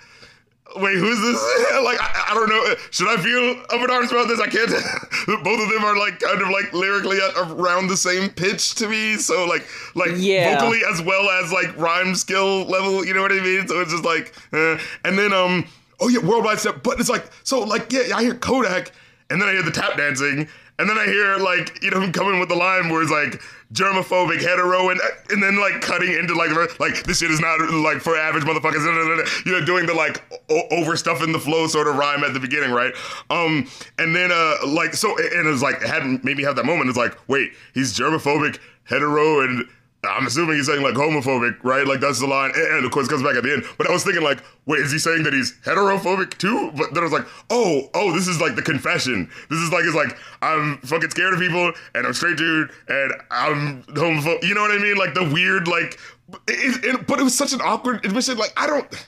wait, 0.76 0.96
who's 0.96 1.20
this? 1.20 1.40
like, 1.84 1.98
I, 2.00 2.28
I 2.30 2.34
don't 2.34 2.48
know. 2.48 2.74
Should 2.90 3.08
I 3.08 3.16
feel 3.22 3.62
up 3.70 3.82
in 3.82 3.90
arms 3.90 4.10
about 4.12 4.28
this? 4.28 4.40
I 4.40 4.46
can't. 4.46 4.70
Both 5.44 5.60
of 5.60 5.68
them 5.68 5.84
are 5.84 5.96
like 5.98 6.20
kind 6.20 6.40
of 6.42 6.48
like 6.50 6.72
lyrically 6.72 7.18
at 7.18 7.36
around 7.50 7.88
the 7.88 7.96
same 7.96 8.30
pitch 8.30 8.74
to 8.76 8.88
me, 8.88 9.16
so 9.16 9.46
like, 9.46 9.66
like 9.94 10.10
Yeah. 10.16 10.58
vocally 10.58 10.80
as 10.92 11.02
well 11.02 11.28
as 11.42 11.52
like 11.52 11.76
rhyme 11.76 12.14
skill 12.14 12.64
level, 12.64 13.04
you 13.04 13.14
know 13.14 13.22
what 13.22 13.32
I 13.32 13.40
mean? 13.40 13.66
So 13.68 13.80
it's 13.80 13.90
just 13.92 14.04
like, 14.04 14.34
uh, 14.52 14.78
and 15.04 15.18
then 15.18 15.32
um, 15.32 15.66
oh 16.00 16.08
yeah, 16.08 16.20
worldwide 16.20 16.58
step, 16.58 16.82
but 16.82 17.00
it's 17.00 17.08
like 17.08 17.26
so 17.44 17.60
like 17.60 17.92
yeah, 17.92 18.14
I 18.14 18.22
hear 18.22 18.34
Kodak, 18.34 18.92
and 19.30 19.40
then 19.40 19.48
I 19.48 19.52
hear 19.52 19.62
the 19.62 19.70
tap 19.70 19.96
dancing, 19.96 20.48
And 20.78 20.88
then 20.88 20.96
I 20.98 21.06
hear 21.06 21.36
like 21.38 21.82
you 21.82 21.90
know 21.90 22.00
him 22.00 22.12
coming 22.18 22.38
with 22.40 22.48
the 22.48 22.56
line 22.56 22.88
where 22.90 23.02
it's 23.02 23.10
like 23.10 23.40
germophobic 23.72 24.40
hetero 24.40 24.88
and 24.88 24.98
and 25.28 25.42
then 25.42 25.60
like 25.60 25.82
cutting 25.82 26.10
into 26.14 26.34
like 26.34 26.50
like 26.80 27.02
this 27.04 27.18
shit 27.18 27.30
is 27.30 27.38
not 27.40 27.60
like 27.70 28.00
for 28.00 28.16
average 28.16 28.44
motherfuckers 28.44 29.44
you 29.44 29.52
know 29.52 29.62
doing 29.64 29.84
the 29.84 29.92
like 29.92 30.22
o- 30.50 30.66
over 30.70 30.96
stuff 30.96 31.22
in 31.22 31.32
the 31.32 31.38
flow 31.38 31.66
sort 31.66 31.86
of 31.86 31.96
rhyme 31.96 32.24
at 32.24 32.32
the 32.32 32.40
beginning 32.40 32.70
right? 32.70 32.94
Um 33.28 33.68
and 33.98 34.16
then 34.16 34.30
uh 34.32 34.54
like 34.66 34.94
so 34.94 35.14
and 35.18 35.46
it 35.46 35.50
was 35.50 35.62
like 35.62 35.76
it 35.82 35.88
hadn't 35.88 36.24
maybe 36.24 36.42
have 36.44 36.56
that 36.56 36.64
moment. 36.64 36.88
It's 36.88 36.96
like 36.96 37.14
wait 37.28 37.52
he's 37.74 37.92
germophobic 37.92 38.58
hetero 38.84 39.42
and 39.42 39.68
I'm 40.04 40.26
assuming 40.26 40.56
he's 40.56 40.66
saying 40.66 40.82
like 40.82 40.94
homophobic, 40.94 41.62
right? 41.64 41.84
Like 41.84 41.98
that's 41.98 42.20
the 42.20 42.26
line, 42.28 42.52
and 42.54 42.84
of 42.84 42.90
course 42.92 43.08
comes 43.08 43.22
back 43.22 43.34
at 43.34 43.42
the 43.42 43.52
end. 43.52 43.64
But 43.76 43.88
I 43.88 43.92
was 43.92 44.04
thinking 44.04 44.22
like, 44.22 44.44
wait, 44.64 44.80
is 44.80 44.92
he 44.92 44.98
saying 44.98 45.24
that 45.24 45.32
he's 45.32 45.58
heterophobic 45.64 46.38
too? 46.38 46.70
But 46.76 46.94
then 46.94 47.02
I 47.02 47.04
was 47.04 47.12
like, 47.12 47.26
oh, 47.50 47.90
oh, 47.94 48.12
this 48.12 48.28
is 48.28 48.40
like 48.40 48.54
the 48.54 48.62
confession. 48.62 49.28
This 49.50 49.58
is 49.58 49.72
like 49.72 49.84
it's 49.84 49.96
like 49.96 50.16
I'm 50.40 50.78
fucking 50.78 51.10
scared 51.10 51.34
of 51.34 51.40
people, 51.40 51.72
and 51.96 52.06
I'm 52.06 52.14
straight 52.14 52.36
dude, 52.36 52.70
and 52.86 53.12
I'm 53.32 53.82
homophobic. 53.84 54.44
You 54.44 54.54
know 54.54 54.62
what 54.62 54.70
I 54.70 54.78
mean? 54.78 54.96
Like 54.96 55.14
the 55.14 55.28
weird 55.32 55.66
like, 55.66 55.98
it, 56.46 56.84
it, 56.84 57.06
but 57.08 57.18
it 57.18 57.24
was 57.24 57.36
such 57.36 57.52
an 57.52 57.60
awkward 57.60 58.04
admission. 58.04 58.38
Like 58.38 58.52
I 58.56 58.68
don't. 58.68 59.06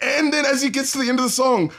And 0.00 0.32
then 0.32 0.44
as 0.44 0.60
he 0.60 0.70
gets 0.70 0.90
to 0.92 0.98
the 0.98 1.08
end 1.08 1.20
of 1.20 1.24
the 1.24 1.30
song, 1.30 1.72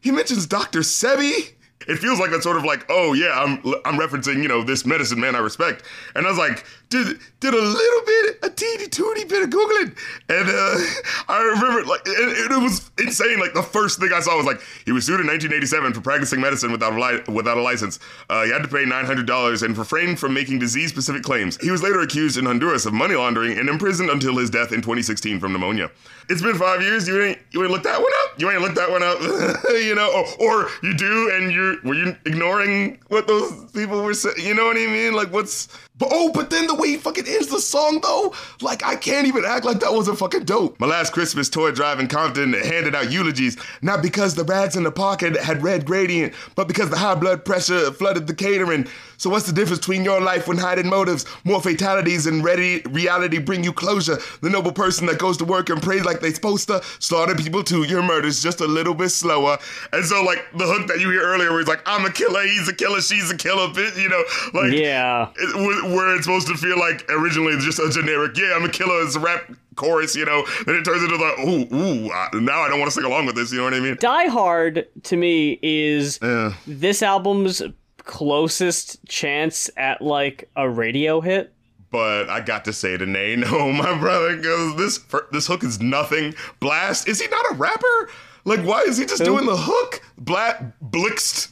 he 0.00 0.10
mentions 0.10 0.46
Dr. 0.46 0.80
Sebi 0.80 1.54
it 1.88 1.98
feels 1.98 2.20
like 2.20 2.30
that's 2.30 2.44
sort 2.44 2.58
of 2.58 2.64
like, 2.64 2.84
oh 2.90 3.14
yeah, 3.14 3.32
I'm 3.32 3.58
I'm 3.84 3.98
referencing 3.98 4.42
you 4.42 4.48
know 4.48 4.62
this 4.62 4.84
medicine 4.84 5.18
man 5.18 5.34
I 5.34 5.38
respect, 5.38 5.82
and 6.14 6.26
I 6.26 6.30
was 6.30 6.38
like, 6.38 6.64
did 6.90 7.18
did 7.40 7.54
a 7.54 7.60
little 7.60 8.02
bit, 8.06 8.38
a 8.42 8.50
teeny 8.50 8.86
toony 8.88 9.28
bit 9.28 9.42
of 9.42 9.50
googling, 9.50 9.96
and 10.28 10.48
uh, 10.48 11.32
I 11.32 11.42
remember 11.42 11.84
like 11.84 12.00
it, 12.06 12.50
it, 12.50 12.62
was 12.62 12.90
insane. 12.98 13.38
Like 13.38 13.54
the 13.54 13.62
first 13.62 14.00
thing 14.00 14.10
I 14.12 14.20
saw 14.20 14.36
was 14.36 14.46
like 14.46 14.60
he 14.84 14.92
was 14.92 15.04
sued 15.04 15.20
in 15.20 15.26
1987 15.26 15.92
for 15.92 16.00
practicing 16.00 16.40
medicine 16.40 16.72
without 16.72 16.94
a 16.94 17.00
li- 17.00 17.22
without 17.34 17.58
a 17.58 17.62
license. 17.62 17.98
Uh, 18.30 18.44
he 18.44 18.50
had 18.50 18.62
to 18.62 18.68
pay 18.68 18.84
nine 18.84 19.04
hundred 19.04 19.26
dollars 19.26 19.62
and 19.62 19.76
refrained 19.76 20.18
from 20.18 20.32
making 20.32 20.58
disease 20.58 20.90
specific 20.90 21.22
claims. 21.22 21.58
He 21.60 21.70
was 21.70 21.82
later 21.82 22.00
accused 22.00 22.38
in 22.38 22.46
Honduras 22.46 22.86
of 22.86 22.94
money 22.94 23.14
laundering 23.14 23.58
and 23.58 23.68
imprisoned 23.68 24.10
until 24.10 24.36
his 24.38 24.50
death 24.50 24.72
in 24.72 24.80
2016 24.80 25.40
from 25.40 25.52
pneumonia. 25.52 25.90
It's 26.30 26.42
been 26.42 26.56
five 26.56 26.82
years. 26.82 27.06
You 27.06 27.22
ain't 27.22 27.38
you 27.52 27.62
ain't 27.62 27.70
looked 27.70 27.84
that 27.84 28.00
one 28.00 28.12
up. 28.24 28.40
You 28.40 28.50
ain't 28.50 28.62
looked 28.62 28.76
that 28.76 28.90
one 28.90 29.02
up. 29.02 29.20
you 29.70 29.94
know, 29.94 30.10
or, 30.40 30.64
or 30.64 30.68
you 30.82 30.94
do, 30.94 31.30
and 31.34 31.52
you're 31.52 31.76
were 31.82 31.94
you 31.94 32.16
ignoring 32.24 32.98
what 33.08 33.26
those 33.26 33.70
people 33.72 34.02
were 34.02 34.14
saying? 34.14 34.36
You 34.38 34.54
know 34.54 34.64
what 34.64 34.76
I 34.76 34.86
mean? 34.86 35.14
Like 35.14 35.32
what's 35.32 35.68
but 35.98 36.08
oh, 36.12 36.30
but 36.32 36.50
then 36.50 36.66
the 36.66 36.74
way 36.74 36.88
he 36.88 36.96
fucking 36.96 37.26
ends 37.26 37.48
the 37.48 37.60
song 37.60 38.00
though, 38.02 38.34
like 38.60 38.84
I 38.84 38.96
can't 38.96 39.26
even 39.26 39.44
act 39.44 39.64
like 39.64 39.80
that 39.80 39.92
wasn't 39.92 40.18
fucking 40.18 40.44
dope. 40.44 40.78
My 40.80 40.86
last 40.86 41.12
Christmas 41.12 41.48
toy 41.48 41.72
drive 41.72 42.00
in 42.00 42.08
Compton 42.08 42.52
handed 42.52 42.94
out 42.94 43.10
eulogies, 43.10 43.56
not 43.82 44.02
because 44.02 44.34
the 44.34 44.44
rats 44.44 44.76
in 44.76 44.82
the 44.82 44.92
pocket 44.92 45.36
had 45.36 45.62
red 45.62 45.84
gradient, 45.84 46.34
but 46.54 46.68
because 46.68 46.90
the 46.90 46.96
high 46.96 47.14
blood 47.14 47.44
pressure 47.44 47.92
flooded 47.92 48.26
the 48.26 48.34
catering. 48.34 48.86
So 49.18 49.28
what's 49.30 49.46
the 49.46 49.52
difference 49.52 49.80
between 49.80 50.04
your 50.04 50.20
life 50.20 50.46
when 50.46 50.58
hiding 50.58 50.88
motives, 50.88 51.26
more 51.42 51.60
fatalities 51.60 52.26
and 52.26 52.44
ready 52.44 52.82
reality 52.82 53.38
bring 53.38 53.64
you 53.64 53.72
closure? 53.72 54.18
The 54.42 54.50
noble 54.50 54.70
person 54.70 55.06
that 55.06 55.18
goes 55.18 55.36
to 55.38 55.44
work 55.44 55.70
and 55.70 55.82
prays 55.82 56.04
like 56.04 56.20
they 56.20 56.32
supposed 56.32 56.68
to, 56.68 56.80
slaughter 57.00 57.34
people 57.34 57.64
too. 57.64 57.82
Your 57.82 58.02
murder's 58.02 58.40
just 58.40 58.60
a 58.60 58.66
little 58.66 58.94
bit 58.94 59.08
slower. 59.08 59.58
And 59.92 60.04
so 60.04 60.22
like 60.22 60.46
the 60.54 60.66
hook 60.66 60.86
that 60.86 61.00
you 61.00 61.10
hear 61.10 61.22
earlier 61.22 61.50
where 61.50 61.58
he's 61.58 61.68
like, 61.68 61.82
I'm 61.84 62.06
a 62.06 62.12
killer, 62.12 62.42
he's 62.42 62.68
a 62.68 62.74
killer, 62.74 63.00
she's 63.00 63.28
a 63.30 63.36
killer, 63.36 63.66
bitch, 63.68 64.00
you 64.00 64.08
know, 64.08 64.22
like 64.54 64.72
yeah. 64.72 65.30
It, 65.36 65.87
where 65.90 66.14
it's 66.14 66.24
supposed 66.24 66.46
to 66.48 66.56
feel 66.56 66.78
like 66.78 67.04
originally 67.10 67.56
just 67.58 67.78
a 67.78 67.90
generic, 67.90 68.36
yeah, 68.36 68.54
I'm 68.54 68.64
a 68.64 68.68
killer, 68.68 69.02
it's 69.02 69.16
a 69.16 69.20
rap 69.20 69.50
chorus, 69.76 70.16
you 70.16 70.24
know, 70.24 70.44
then 70.66 70.76
it 70.76 70.84
turns 70.84 71.02
into 71.02 71.16
the, 71.16 71.34
ooh, 71.40 71.76
ooh, 71.76 72.40
now 72.40 72.60
I 72.60 72.68
don't 72.68 72.78
want 72.78 72.90
to 72.90 72.94
sing 72.94 73.04
along 73.04 73.26
with 73.26 73.36
this, 73.36 73.52
you 73.52 73.58
know 73.58 73.64
what 73.64 73.74
I 73.74 73.80
mean? 73.80 73.96
Die 74.00 74.26
Hard, 74.28 74.86
to 75.04 75.16
me, 75.16 75.58
is 75.62 76.18
yeah. 76.22 76.54
this 76.66 77.02
album's 77.02 77.62
closest 77.98 79.04
chance 79.06 79.70
at, 79.76 80.02
like, 80.02 80.50
a 80.56 80.68
radio 80.68 81.20
hit. 81.20 81.54
But 81.90 82.28
I 82.28 82.40
got 82.40 82.64
to 82.66 82.72
say 82.72 82.96
to 82.96 83.06
Nay, 83.06 83.36
no, 83.38 83.72
my 83.72 83.98
brother, 83.98 84.36
because 84.36 84.76
this 84.76 84.98
this 85.32 85.46
hook 85.46 85.64
is 85.64 85.80
nothing. 85.80 86.34
Blast, 86.60 87.08
is 87.08 87.20
he 87.20 87.28
not 87.28 87.52
a 87.52 87.54
rapper? 87.54 88.10
Like, 88.44 88.60
why 88.60 88.82
is 88.82 88.98
he 88.98 89.04
just 89.04 89.20
Who? 89.20 89.24
doing 89.26 89.46
the 89.46 89.56
hook? 89.56 90.02
Blat, 90.16 90.78
Blixt, 90.80 91.48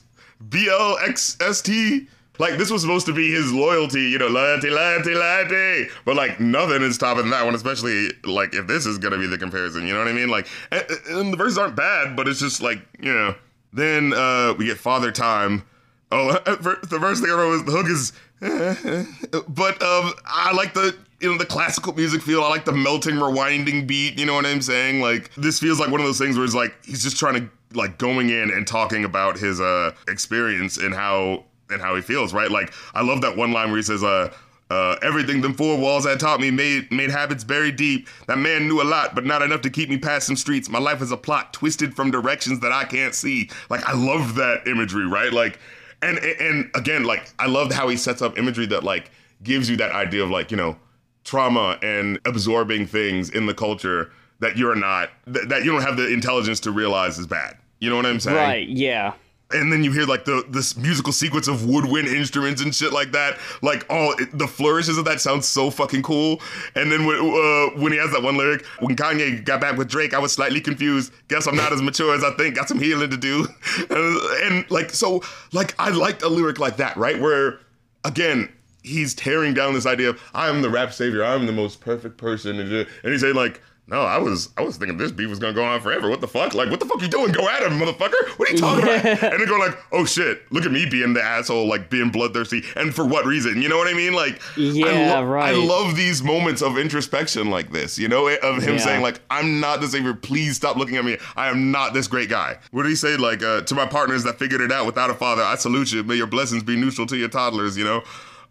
B 0.48 0.68
L 0.68 0.98
X 0.98 1.36
S 1.40 1.62
T. 1.62 2.08
Like 2.38 2.58
this 2.58 2.70
was 2.70 2.82
supposed 2.82 3.06
to 3.06 3.12
be 3.12 3.30
his 3.30 3.52
loyalty, 3.52 4.02
you 4.10 4.18
know, 4.18 4.28
loyalty, 4.28 4.70
loyalty, 4.70 5.14
loyalty. 5.14 5.88
But 6.04 6.16
like 6.16 6.40
nothing 6.40 6.82
is 6.82 6.98
topping 6.98 7.30
that 7.30 7.44
one, 7.44 7.54
especially 7.54 8.08
like 8.24 8.54
if 8.54 8.66
this 8.66 8.86
is 8.86 8.98
gonna 8.98 9.18
be 9.18 9.26
the 9.26 9.38
comparison. 9.38 9.86
You 9.86 9.94
know 9.94 10.00
what 10.00 10.08
I 10.08 10.12
mean? 10.12 10.28
Like, 10.28 10.46
and, 10.70 10.84
and 11.08 11.32
the 11.32 11.36
verses 11.36 11.58
aren't 11.58 11.76
bad, 11.76 12.16
but 12.16 12.28
it's 12.28 12.40
just 12.40 12.62
like 12.62 12.80
you 13.00 13.12
know. 13.12 13.34
Then 13.72 14.12
uh 14.14 14.54
we 14.56 14.66
get 14.66 14.78
Father 14.78 15.12
Time. 15.12 15.64
Oh, 16.12 16.32
the 16.44 16.98
first 17.00 17.22
thing 17.22 17.30
I 17.30 17.34
wrote 17.34 17.50
was 17.50 17.64
the 17.64 17.72
hook 17.72 17.86
is, 17.88 18.12
but 19.48 19.82
um, 19.82 20.12
I 20.24 20.52
like 20.52 20.72
the 20.72 20.96
you 21.20 21.30
know 21.30 21.38
the 21.38 21.46
classical 21.46 21.94
music 21.94 22.22
feel. 22.22 22.42
I 22.42 22.48
like 22.48 22.64
the 22.64 22.72
melting, 22.72 23.16
rewinding 23.16 23.86
beat. 23.86 24.18
You 24.18 24.26
know 24.26 24.34
what 24.34 24.46
I'm 24.46 24.62
saying? 24.62 25.00
Like 25.00 25.34
this 25.34 25.58
feels 25.58 25.80
like 25.80 25.90
one 25.90 26.00
of 26.00 26.06
those 26.06 26.18
things 26.18 26.36
where 26.36 26.44
it's 26.44 26.54
like 26.54 26.74
he's 26.84 27.02
just 27.02 27.16
trying 27.18 27.34
to 27.34 27.50
like 27.76 27.98
going 27.98 28.30
in 28.30 28.50
and 28.50 28.66
talking 28.66 29.04
about 29.04 29.38
his 29.38 29.60
uh 29.60 29.92
experience 30.08 30.78
and 30.78 30.94
how 30.94 31.44
and 31.70 31.80
how 31.80 31.94
he 31.96 32.02
feels, 32.02 32.32
right? 32.32 32.50
Like 32.50 32.72
I 32.94 33.02
love 33.02 33.20
that 33.22 33.36
one 33.36 33.52
line 33.52 33.68
where 33.68 33.76
he 33.76 33.82
says, 33.82 34.02
uh, 34.02 34.32
uh, 34.68 34.96
everything 35.02 35.40
them 35.40 35.54
four 35.54 35.78
walls 35.78 36.04
had 36.06 36.18
taught 36.18 36.40
me 36.40 36.50
made 36.50 36.90
made 36.90 37.10
habits 37.10 37.44
very 37.44 37.70
deep. 37.70 38.08
That 38.26 38.38
man 38.38 38.66
knew 38.66 38.82
a 38.82 38.84
lot, 38.84 39.14
but 39.14 39.24
not 39.24 39.42
enough 39.42 39.60
to 39.62 39.70
keep 39.70 39.88
me 39.88 39.96
past 39.96 40.26
some 40.26 40.36
streets. 40.36 40.68
My 40.68 40.80
life 40.80 41.00
is 41.00 41.12
a 41.12 41.16
plot 41.16 41.52
twisted 41.52 41.94
from 41.94 42.10
directions 42.10 42.60
that 42.60 42.72
I 42.72 42.84
can't 42.84 43.14
see. 43.14 43.48
Like 43.70 43.84
I 43.84 43.92
love 43.92 44.34
that 44.36 44.66
imagery, 44.66 45.06
right? 45.06 45.32
Like, 45.32 45.60
and 46.02 46.18
and 46.18 46.68
again, 46.74 47.04
like 47.04 47.30
I 47.38 47.46
love 47.46 47.72
how 47.72 47.88
he 47.88 47.96
sets 47.96 48.22
up 48.22 48.38
imagery 48.38 48.66
that 48.66 48.82
like 48.82 49.12
gives 49.44 49.70
you 49.70 49.76
that 49.76 49.92
idea 49.92 50.24
of 50.24 50.30
like 50.30 50.50
you 50.50 50.56
know 50.56 50.76
trauma 51.22 51.78
and 51.82 52.18
absorbing 52.24 52.86
things 52.86 53.30
in 53.30 53.46
the 53.46 53.54
culture 53.54 54.10
that 54.40 54.56
you're 54.56 54.74
not 54.74 55.10
that 55.26 55.64
you 55.64 55.70
don't 55.70 55.82
have 55.82 55.96
the 55.96 56.12
intelligence 56.12 56.58
to 56.60 56.72
realize 56.72 57.18
is 57.18 57.26
bad. 57.28 57.56
You 57.78 57.88
know 57.88 57.96
what 57.96 58.06
I'm 58.06 58.18
saying? 58.18 58.36
Right. 58.36 58.68
Yeah 58.68 59.12
and 59.52 59.72
then 59.72 59.84
you 59.84 59.92
hear 59.92 60.04
like 60.04 60.24
the 60.24 60.44
this 60.48 60.76
musical 60.76 61.12
sequence 61.12 61.46
of 61.46 61.66
woodwind 61.66 62.08
instruments 62.08 62.62
and 62.62 62.74
shit 62.74 62.92
like 62.92 63.12
that. 63.12 63.38
Like 63.62 63.86
all 63.88 64.12
it, 64.18 64.36
the 64.36 64.48
flourishes 64.48 64.98
of 64.98 65.04
that 65.04 65.20
sound 65.20 65.44
so 65.44 65.70
fucking 65.70 66.02
cool. 66.02 66.40
And 66.74 66.90
then 66.90 67.06
when 67.06 67.16
uh, 67.16 67.80
when 67.80 67.92
he 67.92 67.98
has 67.98 68.10
that 68.12 68.22
one 68.22 68.36
lyric, 68.36 68.64
when 68.80 68.96
Kanye 68.96 69.44
got 69.44 69.60
back 69.60 69.76
with 69.76 69.88
Drake, 69.88 70.14
I 70.14 70.18
was 70.18 70.32
slightly 70.32 70.60
confused. 70.60 71.12
Guess 71.28 71.46
I'm 71.46 71.56
not 71.56 71.72
as 71.72 71.80
mature 71.80 72.14
as 72.14 72.24
I 72.24 72.32
think. 72.32 72.56
Got 72.56 72.68
some 72.68 72.80
healing 72.80 73.10
to 73.10 73.16
do. 73.16 73.46
and, 73.90 74.20
and 74.42 74.70
like 74.70 74.90
so, 74.90 75.22
like 75.52 75.74
I 75.78 75.90
liked 75.90 76.22
a 76.22 76.28
lyric 76.28 76.58
like 76.58 76.78
that, 76.78 76.96
right? 76.96 77.20
Where 77.20 77.60
again. 78.04 78.52
He's 78.82 79.14
tearing 79.14 79.52
down 79.52 79.74
this 79.74 79.84
idea 79.84 80.10
of 80.10 80.22
I'm 80.32 80.62
the 80.62 80.70
rap 80.70 80.92
savior. 80.92 81.24
I'm 81.24 81.46
the 81.46 81.52
most 81.52 81.80
perfect 81.80 82.18
person, 82.18 82.60
and 82.60 82.86
he's 83.02 83.20
saying 83.20 83.34
like, 83.34 83.60
no, 83.88 84.00
I 84.00 84.18
was 84.18 84.48
I 84.56 84.62
was 84.62 84.76
thinking 84.76 84.98
this 84.98 85.12
beef 85.12 85.28
was 85.28 85.38
gonna 85.38 85.52
go 85.52 85.64
on 85.64 85.80
forever. 85.80 86.10
What 86.10 86.20
the 86.20 86.26
fuck? 86.26 86.54
Like, 86.54 86.70
what 86.70 86.80
the 86.80 86.86
fuck 86.86 87.00
you 87.00 87.06
doing? 87.06 87.30
Go 87.30 87.48
at 87.48 87.62
him, 87.62 87.78
motherfucker! 87.78 88.36
What 88.36 88.48
are 88.48 88.52
you 88.52 88.58
talking 88.58 88.82
about? 88.82 88.96
And 89.36 89.40
then 89.40 89.46
go 89.48 89.58
like, 89.58 89.78
oh 89.92 90.04
shit, 90.04 90.50
look 90.50 90.64
at 90.64 90.72
me 90.72 90.86
being 90.86 91.14
the 91.14 91.22
asshole, 91.22 91.68
like 91.68 91.88
being 91.88 92.10
bloodthirsty, 92.10 92.64
and 92.74 92.92
for 92.92 93.04
what 93.04 93.26
reason? 93.26 93.62
You 93.62 93.68
know 93.68 93.76
what 93.76 93.86
I 93.86 93.94
mean? 93.94 94.12
Like, 94.12 94.40
yeah, 94.56 94.86
I 94.86 95.20
lo- 95.20 95.24
right. 95.26 95.54
I 95.54 95.58
love 95.58 95.94
these 95.94 96.20
moments 96.20 96.62
of 96.62 96.76
introspection 96.78 97.48
like 97.48 97.70
this. 97.70 97.96
You 97.96 98.08
know, 98.08 98.26
of 98.28 98.62
him 98.62 98.74
yeah. 98.74 98.80
saying 98.80 99.02
like, 99.02 99.20
I'm 99.30 99.60
not 99.60 99.80
the 99.80 99.86
savior. 99.86 100.14
Please 100.14 100.56
stop 100.56 100.76
looking 100.76 100.96
at 100.96 101.04
me. 101.04 101.18
I 101.36 101.48
am 101.48 101.70
not 101.70 101.94
this 101.94 102.08
great 102.08 102.28
guy. 102.28 102.58
What 102.72 102.82
did 102.82 102.88
he 102.88 102.96
say? 102.96 103.16
Like, 103.16 103.44
uh, 103.44 103.60
to 103.62 103.74
my 103.76 103.86
partners 103.86 104.24
that 104.24 104.38
figured 104.38 104.60
it 104.60 104.72
out 104.72 104.86
without 104.86 105.10
a 105.10 105.14
father, 105.14 105.42
I 105.42 105.54
salute 105.54 105.92
you. 105.92 106.02
May 106.02 106.16
your 106.16 106.26
blessings 106.26 106.64
be 106.64 106.74
neutral 106.74 107.06
to 107.06 107.16
your 107.16 107.28
toddlers. 107.28 107.78
You 107.78 107.84
know, 107.84 108.02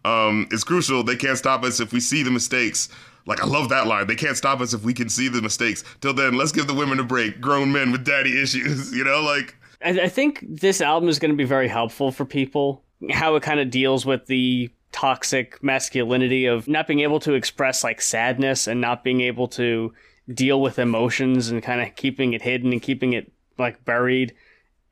um, 0.06 0.48
it's 0.50 0.64
crucial. 0.64 1.02
They 1.02 1.16
can't 1.16 1.36
stop 1.36 1.62
us 1.62 1.78
if 1.78 1.92
we 1.92 2.00
see 2.00 2.22
the 2.22 2.30
mistakes. 2.30 2.88
Like, 3.26 3.42
I 3.42 3.46
love 3.46 3.68
that 3.70 3.86
line. 3.86 4.06
They 4.06 4.14
can't 4.14 4.36
stop 4.36 4.60
us 4.60 4.72
if 4.72 4.84
we 4.84 4.94
can 4.94 5.08
see 5.08 5.28
the 5.28 5.42
mistakes. 5.42 5.82
Till 6.00 6.14
then, 6.14 6.34
let's 6.34 6.52
give 6.52 6.66
the 6.66 6.74
women 6.74 7.00
a 7.00 7.04
break. 7.04 7.40
Grown 7.40 7.72
men 7.72 7.92
with 7.92 8.04
daddy 8.04 8.40
issues, 8.40 8.92
you 8.96 9.04
know? 9.04 9.20
Like, 9.20 9.56
I, 9.84 9.90
I 10.02 10.08
think 10.08 10.44
this 10.48 10.80
album 10.80 11.08
is 11.08 11.18
going 11.18 11.32
to 11.32 11.36
be 11.36 11.44
very 11.44 11.68
helpful 11.68 12.12
for 12.12 12.24
people. 12.24 12.82
How 13.10 13.34
it 13.36 13.42
kind 13.42 13.60
of 13.60 13.70
deals 13.70 14.06
with 14.06 14.26
the 14.26 14.70
toxic 14.92 15.62
masculinity 15.62 16.46
of 16.46 16.66
not 16.68 16.86
being 16.86 17.00
able 17.00 17.20
to 17.20 17.34
express 17.34 17.84
like 17.84 18.00
sadness 18.00 18.66
and 18.66 18.80
not 18.80 19.04
being 19.04 19.20
able 19.20 19.46
to 19.48 19.92
deal 20.32 20.62
with 20.62 20.78
emotions 20.78 21.50
and 21.50 21.62
kind 21.62 21.82
of 21.82 21.94
keeping 21.96 22.32
it 22.32 22.40
hidden 22.40 22.72
and 22.72 22.80
keeping 22.80 23.12
it 23.12 23.30
like 23.58 23.84
buried. 23.84 24.34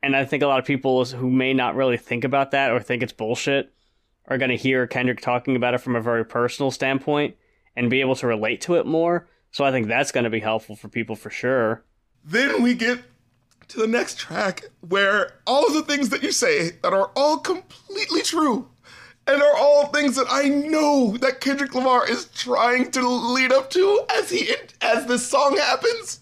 And 0.03 0.15
I 0.15 0.23
think 0.25 0.43
a 0.43 0.47
lot 0.47 0.59
of 0.59 0.65
people 0.65 1.03
who 1.05 1.31
may 1.31 1.53
not 1.53 1.75
really 1.75 1.97
think 1.97 2.23
about 2.23 2.51
that 2.51 2.71
or 2.71 2.79
think 2.79 3.01
it's 3.01 3.13
bullshit 3.13 3.73
are 4.27 4.37
going 4.37 4.51
to 4.51 4.57
hear 4.57 4.85
Kendrick 4.85 5.21
talking 5.21 5.55
about 5.55 5.73
it 5.73 5.79
from 5.79 5.95
a 5.95 6.01
very 6.01 6.23
personal 6.23 6.69
standpoint 6.69 7.35
and 7.75 7.89
be 7.89 8.01
able 8.01 8.15
to 8.15 8.27
relate 8.27 8.61
to 8.61 8.75
it 8.75 8.85
more. 8.85 9.27
So 9.51 9.63
I 9.63 9.71
think 9.71 9.87
that's 9.87 10.11
going 10.11 10.23
to 10.23 10.29
be 10.29 10.39
helpful 10.39 10.75
for 10.75 10.87
people 10.87 11.15
for 11.15 11.29
sure. 11.29 11.83
Then 12.23 12.61
we 12.61 12.73
get 12.73 12.99
to 13.69 13.79
the 13.79 13.87
next 13.87 14.17
track 14.17 14.65
where 14.81 15.33
all 15.47 15.65
of 15.65 15.73
the 15.73 15.83
things 15.83 16.09
that 16.09 16.23
you 16.23 16.31
say 16.31 16.71
that 16.81 16.93
are 16.93 17.11
all 17.15 17.37
completely 17.37 18.21
true 18.21 18.67
and 19.27 19.41
are 19.41 19.57
all 19.57 19.87
things 19.87 20.15
that 20.15 20.27
I 20.29 20.49
know 20.49 21.17
that 21.17 21.41
Kendrick 21.41 21.73
Lamar 21.73 22.09
is 22.09 22.25
trying 22.25 22.91
to 22.91 23.07
lead 23.07 23.51
up 23.51 23.69
to 23.71 24.05
as 24.13 24.29
he 24.29 24.53
as 24.81 25.05
this 25.07 25.27
song 25.27 25.57
happens. 25.57 26.19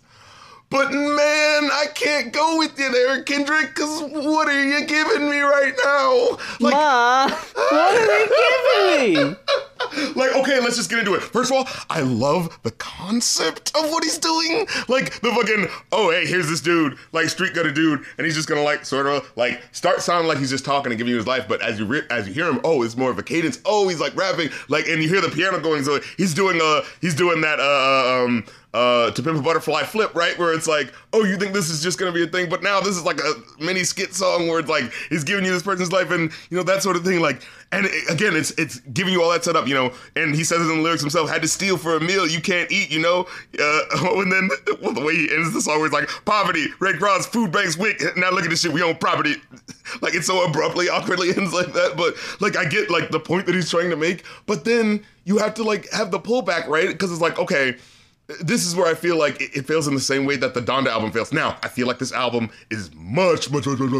But 0.70 0.92
man, 0.92 1.70
I 1.72 1.86
can't 1.94 2.34
go 2.34 2.58
with 2.58 2.80
you 2.80 2.92
there, 2.92 3.22
Kendrick, 3.24 3.76
because 3.76 4.02
what 4.02 4.48
are 4.48 4.64
you 4.64 4.86
giving 4.86 5.30
me 5.30 5.40
right 5.42 5.74
now? 5.86 6.38
Like, 6.60 6.74
Ma, 6.74 7.30
what 7.30 7.96
are 7.96 8.08
they 8.08 9.06
giving 9.06 9.30
me? 9.30 9.36
like, 10.16 10.36
okay, 10.36 10.60
let's 10.60 10.76
just 10.76 10.90
get 10.90 11.00
into 11.00 11.14
it. 11.14 11.22
First 11.22 11.52
of 11.52 11.58
all, 11.58 11.68
I 11.90 12.02
love 12.02 12.60
the 12.64 12.72
concept 12.72 13.76
of 13.76 13.90
what 13.90 14.04
he's 14.04 14.18
doing. 14.18 14.68
Like 14.88 15.20
the 15.22 15.32
fucking, 15.32 15.68
oh 15.92 16.12
hey, 16.12 16.26
here's 16.26 16.50
this 16.50 16.62
dude, 16.62 16.98
like 17.12 17.30
street 17.30 17.54
gutted 17.54 17.76
dude, 17.76 18.04
and 18.18 18.26
he's 18.26 18.36
just 18.36 18.48
gonna 18.48 18.64
like 18.64 18.86
sort 18.86 19.08
of 19.08 19.32
like 19.36 19.62
start 19.72 20.02
sounding 20.02 20.28
like 20.28 20.38
he's 20.38 20.50
just 20.50 20.66
talking 20.66 20.92
and 20.92 20.98
giving 20.98 21.12
you 21.12 21.18
his 21.18 21.28
life, 21.28 21.46
but 21.48 21.62
as 21.62 21.80
you 21.80 21.86
re- 21.86 22.04
as 22.10 22.28
you 22.28 22.34
hear 22.34 22.50
him, 22.50 22.60
oh, 22.64 22.84
it's 22.84 22.98
more 22.98 23.12
of 23.12 23.18
a 23.20 23.24
cadence. 23.24 23.60
Oh, 23.66 23.88
he's 23.88 24.00
like 24.00 24.16
rapping, 24.16 24.50
like, 24.70 24.88
and 24.88 25.02
you 25.02 25.10
hear 25.10 25.22
the 25.22 25.30
piano 25.30 25.60
going. 25.60 25.84
So 25.84 26.00
he's 26.18 26.34
doing 26.34 26.60
uh 26.62 26.82
he's 27.02 27.16
doing 27.16 27.42
that 27.42 27.60
uh 27.60 28.24
um 28.24 28.46
uh, 28.74 29.12
to 29.12 29.22
Pimp 29.22 29.38
a 29.38 29.42
Butterfly 29.42 29.84
flip, 29.84 30.16
right? 30.16 30.38
Where 30.40 30.54
it's 30.54 30.68
like, 30.68 30.92
oh, 31.14 31.24
you 31.24 31.38
think 31.38 31.54
this 31.54 31.70
is 31.70 31.84
just 31.84 32.00
gonna 32.00 32.12
be 32.12 32.24
a 32.24 32.28
thing, 32.28 32.50
but 32.50 32.64
now 32.64 32.80
this 32.80 32.98
is 32.98 33.04
like 33.04 33.20
a 33.20 33.34
mini 33.64 33.84
skit 33.84 34.14
song 34.16 34.48
where 34.48 34.60
it's 34.60 34.70
like 34.70 34.92
he's 35.10 35.24
giving 35.24 35.46
you 35.46 35.52
this 35.52 35.64
person's 35.64 35.92
life 35.92 36.10
and 36.12 36.32
you 36.50 36.58
know 36.58 36.64
that 36.64 36.82
sort 36.82 36.96
of 36.96 37.04
thing. 37.04 37.20
Like, 37.20 37.44
and 37.74 37.86
again, 38.10 38.36
it's 38.36 38.52
it's 38.52 38.80
giving 38.80 39.14
you 39.14 39.22
all 39.24 39.32
that 39.32 39.44
setup, 39.44 39.68
you 39.68 39.74
know. 39.74 39.94
And 40.16 40.36
he 40.36 40.44
says 40.44 40.62
it 40.62 40.70
in 40.70 40.78
the 40.78 40.84
lyrics 40.84 41.02
himself: 41.02 41.30
"Had 41.30 41.42
to 41.42 41.48
steal 41.48 41.78
for 41.78 41.96
a 41.96 42.00
meal, 42.00 42.28
you 42.28 42.42
can't 42.42 42.72
eat," 42.72 42.92
you 42.92 43.00
know. 43.00 43.28
Uh, 43.60 43.82
and 44.22 44.32
then 44.32 44.50
well, 44.82 44.94
the 44.94 45.02
way 45.02 45.16
he 45.16 45.34
ends 45.34 45.54
the 45.54 45.62
song, 45.62 45.84
it's 45.84 45.94
like, 45.94 46.10
"Poverty, 46.26 46.68
Red 46.80 47.00
Cross, 47.00 47.28
food 47.28 47.52
banks, 47.52 47.78
WIC. 47.78 48.18
Now 48.18 48.32
look 48.32 48.44
at 48.44 48.50
this 48.50 48.62
shit, 48.62 48.72
we 48.72 48.82
own 48.82 48.96
property." 48.96 49.36
like 50.02 50.14
it's 50.14 50.28
so 50.28 50.46
abruptly, 50.46 50.90
awkwardly 50.90 51.30
ends 51.30 51.54
like 51.54 51.74
that. 51.74 51.96
But 51.98 52.16
like 52.42 52.58
I 52.58 52.66
get 52.66 52.90
like 52.90 53.10
the 53.12 53.20
point 53.20 53.46
that 53.46 53.56
he's 53.56 53.70
trying 53.70 53.90
to 53.90 53.96
make, 53.96 54.24
but 54.46 54.66
then 54.66 55.04
you 55.26 55.38
have 55.38 55.54
to 55.56 55.64
like 55.64 55.90
have 55.92 56.12
the 56.12 56.20
pullback, 56.20 56.68
right? 56.68 56.88
Because 56.88 57.12
it's 57.12 57.22
like, 57.22 57.40
okay 57.40 57.76
this 58.42 58.66
is 58.66 58.76
where 58.76 58.88
I 58.88 58.94
feel 58.94 59.18
like 59.18 59.42
it, 59.42 59.68
fails 59.68 59.88
in 59.88 59.96
the 59.96 60.02
same 60.02 60.26
way 60.26 60.38
that 60.38 60.54
the 60.54 60.62
Donda 60.62 60.88
album 60.88 61.12
fails. 61.12 61.34
Now, 61.34 61.58
I 61.62 61.68
feel 61.68 61.88
like 61.88 62.00
this 62.00 62.14
album 62.14 62.50
is 62.70 62.90
much, 62.96 63.52
much, 63.52 63.68
much, 63.68 63.80
much 63.80 63.92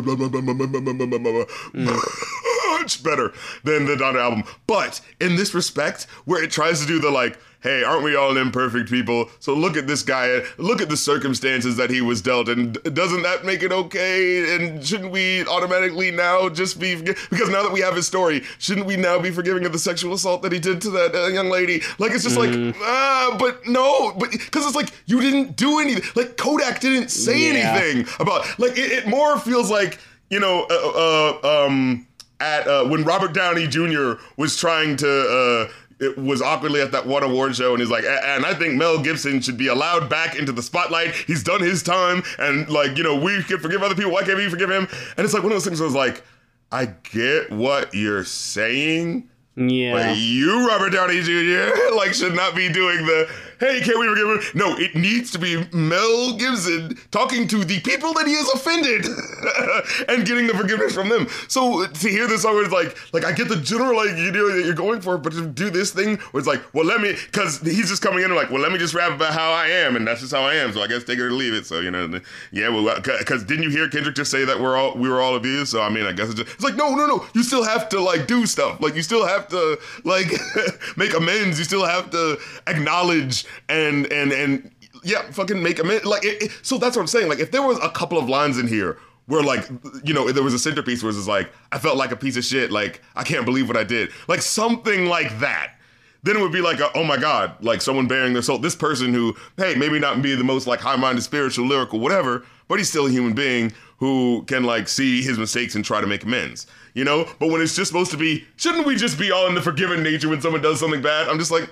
better 3.04 3.34
than 3.64 3.86
the 3.86 3.96
Donda 3.96 4.22
album. 4.22 4.44
But 4.66 5.02
in 5.20 5.36
this 5.36 5.54
respect, 5.54 6.08
where 6.26 6.44
it 6.44 6.52
tries 6.52 6.80
to 6.82 6.88
do 6.88 7.00
the 7.00 7.12
like, 7.12 7.38
hey, 7.64 7.84
aren't 7.84 8.04
we 8.04 8.16
all 8.16 8.36
imperfect 8.38 8.90
people? 8.90 9.30
So 9.40 9.54
look 9.54 9.78
at 9.78 9.88
this 9.88 10.04
guy, 10.04 10.42
look 10.58 10.82
at 10.82 10.90
the 10.90 10.98
circumstances 10.98 11.78
that 11.78 11.90
he 11.90 12.02
was 12.02 12.22
dealt, 12.22 12.50
and 12.50 12.74
doesn't 12.94 13.24
that 13.24 13.46
make 13.46 13.64
it 13.64 13.72
okay? 13.72 14.56
And 14.56 14.86
shouldn't 14.86 15.12
we 15.12 15.46
automatically 15.48 16.12
now 16.12 16.50
just 16.50 16.80
be 16.80 16.96
because 17.02 17.50
now 17.50 17.64
that 17.64 17.72
we 17.72 17.80
have 17.80 17.96
his 17.96 18.06
story, 18.06 18.44
shouldn't 18.60 18.86
we 18.86 18.98
now 18.98 19.18
be 19.20 19.32
forgiving 19.32 19.66
of 19.66 19.72
the 19.72 19.80
sexual 19.80 20.14
assault 20.14 20.44
that 20.44 20.52
he 20.52 20.60
did 20.60 20.82
to 20.82 20.90
that 20.92 21.16
uh, 21.16 21.28
young 21.28 21.50
lady? 21.50 21.82
Like 21.98 22.12
it's 22.12 22.24
just 22.24 22.38
mm. 22.38 22.74
like 22.74 22.76
ah, 22.82 23.36
but 23.40 23.66
no, 23.66 24.14
but 24.20 24.32
because 24.32 24.66
it's 24.66 24.76
like 24.76 24.92
you 25.06 25.22
didn't 25.22 25.56
do 25.56 25.80
anything. 25.80 26.04
Like 26.16 26.38
Kodak 26.38 26.82
didn't 26.82 27.10
say 27.10 27.40
yeah. 27.40 27.74
anything 27.74 28.14
about 28.20 28.46
like 28.60 28.78
it, 28.78 28.92
it, 28.92 29.08
more 29.08 29.40
feels 29.40 29.72
like 29.72 30.00
you 30.30 30.40
know 30.40 30.68
uh, 30.70 31.40
uh, 31.44 31.66
um 31.66 32.08
at 32.44 32.68
uh, 32.68 32.84
when 32.86 33.04
Robert 33.04 33.34
Downey 33.34 33.68
Jr. 33.68 34.14
was 34.38 34.58
trying 34.58 34.98
to 34.98 35.10
uh, 35.10 35.74
it 36.00 36.18
was 36.18 36.42
awkwardly 36.42 36.82
at 36.82 36.92
that 36.92 37.06
one 37.06 37.24
award 37.24 37.56
show, 37.56 37.72
and 37.72 37.80
he's 37.80 37.90
like, 37.90 38.04
and 38.04 38.46
I 38.46 38.54
think 38.54 38.76
Mel 38.76 39.02
Gibson 39.02 39.42
should 39.42 39.58
be 39.58 39.68
allowed 39.68 40.10
back 40.10 40.38
into 40.38 40.52
the 40.52 40.62
spotlight. 40.62 41.14
He's 41.14 41.44
done 41.44 41.62
his 41.62 41.84
time, 41.84 42.24
and 42.40 42.70
like, 42.70 42.98
you 42.98 43.04
know, 43.04 43.16
we 43.16 43.44
can 43.44 43.60
forgive 43.60 43.82
other 43.84 43.96
people. 43.96 44.12
Why 44.12 44.24
can't 44.24 44.38
we 44.38 44.50
forgive 44.50 44.70
him? 44.70 44.88
And 45.18 45.26
it's 45.26 45.34
like 45.34 45.44
one 45.44 45.52
of 45.52 45.56
those 45.56 45.66
things. 45.66 45.80
Where 45.80 45.88
I 45.88 45.92
was 45.92 45.96
like, 45.96 46.24
I 46.72 46.86
get 46.86 47.52
what 47.52 47.94
you're 47.94 48.26
saying. 48.26 49.30
Yeah. 49.56 49.94
But 49.94 50.18
you, 50.18 50.68
Robert 50.68 50.90
Downey 50.90 51.22
Jr., 51.22 51.72
like, 51.96 52.14
should 52.14 52.34
not 52.36 52.56
be 52.56 52.72
doing 52.72 53.06
the 53.06 53.30
hey, 53.64 53.80
can 53.80 53.98
we 53.98 54.08
forgive 54.08 54.28
him? 54.28 54.60
No, 54.60 54.76
it 54.78 54.94
needs 54.94 55.32
to 55.32 55.40
be 55.40 55.66
Mel 55.72 56.34
Gibson 56.34 56.98
talking 57.12 57.48
to 57.48 57.64
the 57.64 57.80
people 57.80 58.14
that 58.14 58.28
he 58.28 58.34
has 58.34 58.50
offended 58.50 59.06
and 60.10 60.28
getting 60.28 60.48
the 60.48 60.54
forgiveness 60.54 60.94
from 60.94 61.08
them. 61.08 61.28
So 61.48 61.86
to 61.86 62.10
hear 62.10 62.28
this 62.28 62.42
song, 62.42 62.58
it's 62.58 62.74
like, 62.74 62.98
like 63.14 63.24
I 63.24 63.32
get 63.32 63.48
the 63.48 63.56
general 63.56 63.96
like 63.96 64.18
you 64.18 64.32
know 64.32 64.54
that 64.54 64.66
you're 64.66 64.74
going 64.74 65.00
for, 65.00 65.18
but 65.18 65.32
to 65.34 65.48
do 65.48 65.70
this 65.70 65.92
thing 65.92 66.18
where 66.32 66.40
it's 66.40 66.48
like, 66.48 66.62
well, 66.74 66.86
let 66.86 67.00
me, 67.00 67.14
because 67.14 67.62
he's 67.62 67.88
just 67.88 68.02
coming 68.02 68.20
in 68.20 68.26
and 68.26 68.36
like, 68.36 68.50
well, 68.50 68.62
let 68.62 68.72
me 68.72 68.78
just 68.78 68.94
rap 68.94 69.14
about 69.14 69.34
how 69.34 69.52
I 69.52 69.68
am, 69.68 69.96
and 69.96 70.06
that's 70.06 70.20
just 70.20 70.34
how 70.34 70.42
I 70.42 70.56
am. 70.56 70.74
So 70.74 70.82
I 70.82 70.88
guess 70.88 71.04
take 71.06 71.20
it 71.20 71.24
or 71.24 71.32
leave 71.32 71.54
it. 71.54 71.66
So 71.66 71.80
you 71.80 71.92
know, 71.92 72.20
yeah, 72.52 72.68
well, 72.68 72.88
uh, 72.90 73.00
because 73.00 73.44
didn't 73.46 73.64
you 73.64 73.70
hear 73.70 73.88
Kendrick 73.88 74.16
just 74.16 74.32
say 74.32 74.44
that 74.44 74.60
we're 74.60 74.76
all 74.76 74.96
we 74.96 75.08
were 75.08 75.22
all 75.22 75.36
abused? 75.36 75.72
So 75.72 75.82
I 75.82 75.90
mean, 75.90 76.06
I 76.06 76.12
guess 76.12 76.30
it's, 76.30 76.40
just, 76.40 76.54
it's 76.54 76.64
like, 76.64 76.76
no, 76.76 76.94
no, 76.96 77.08
no, 77.08 77.26
you 77.34 77.44
still 77.44 77.64
have 77.64 77.88
to 77.90 78.02
like 78.02 78.28
do 78.28 78.46
stuff. 78.46 78.82
Like 78.82 78.96
you 78.96 79.02
still 79.02 79.26
have 79.26 79.48
to 79.50 79.80
like 80.04 80.32
make 80.98 81.14
amends. 81.14 81.58
You 81.58 81.66
still 81.66 81.86
have 81.86 82.10
to 82.12 82.38
acknowledge 82.68 83.46
and 83.70 84.12
and 84.12 84.32
and 84.32 84.72
yeah, 85.04 85.30
fucking 85.32 85.62
make 85.62 85.80
a 85.80 85.84
minute. 85.84 86.06
Like, 86.06 86.24
it, 86.24 86.44
it, 86.44 86.52
so 86.62 86.78
that's 86.78 86.96
what 86.96 87.02
I'm 87.02 87.08
saying. 87.08 87.28
Like, 87.28 87.40
if 87.40 87.52
there 87.52 87.62
was 87.62 87.78
a 87.80 87.90
couple 87.90 88.18
of 88.18 88.30
lines 88.30 88.58
in 88.58 88.68
here 88.68 88.98
where, 89.26 89.44
like, 89.44 89.70
you 90.04 90.14
know, 90.14 90.32
there 90.32 90.44
was 90.44 90.54
a 90.54 90.60
centerpiece 90.60 91.04
where 91.04 91.10
it's 91.10 91.28
like, 91.28 91.52
I 91.72 91.80
felt 91.80 91.98
like 91.98 92.12
a 92.12 92.16
piece 92.16 92.38
of 92.38 92.44
shit. 92.44 92.72
Like, 92.72 93.02
I 93.16 93.24
can't 93.24 93.46
believe 93.46 93.68
what 93.68 93.78
I 93.78 93.84
did. 93.84 94.12
Like 94.28 94.42
something 94.42 95.08
like 95.08 95.40
that. 95.40 95.76
Then 96.24 96.38
it 96.38 96.42
would 96.42 96.54
be 96.54 96.62
like, 96.62 96.80
a, 96.80 96.90
oh 96.96 97.04
my 97.04 97.18
god, 97.18 97.62
like 97.62 97.82
someone 97.82 98.08
bearing 98.08 98.32
their 98.32 98.42
soul. 98.42 98.58
This 98.58 98.76
person 98.76 99.14
who, 99.14 99.36
hey, 99.58 99.76
maybe 99.76 100.00
not 100.00 100.22
be 100.22 100.36
the 100.36 100.44
most 100.44 100.68
like 100.68 100.80
high-minded, 100.80 101.22
spiritual, 101.22 101.68
lyrical, 101.68 102.00
whatever, 102.00 102.46
but 102.70 102.78
he's 102.78 102.88
still 102.88 103.08
a 103.08 103.10
human 103.10 103.34
being 103.34 103.74
who 103.98 104.44
can 104.48 104.64
like 104.64 104.88
see 104.88 105.22
his 105.22 105.38
mistakes 105.38 105.76
and 105.76 105.84
try 105.84 106.00
to 106.00 106.08
make 106.08 106.24
amends. 106.24 106.66
You 106.94 107.04
know. 107.04 107.28
But 107.40 107.50
when 107.50 107.62
it's 107.62 107.76
just 107.76 107.90
supposed 107.90 108.12
to 108.12 108.18
be, 108.18 108.46
shouldn't 108.56 108.88
we 108.88 108.96
just 108.96 109.20
be 109.20 109.32
all 109.32 109.48
in 109.48 109.56
the 109.56 109.62
forgiving 109.62 110.02
nature 110.02 110.30
when 110.30 110.40
someone 110.40 110.62
does 110.62 110.80
something 110.80 111.02
bad? 111.02 111.28
I'm 111.28 111.40
just 111.40 111.52
like 111.52 111.70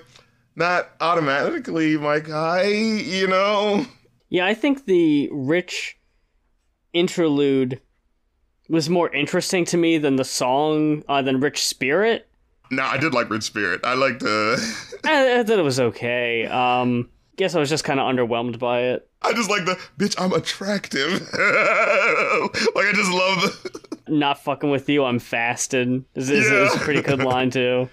not 0.55 0.89
automatically 0.99 1.97
my 1.97 2.19
guy, 2.19 2.63
you 2.63 3.27
know? 3.27 3.85
Yeah, 4.29 4.45
I 4.45 4.53
think 4.53 4.85
the 4.85 5.29
rich 5.31 5.97
interlude 6.93 7.81
was 8.69 8.89
more 8.89 9.13
interesting 9.13 9.65
to 9.65 9.77
me 9.77 9.97
than 9.97 10.15
the 10.15 10.23
song, 10.23 11.03
uh, 11.09 11.21
than 11.21 11.39
Rich 11.39 11.65
Spirit. 11.65 12.27
No, 12.71 12.83
I 12.83 12.97
did 12.97 13.13
like 13.13 13.29
Rich 13.29 13.43
Spirit. 13.43 13.81
I 13.83 13.95
liked 13.95 14.23
uh 14.23 14.55
I, 15.03 15.39
I 15.39 15.43
thought 15.43 15.59
it 15.59 15.63
was 15.63 15.79
okay. 15.79 16.45
Um 16.45 17.09
guess 17.35 17.55
I 17.55 17.59
was 17.59 17.69
just 17.69 17.83
kind 17.83 17.99
of 17.99 18.05
underwhelmed 18.05 18.59
by 18.59 18.81
it. 18.81 19.09
I 19.21 19.33
just 19.33 19.49
like 19.49 19.65
the 19.65 19.77
bitch. 19.97 20.15
I'm 20.19 20.31
attractive. 20.31 21.21
like 22.75 22.85
I 22.85 22.91
just 22.93 23.11
love 23.11 23.41
the. 23.41 23.81
Not 24.07 24.43
fucking 24.43 24.69
with 24.69 24.87
you. 24.89 25.03
I'm 25.05 25.19
fasted. 25.19 26.03
Is, 26.15 26.29
is, 26.29 26.49
yeah. 26.49 26.65
is 26.67 26.75
a 26.75 26.79
pretty 26.79 27.01
good 27.01 27.19
line 27.23 27.49
too. 27.49 27.89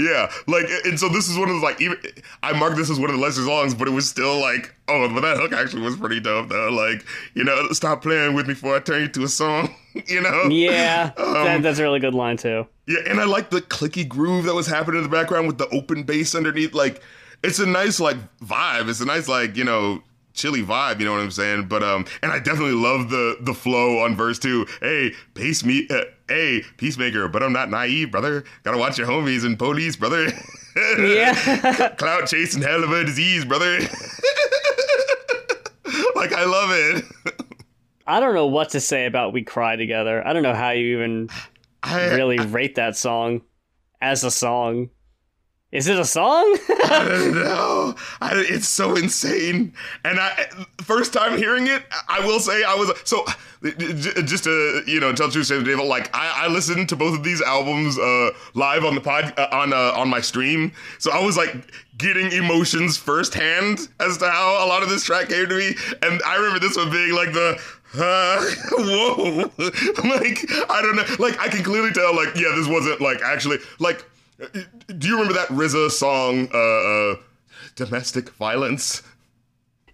Yeah, 0.00 0.30
like, 0.46 0.66
and 0.84 0.98
so 0.98 1.08
this 1.08 1.28
is 1.28 1.38
one 1.38 1.50
of 1.50 1.56
the 1.56 1.60
like, 1.60 1.80
even 1.80 1.98
I 2.42 2.58
marked 2.58 2.76
this 2.76 2.90
as 2.90 2.98
one 2.98 3.10
of 3.10 3.16
the 3.16 3.22
lesser 3.22 3.44
songs, 3.44 3.74
but 3.74 3.86
it 3.86 3.90
was 3.90 4.08
still 4.08 4.40
like, 4.40 4.74
oh, 4.88 5.12
but 5.12 5.20
that 5.20 5.36
hook 5.36 5.52
actually 5.52 5.82
was 5.82 5.96
pretty 5.96 6.20
dope 6.20 6.48
though. 6.48 6.70
Like, 6.70 7.04
you 7.34 7.44
know, 7.44 7.68
stop 7.72 8.02
playing 8.02 8.34
with 8.34 8.46
me 8.46 8.54
before 8.54 8.76
I 8.76 8.80
turn 8.80 9.02
you 9.02 9.08
to 9.08 9.24
a 9.24 9.28
song. 9.28 9.74
you 10.06 10.22
know? 10.22 10.44
Yeah, 10.44 11.12
um, 11.18 11.34
that, 11.34 11.62
that's 11.62 11.78
a 11.78 11.82
really 11.82 12.00
good 12.00 12.14
line 12.14 12.36
too. 12.36 12.66
Yeah, 12.88 13.00
and 13.06 13.20
I 13.20 13.24
like 13.24 13.50
the 13.50 13.60
clicky 13.60 14.08
groove 14.08 14.46
that 14.46 14.54
was 14.54 14.66
happening 14.66 14.98
in 14.98 15.02
the 15.02 15.14
background 15.14 15.46
with 15.46 15.58
the 15.58 15.68
open 15.68 16.04
bass 16.04 16.34
underneath. 16.34 16.72
Like, 16.72 17.02
it's 17.42 17.58
a 17.58 17.66
nice 17.66 18.00
like 18.00 18.16
vibe. 18.40 18.88
It's 18.88 19.00
a 19.00 19.06
nice 19.06 19.28
like 19.28 19.56
you 19.56 19.64
know 19.64 20.02
chilly 20.32 20.62
vibe, 20.62 21.00
you 21.00 21.04
know 21.04 21.12
what 21.12 21.20
I'm 21.20 21.30
saying? 21.30 21.68
But 21.68 21.82
um, 21.82 22.06
and 22.22 22.32
I 22.32 22.38
definitely 22.38 22.74
love 22.74 23.10
the 23.10 23.36
the 23.40 23.54
flow 23.54 23.98
on 23.98 24.16
verse 24.16 24.38
two. 24.38 24.66
Hey, 24.80 25.12
pace 25.34 25.64
me, 25.64 25.86
uh, 25.90 26.02
hey, 26.30 26.62
peacemaker, 26.76 27.28
but 27.28 27.42
I'm 27.42 27.52
not 27.52 27.68
naive, 27.68 28.12
brother. 28.12 28.44
Gotta 28.62 28.78
watch 28.78 28.96
your 28.96 29.08
homies 29.08 29.44
and 29.44 29.58
police, 29.58 29.96
brother. 29.96 30.32
Yeah, 31.00 31.88
cloud 31.98 32.28
chasing 32.28 32.62
hell 32.62 32.84
of 32.84 32.92
a 32.92 33.04
disease, 33.04 33.44
brother. 33.44 33.80
like 36.14 36.32
I 36.32 36.44
love 36.44 36.70
it. 36.70 37.04
I 38.06 38.20
don't 38.20 38.34
know 38.34 38.46
what 38.46 38.70
to 38.70 38.78
say 38.78 39.06
about 39.06 39.32
"We 39.32 39.42
Cry 39.42 39.74
Together." 39.74 40.24
I 40.24 40.32
don't 40.32 40.44
know 40.44 40.54
how 40.54 40.70
you 40.70 40.96
even 40.96 41.28
I, 41.82 42.14
really 42.14 42.38
I, 42.38 42.44
rate 42.44 42.76
that 42.76 42.96
song 42.96 43.42
as 44.00 44.22
a 44.22 44.30
song. 44.30 44.90
Is 45.72 45.86
it 45.86 45.98
a 45.98 46.04
song? 46.04 46.58
I 46.68 47.04
don't 47.08 47.34
know. 47.34 47.94
I, 48.20 48.32
it's 48.34 48.66
so 48.66 48.96
insane. 48.96 49.72
And 50.04 50.18
I 50.18 50.48
first 50.78 51.12
time 51.12 51.38
hearing 51.38 51.68
it, 51.68 51.84
I 52.08 52.26
will 52.26 52.40
say 52.40 52.64
I 52.64 52.74
was 52.74 52.90
so 53.04 53.24
just 54.24 54.44
to 54.44 54.82
you 54.86 54.98
know 54.98 55.12
tell 55.12 55.30
truth, 55.30 55.46
say 55.46 55.62
David. 55.62 55.84
Like 55.84 56.10
I, 56.12 56.46
I 56.46 56.48
listened 56.48 56.88
to 56.88 56.96
both 56.96 57.16
of 57.16 57.22
these 57.22 57.40
albums 57.42 57.98
uh, 57.98 58.30
live 58.54 58.84
on 58.84 58.96
the 58.96 59.00
pod 59.00 59.32
uh, 59.38 59.46
on 59.52 59.72
uh, 59.72 59.92
on 59.94 60.08
my 60.08 60.20
stream, 60.20 60.72
so 60.98 61.12
I 61.12 61.24
was 61.24 61.36
like 61.36 61.54
getting 61.98 62.32
emotions 62.32 62.96
firsthand 62.96 63.88
as 64.00 64.16
to 64.18 64.28
how 64.28 64.64
a 64.64 64.66
lot 64.66 64.82
of 64.82 64.88
this 64.88 65.04
track 65.04 65.28
came 65.28 65.46
to 65.48 65.56
me. 65.56 65.74
And 66.02 66.20
I 66.26 66.36
remember 66.36 66.58
this 66.58 66.76
one 66.76 66.90
being 66.90 67.14
like 67.14 67.32
the 67.32 67.60
uh, 67.94 68.44
whoa, 68.72 69.50
like 70.08 70.70
I 70.70 70.80
don't 70.82 70.96
know, 70.96 71.04
like 71.18 71.38
I 71.38 71.48
can 71.48 71.62
clearly 71.62 71.92
tell, 71.92 72.14
like 72.16 72.34
yeah, 72.34 72.52
this 72.56 72.66
wasn't 72.66 73.00
like 73.00 73.20
actually 73.22 73.58
like 73.78 74.04
do 74.98 75.08
you 75.08 75.14
remember 75.14 75.34
that 75.34 75.48
RZA 75.48 75.90
song, 75.90 76.48
uh, 76.52 76.58
uh, 76.58 77.16
"Domestic 77.76 78.30
Violence"? 78.30 79.02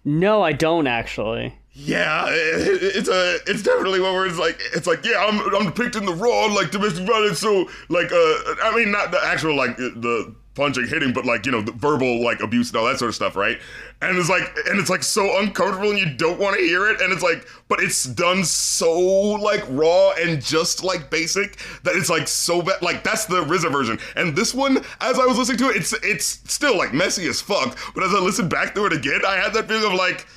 No, 0.05 0.41
I 0.41 0.53
don't 0.53 0.87
actually. 0.87 1.53
Yeah, 1.73 2.25
it, 2.29 2.95
it's 2.95 3.09
a, 3.09 3.37
it's 3.45 3.61
definitely 3.61 3.99
one 3.99 4.13
where 4.13 4.25
it's 4.25 4.39
like, 4.39 4.59
it's 4.73 4.87
like, 4.87 5.05
yeah, 5.05 5.19
I'm, 5.19 5.39
I'm 5.53 5.65
depicting 5.65 6.05
the 6.05 6.13
raw 6.13 6.45
like 6.45 6.71
domestic 6.71 7.05
violence. 7.05 7.37
So, 7.39 7.69
like, 7.89 8.11
uh, 8.11 8.55
I 8.63 8.73
mean, 8.75 8.89
not 8.89 9.11
the 9.11 9.19
actual 9.23 9.55
like 9.55 9.77
the 9.77 10.33
punching, 10.55 10.87
hitting, 10.87 11.13
but 11.13 11.25
like 11.25 11.45
you 11.45 11.51
know, 11.51 11.61
the 11.61 11.71
verbal 11.71 12.23
like 12.23 12.41
abuse 12.41 12.69
and 12.69 12.77
all 12.77 12.85
that 12.85 12.97
sort 12.97 13.09
of 13.09 13.15
stuff, 13.15 13.35
right? 13.35 13.59
And 13.99 14.15
it's 14.15 14.29
like, 14.29 14.43
and 14.69 14.79
it's 14.79 14.91
like 14.91 15.01
so 15.01 15.39
uncomfortable, 15.39 15.89
and 15.89 15.97
you 15.97 16.05
don't 16.05 16.39
want 16.39 16.55
to 16.55 16.61
hear 16.61 16.87
it, 16.87 17.01
and 17.01 17.11
it's 17.11 17.23
like, 17.23 17.47
but 17.67 17.81
it's 17.81 18.03
done 18.03 18.43
so 18.43 18.91
like 18.99 19.63
raw 19.69 20.11
and 20.11 20.39
just 20.39 20.83
like 20.83 21.09
basic 21.09 21.57
that 21.81 21.95
it's 21.95 22.09
like 22.09 22.27
so 22.27 22.61
bad. 22.61 22.79
Like 22.83 23.03
that's 23.03 23.25
the 23.25 23.43
RZA 23.43 23.71
version, 23.71 23.97
and 24.15 24.35
this 24.35 24.53
one, 24.53 24.77
as 25.01 25.17
I 25.17 25.25
was 25.25 25.39
listening 25.39 25.57
to 25.59 25.69
it, 25.69 25.77
it's 25.77 25.93
it's 26.03 26.25
still 26.45 26.77
like 26.77 26.93
messy 26.93 27.27
as 27.27 27.41
fuck. 27.41 27.75
But 27.95 28.03
as 28.03 28.13
I 28.13 28.19
listened 28.19 28.51
back 28.51 28.75
through 28.75 28.87
it 28.87 28.93
again, 28.93 29.21
I 29.27 29.37
had 29.37 29.53
that 29.53 29.67
feeling 29.67 29.91
of 29.91 29.97
like. 29.97 30.27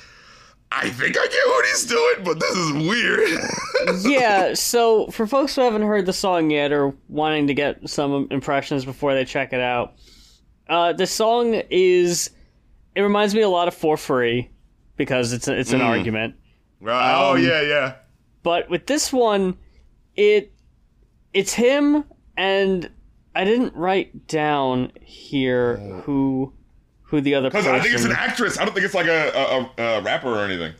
I 0.73 0.89
think 0.89 1.17
I 1.19 1.27
get 1.27 1.47
what 1.47 1.65
he's 1.65 1.85
doing, 1.85 2.23
but 2.23 2.39
this 2.39 2.55
is 2.55 2.71
weird. 2.71 3.29
yeah, 4.09 4.53
so 4.53 5.07
for 5.07 5.27
folks 5.27 5.53
who 5.53 5.63
haven't 5.63 5.81
heard 5.81 6.05
the 6.05 6.13
song 6.13 6.49
yet 6.49 6.71
or 6.71 6.95
wanting 7.09 7.47
to 7.47 7.53
get 7.53 7.89
some 7.89 8.29
impressions 8.31 8.85
before 8.85 9.13
they 9.13 9.25
check 9.25 9.51
it 9.51 9.59
out, 9.59 9.95
uh, 10.69 10.93
the 10.93 11.05
song 11.05 11.55
is 11.69 12.29
it 12.95 13.01
reminds 13.01 13.33
me 13.35 13.41
a 13.41 13.49
lot 13.49 13.67
of 13.67 13.73
For 13.73 13.97
Free 13.97 14.49
because 14.97 15.33
it's 15.33 15.47
a, 15.47 15.57
it's 15.57 15.73
an 15.73 15.81
argument. 15.81 16.35
Right. 16.79 17.13
oh 17.15 17.33
Um, 17.33 17.43
yeah, 17.43 17.61
yeah. 17.61 17.95
But 18.43 18.69
with 18.69 18.87
this 18.87 19.13
one, 19.13 19.57
it 20.15 20.51
it's 21.33 21.53
him 21.53 22.03
and 22.37 22.89
I 23.35 23.45
didn't 23.45 23.75
write 23.75 24.27
down 24.27 24.91
here 25.01 25.77
who 25.77 26.53
who 27.03 27.21
the 27.21 27.35
other 27.35 27.49
person. 27.51 27.73
I 27.73 27.79
think 27.79 27.93
it's 27.93 28.05
an 28.05 28.11
actress. 28.11 28.57
I 28.57 28.65
don't 28.65 28.73
think 28.73 28.85
it's 28.85 28.95
like 28.95 29.07
a, 29.07 29.69
a, 29.77 29.83
a, 29.83 30.01
rapper 30.01 30.29
or 30.29 30.45
anything. 30.45 30.73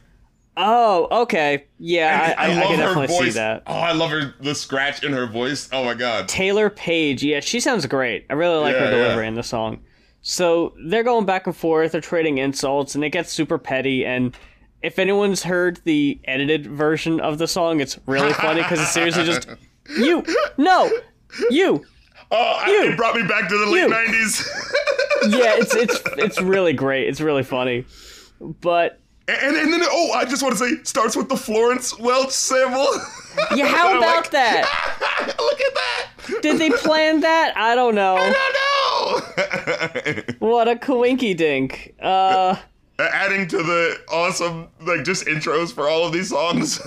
Oh, 0.57 1.22
okay. 1.24 1.66
Yeah, 1.78 2.36
I, 2.38 2.47
I, 2.47 2.51
I 2.51 2.55
love 2.55 2.68
can 2.68 2.80
her 2.80 2.93
voice. 3.07 3.18
see 3.18 3.30
that. 3.32 3.64
Oh, 3.68 3.74
I 3.74 3.93
love 3.93 4.12
her 4.12 4.34
the 4.39 4.55
scratch 4.55 5.03
in 5.03 5.14
her 5.14 5.28
voice. 5.28 5.70
Oh 5.72 5.84
my 5.84 5.93
god. 5.93 6.28
Taylour 6.28 6.74
Paige. 6.76 7.24
Yeah, 7.24 7.39
she 7.39 7.59
sounds 7.59 7.86
great. 7.86 8.26
I 8.30 8.34
really 8.34 8.57
like 8.59 8.74
Yeah, 8.74 8.86
her 8.86 8.91
delivery 8.91 9.26
yeah. 9.26 9.30
in 9.30 9.36
the 9.36 9.43
song. 9.43 9.82
So 10.22 10.74
they're 10.86 11.03
going 11.03 11.26
back 11.26 11.47
and 11.47 11.55
forth. 11.55 11.93
They're 11.93 12.01
trading 12.01 12.38
insults, 12.38 12.95
and 12.95 13.03
it 13.03 13.09
gets 13.09 13.32
super 13.32 13.57
petty. 13.57 14.05
And 14.05 14.36
if 14.82 14.99
anyone's 14.99 15.43
heard 15.43 15.80
the 15.84 16.19
edited 16.26 16.67
version 16.67 17.19
of 17.19 17.38
the 17.39 17.47
song, 17.47 17.80
it's 17.82 17.97
really 18.05 18.34
funny 18.34 18.61
because 18.61 18.80
it's 18.82 18.91
seriously 18.91 19.26
just 19.26 19.47
you, 19.97 20.24
no, 20.57 20.91
you. 21.49 21.84
Oh, 22.34 22.63
You. 22.65 22.91
it 22.91 22.97
brought 22.97 23.15
me 23.15 23.24
back 23.28 23.49
to 23.49 23.57
the 23.57 23.65
late 23.72 23.89
nineties. 23.89 24.47
Yeah, 25.28 25.53
it's 25.57 25.76
it's 25.76 26.01
it's 26.17 26.41
really 26.41 26.74
great. 26.74 27.07
It's 27.07 27.22
really 27.22 27.43
funny, 27.43 27.86
but 28.39 28.99
and 29.28 29.55
and 29.55 29.72
then 29.72 29.82
oh, 29.84 30.13
I 30.15 30.26
just 30.26 30.41
want 30.41 30.57
to 30.57 30.59
say, 30.59 30.84
starts 30.84 31.15
with 31.15 31.30
the 31.30 31.38
Florence 31.38 31.99
Welch 31.99 32.32
sample. 32.32 32.88
yeah, 33.55 33.67
how 33.67 33.95
about 33.99 34.15
like- 34.24 34.32
that? 34.32 35.36
Look 35.38 35.61
at 35.61 35.74
that. 35.76 36.41
Did 36.41 36.57
they 36.59 36.72
plan 36.72 37.19
that? 37.19 37.55
I 37.55 37.76
don't 37.76 37.93
know. 37.93 38.15
I 38.15 38.32
don't 38.32 38.32
know. 38.32 38.61
What 40.39 40.68
a 40.68 40.76
coinky 40.76 41.36
dink. 41.36 41.93
Uh. 42.01 42.55
Adding 42.99 43.47
to 43.47 43.57
the 43.57 43.99
awesome 44.12 44.68
like 44.82 45.03
just 45.03 45.26
intros 45.26 45.74
for 45.74 45.88
all 45.89 46.05
of 46.05 46.14
these 46.14 46.30
songs. 46.30 46.80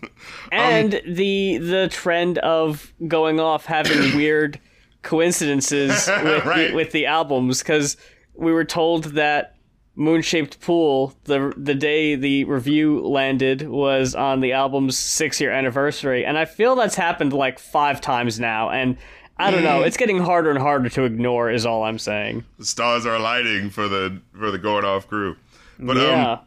and 0.52 1.00
the 1.06 1.58
the 1.58 1.88
trend 1.90 2.38
of 2.38 2.92
going 3.06 3.38
off 3.40 3.66
having 3.66 4.16
weird 4.16 4.58
coincidences 5.02 6.08
with, 6.22 6.44
Right. 6.46 6.68
the, 6.70 6.74
with 6.74 6.92
the 6.92 7.06
albums 7.06 7.58
because 7.58 7.96
we 8.34 8.52
were 8.52 8.64
told 8.64 9.04
that 9.16 9.56
Moon 9.96 10.22
Shaped 10.22 10.60
Pool 10.60 11.14
the 11.24 11.52
the 11.58 11.74
day 11.74 12.14
the 12.14 12.44
review 12.44 13.00
landed 13.06 13.68
was 13.68 14.14
on 14.14 14.40
the 14.40 14.52
album's 14.52 14.96
six 14.96 15.40
year 15.42 15.50
anniversary 15.50 16.24
and 16.24 16.38
I 16.38 16.46
feel 16.46 16.74
that's 16.74 16.94
happened 16.94 17.34
like 17.34 17.58
five 17.58 18.00
times 18.00 18.40
now 18.40 18.70
and 18.70 18.96
I 19.40 19.50
don't 19.50 19.64
know. 19.64 19.82
It's 19.82 19.96
getting 19.96 20.18
harder 20.18 20.50
and 20.50 20.58
harder 20.58 20.88
to 20.90 21.04
ignore 21.04 21.50
is 21.50 21.64
all 21.64 21.82
I'm 21.82 21.98
saying. 21.98 22.44
The 22.58 22.64
stars 22.64 23.06
are 23.06 23.18
lighting 23.18 23.70
for 23.70 23.88
the 23.88 24.20
for 24.38 24.50
the 24.50 24.58
going 24.58 24.84
off 24.84 25.08
crew. 25.08 25.36
But 25.78 25.96
yeah. 25.96 26.32
um 26.32 26.38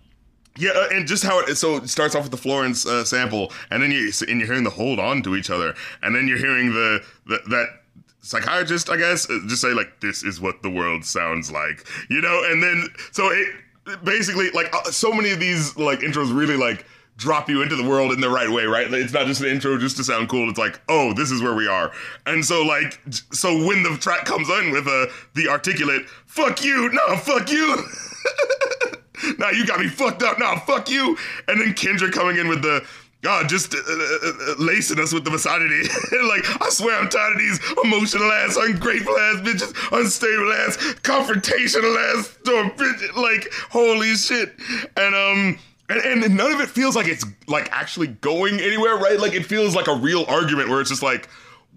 Yeah, 0.57 0.71
uh, 0.75 0.87
and 0.91 1.07
just 1.07 1.23
how 1.23 1.39
it 1.39 1.55
so 1.55 1.77
it 1.77 1.89
starts 1.89 2.15
off 2.15 2.23
with 2.23 2.31
the 2.31 2.37
Florence 2.37 2.85
uh, 2.85 3.03
sample, 3.03 3.51
and 3.71 3.81
then 3.81 3.91
you 3.91 4.11
and 4.27 4.39
you're 4.39 4.47
hearing 4.47 4.63
the 4.63 4.69
hold 4.69 4.99
on 4.99 5.23
to 5.23 5.35
each 5.35 5.49
other, 5.49 5.73
and 6.01 6.15
then 6.15 6.27
you're 6.27 6.37
hearing 6.37 6.71
the, 6.71 7.03
the 7.25 7.39
that 7.49 7.67
psychiatrist, 8.21 8.89
I 8.89 8.97
guess, 8.97 9.29
uh, 9.29 9.39
just 9.47 9.61
say 9.61 9.73
like, 9.73 9.99
"This 9.99 10.23
is 10.23 10.39
what 10.39 10.61
the 10.61 10.69
world 10.69 11.05
sounds 11.05 11.51
like," 11.51 11.85
you 12.09 12.21
know, 12.21 12.43
and 12.45 12.61
then 12.61 12.87
so 13.11 13.29
it 13.29 13.47
basically 14.03 14.51
like 14.51 14.73
uh, 14.73 14.83
so 14.91 15.11
many 15.11 15.31
of 15.31 15.39
these 15.39 15.75
like 15.77 15.99
intros 15.99 16.35
really 16.35 16.57
like 16.57 16.85
drop 17.17 17.49
you 17.49 17.61
into 17.61 17.75
the 17.75 17.87
world 17.87 18.11
in 18.11 18.21
the 18.21 18.29
right 18.29 18.49
way, 18.49 18.65
right? 18.65 18.91
It's 18.93 19.13
not 19.13 19.27
just 19.27 19.41
an 19.41 19.47
intro 19.47 19.77
just 19.77 19.97
to 19.97 20.03
sound 20.03 20.29
cool. 20.29 20.49
It's 20.49 20.59
like, 20.59 20.79
oh, 20.89 21.13
this 21.13 21.31
is 21.31 21.41
where 21.41 21.55
we 21.55 21.67
are, 21.67 21.91
and 22.25 22.43
so 22.43 22.63
like, 22.63 22.99
so 23.31 23.65
when 23.65 23.83
the 23.83 23.97
track 23.97 24.25
comes 24.25 24.49
in 24.49 24.71
with 24.71 24.87
uh, 24.87 25.07
the 25.35 25.47
articulate 25.49 26.07
"fuck 26.25 26.63
you," 26.63 26.89
no, 26.91 27.17
fuck 27.17 27.51
you. 27.51 27.83
nah, 29.37 29.49
you 29.49 29.65
got 29.65 29.79
me 29.79 29.87
fucked 29.87 30.23
up. 30.23 30.39
Nah, 30.39 30.59
fuck 30.59 30.89
you. 30.89 31.17
And 31.47 31.59
then 31.59 31.73
Kendrick 31.73 32.13
coming 32.13 32.37
in 32.37 32.47
with 32.47 32.61
the, 32.61 32.85
God, 33.21 33.47
just 33.47 33.73
uh, 33.73 33.77
uh, 33.77 34.51
uh, 34.51 34.55
lacing 34.59 34.99
us 34.99 35.13
with 35.13 35.23
the 35.23 35.31
misogyny. 35.31 35.81
like, 36.27 36.61
I 36.61 36.69
swear 36.69 36.99
I'm 36.99 37.09
tired 37.09 37.33
of 37.33 37.39
these 37.39 37.59
emotional 37.83 38.31
ass, 38.31 38.57
ungrateful 38.57 39.17
ass 39.17 39.41
bitches, 39.41 39.97
unstable 39.97 40.51
ass, 40.53 40.77
confrontational 41.03 41.95
ass, 42.11 42.37
bitch. 42.43 43.15
Like, 43.23 43.51
holy 43.69 44.15
shit. 44.15 44.53
And, 44.97 45.15
um, 45.15 45.59
and, 45.89 46.23
and 46.23 46.35
none 46.35 46.51
of 46.51 46.61
it 46.61 46.69
feels 46.69 46.95
like 46.95 47.07
it's 47.07 47.25
like 47.47 47.69
actually 47.71 48.07
going 48.07 48.59
anywhere, 48.59 48.95
right? 48.95 49.19
Like 49.19 49.33
it 49.33 49.45
feels 49.45 49.75
like 49.75 49.87
a 49.87 49.95
real 49.95 50.25
argument 50.27 50.69
where 50.69 50.81
it's 50.81 50.89
just 50.89 51.03
like, 51.03 51.27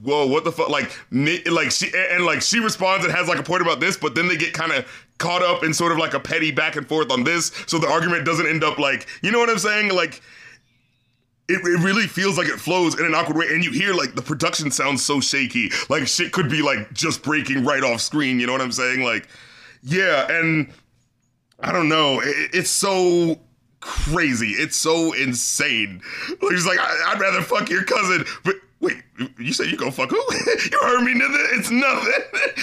whoa, 0.03 0.27
what 0.27 0.45
the 0.45 0.53
fuck? 0.53 0.69
Like, 0.69 0.97
like 1.11 1.71
she 1.71 1.91
and, 1.95 2.25
like 2.25 2.43
she 2.43 2.61
responds 2.61 3.05
and 3.05 3.15
has 3.15 3.29
like 3.29 3.39
a 3.39 3.43
point 3.43 3.63
about 3.63 3.81
this, 3.81 3.97
but 3.97 4.15
then 4.15 4.29
they 4.29 4.37
get 4.37 4.53
kind 4.53 4.73
of 4.73 4.87
caught 5.19 5.43
up 5.43 5.65
in 5.65 5.73
sort 5.73 5.93
of 5.93 5.99
like 5.99 6.15
a 6.15 6.21
petty 6.21 6.51
back 6.51 6.77
and 6.77 6.87
forth 6.87 7.11
on 7.11 7.25
this, 7.25 7.51
so 7.67 7.79
the 7.79 7.89
argument 7.89 8.25
doesn't 8.25 8.47
end 8.47 8.63
up 8.63 8.79
like, 8.79 9.07
you 9.23 9.31
know 9.31 9.39
what 9.39 9.49
I'm 9.49 9.59
saying? 9.59 9.91
Like, 9.95 10.21
it, 11.49 11.61
it 11.65 11.85
really 11.85 12.07
feels 12.07 12.37
like 12.37 12.49
it 12.49 12.59
flows 12.59 12.99
in 12.99 13.07
an 13.07 13.15
awkward 13.15 13.37
way, 13.37 13.47
and 13.49 13.65
you 13.65 13.71
hear 13.71 13.95
like 13.95 14.15
the 14.15 14.23
production 14.23 14.71
sounds 14.71 15.03
so 15.05 15.21
shaky, 15.21 15.71
like 15.89 16.07
shit 16.07 16.33
could 16.33 16.51
be 16.51 16.63
like 16.63 16.93
just 16.93 17.23
breaking 17.23 17.65
right 17.65 17.83
off 17.83 18.01
screen. 18.01 18.39
You 18.39 18.47
know 18.47 18.53
what 18.53 18.61
I'm 18.61 18.73
saying? 18.73 19.03
Like, 19.03 19.29
yeah, 19.83 20.31
and 20.31 20.73
I 21.61 21.73
don't 21.73 21.89
know, 21.89 22.21
it, 22.21 22.51
it's 22.53 22.71
so 22.71 23.39
crazy, 23.87 24.51
it's 24.51 24.77
so 24.77 25.13
insane. 25.13 26.03
He's 26.41 26.67
like, 26.67 26.79
I, 26.79 27.13
I'd 27.13 27.21
rather 27.21 27.43
fuck 27.43 27.71
your 27.71 27.85
cousin, 27.85 28.25
but. 28.45 28.57
Wait, 28.79 29.03
you 29.39 29.55
said 29.55 29.69
you 29.69 29.77
go 29.79 29.91
fuck 29.91 30.11
who? 30.11 30.17
you 30.35 30.79
heard 30.83 31.03
me, 31.03 31.15
nigga. 31.15 31.59
It's 31.59 31.71
nothing. 31.71 32.13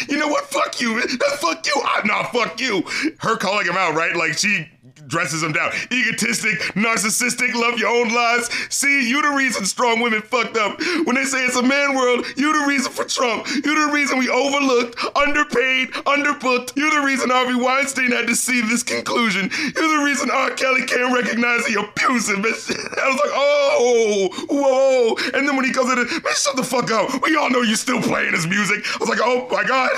You 0.09 0.19
know 0.19 0.27
what? 0.27 0.45
Fuck 0.45 0.79
you. 0.79 1.01
Fuck 1.01 1.65
you. 1.65 1.81
I'm 1.83 2.05
not 2.05 2.31
fuck 2.31 2.59
you. 2.59 2.83
Her 3.19 3.35
calling 3.35 3.65
him 3.65 3.75
out, 3.75 3.95
right? 3.95 4.15
Like 4.15 4.37
she 4.37 4.67
dresses 5.07 5.43
him 5.43 5.51
down. 5.51 5.71
Egotistic, 5.91 6.59
narcissistic, 6.75 7.53
love 7.53 7.77
your 7.77 7.89
own 7.89 8.13
lies. 8.13 8.47
See, 8.69 9.07
you 9.07 9.21
the 9.21 9.35
reason 9.35 9.65
strong 9.65 10.01
women 10.01 10.21
fucked 10.21 10.57
up. 10.57 10.79
When 11.05 11.15
they 11.15 11.25
say 11.25 11.45
it's 11.45 11.55
a 11.55 11.63
man 11.63 11.95
world, 11.95 12.25
you 12.37 12.59
the 12.59 12.67
reason 12.67 12.91
for 12.91 13.03
Trump. 13.03 13.47
You 13.47 13.87
the 13.87 13.93
reason 13.93 14.19
we 14.19 14.29
overlooked, 14.29 14.97
underpaid, 15.15 15.91
underbooked. 16.05 16.75
You 16.75 16.89
the 16.89 17.05
reason 17.05 17.29
Harvey 17.29 17.55
Weinstein 17.55 18.11
had 18.11 18.27
to 18.27 18.35
see 18.35 18.61
this 18.61 18.83
conclusion. 18.83 19.49
You're 19.75 19.97
the 19.97 20.03
reason 20.05 20.29
R. 20.31 20.51
Kelly 20.51 20.85
can't 20.85 21.13
recognize 21.13 21.65
the 21.65 21.79
abusive. 21.79 22.43
Shit. 22.43 22.77
I 23.01 23.09
was 23.09 23.19
like, 23.19 23.33
oh, 23.33 24.29
whoa. 24.49 25.37
And 25.37 25.47
then 25.47 25.55
when 25.55 25.65
he 25.65 25.71
comes 25.71 25.91
in, 25.91 25.97
man, 25.97 26.33
shut 26.35 26.55
the 26.55 26.63
fuck 26.63 26.91
up. 26.91 27.21
We 27.23 27.35
all 27.35 27.49
know 27.49 27.61
you 27.61 27.75
still 27.75 28.01
playing 28.01 28.33
his 28.33 28.47
music. 28.47 28.83
I 28.85 28.97
was 28.99 29.09
like, 29.09 29.19
oh 29.21 29.47
my 29.51 29.63
god. 29.63 29.91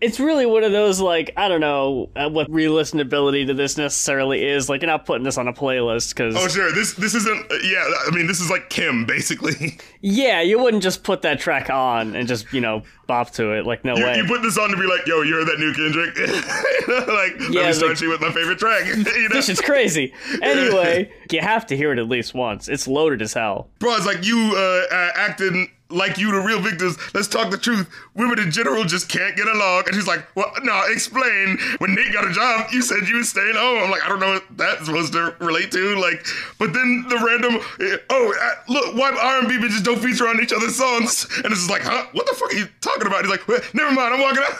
It's 0.00 0.20
really 0.20 0.44
one 0.44 0.62
of 0.62 0.72
those 0.72 1.00
like 1.00 1.32
I 1.36 1.48
don't 1.48 1.60
know 1.60 2.10
uh, 2.16 2.28
what 2.28 2.50
re-listenability 2.50 3.46
to 3.46 3.54
this 3.54 3.78
necessarily 3.78 4.44
is. 4.46 4.68
Like 4.68 4.82
you're 4.82 4.90
not 4.90 5.06
putting 5.06 5.24
this 5.24 5.38
on 5.38 5.48
a 5.48 5.52
playlist 5.52 6.10
because 6.10 6.36
Oh 6.36 6.48
sure, 6.48 6.70
this 6.72 6.92
this 6.94 7.14
isn't. 7.14 7.46
Yeah, 7.64 7.84
I 8.06 8.10
mean 8.14 8.26
this 8.26 8.40
is 8.40 8.50
like 8.50 8.68
Kim 8.68 9.06
basically. 9.06 9.78
yeah, 10.02 10.40
you 10.42 10.58
wouldn't 10.58 10.82
just 10.82 11.02
put 11.02 11.22
that 11.22 11.38
track 11.38 11.70
on 11.70 12.14
and 12.14 12.28
just 12.28 12.52
you 12.52 12.60
know 12.60 12.82
bop 13.06 13.30
to 13.32 13.52
it. 13.52 13.64
Like 13.66 13.84
no 13.84 13.96
You, 13.96 14.04
way. 14.04 14.16
you 14.18 14.26
put 14.26 14.42
this 14.42 14.58
on 14.58 14.68
to 14.70 14.76
be 14.76 14.86
like, 14.86 15.06
yo, 15.06 15.22
you're 15.22 15.44
that 15.44 15.58
new 15.58 15.72
Kendrick? 15.72 16.16
like, 17.08 17.40
let 17.40 17.50
Yeah, 17.52 17.66
me 17.68 17.72
start 17.72 18.00
you 18.00 18.10
with 18.10 18.20
my 18.20 18.32
favorite 18.32 18.58
track. 18.58 18.84
you 18.96 18.96
know? 19.28 19.28
this 19.30 19.48
is 19.48 19.60
crazy. 19.60 20.12
Anyway, 20.42 21.10
you 21.30 21.40
have 21.40 21.66
to 21.66 21.76
hear 21.76 21.92
it 21.92 21.98
at 21.98 22.08
least 22.08 22.34
once. 22.34 22.68
It's 22.68 22.86
loaded 22.88 23.22
as 23.22 23.32
hell. 23.32 23.68
Bro, 23.78 23.96
it's 23.96 24.06
like 24.06 24.24
you 24.26 24.52
uh, 24.56 24.94
uh, 24.94 25.10
acting 25.14 25.70
like 25.88 26.18
you 26.18 26.32
the 26.32 26.40
real 26.40 26.60
victims. 26.60 26.96
Let's 27.14 27.28
talk 27.28 27.50
the 27.50 27.58
truth. 27.58 27.88
Women 28.14 28.38
in 28.38 28.50
general 28.50 28.84
just 28.84 29.08
can't 29.08 29.36
get 29.36 29.46
along. 29.46 29.84
And 29.86 29.94
she's 29.94 30.06
like, 30.06 30.26
well, 30.34 30.50
no, 30.62 30.82
explain. 30.88 31.58
When 31.78 31.94
Nate 31.94 32.12
got 32.12 32.28
a 32.28 32.32
job, 32.32 32.68
you 32.72 32.82
said 32.82 33.08
you 33.08 33.16
was 33.16 33.28
staying 33.28 33.54
home. 33.54 33.84
I'm 33.84 33.90
like, 33.90 34.04
I 34.04 34.08
don't 34.08 34.20
know 34.20 34.32
what 34.32 34.44
that's 34.56 34.86
supposed 34.86 35.12
to 35.12 35.34
relate 35.38 35.70
to. 35.72 35.96
Like, 36.00 36.26
but 36.58 36.72
then 36.72 37.04
the 37.08 37.16
random, 37.16 37.56
uh, 37.56 37.96
oh, 38.10 38.34
uh, 38.40 38.72
look, 38.72 38.96
why 38.96 39.10
R&B 39.10 39.58
bitches 39.58 39.82
don't 39.82 40.00
feature 40.00 40.26
on 40.26 40.40
each 40.40 40.52
other's 40.52 40.76
songs? 40.76 41.26
And 41.36 41.46
it's 41.46 41.66
just 41.66 41.70
like, 41.70 41.82
huh? 41.82 42.06
What 42.12 42.26
the 42.26 42.34
fuck 42.34 42.52
are 42.52 42.56
you 42.56 42.66
talking 42.80 43.06
about? 43.06 43.22
He's 43.22 43.30
like, 43.30 43.46
well, 43.46 43.60
never 43.74 43.92
mind, 43.92 44.14
I'm 44.14 44.20
walking 44.20 44.42
out. 44.42 44.58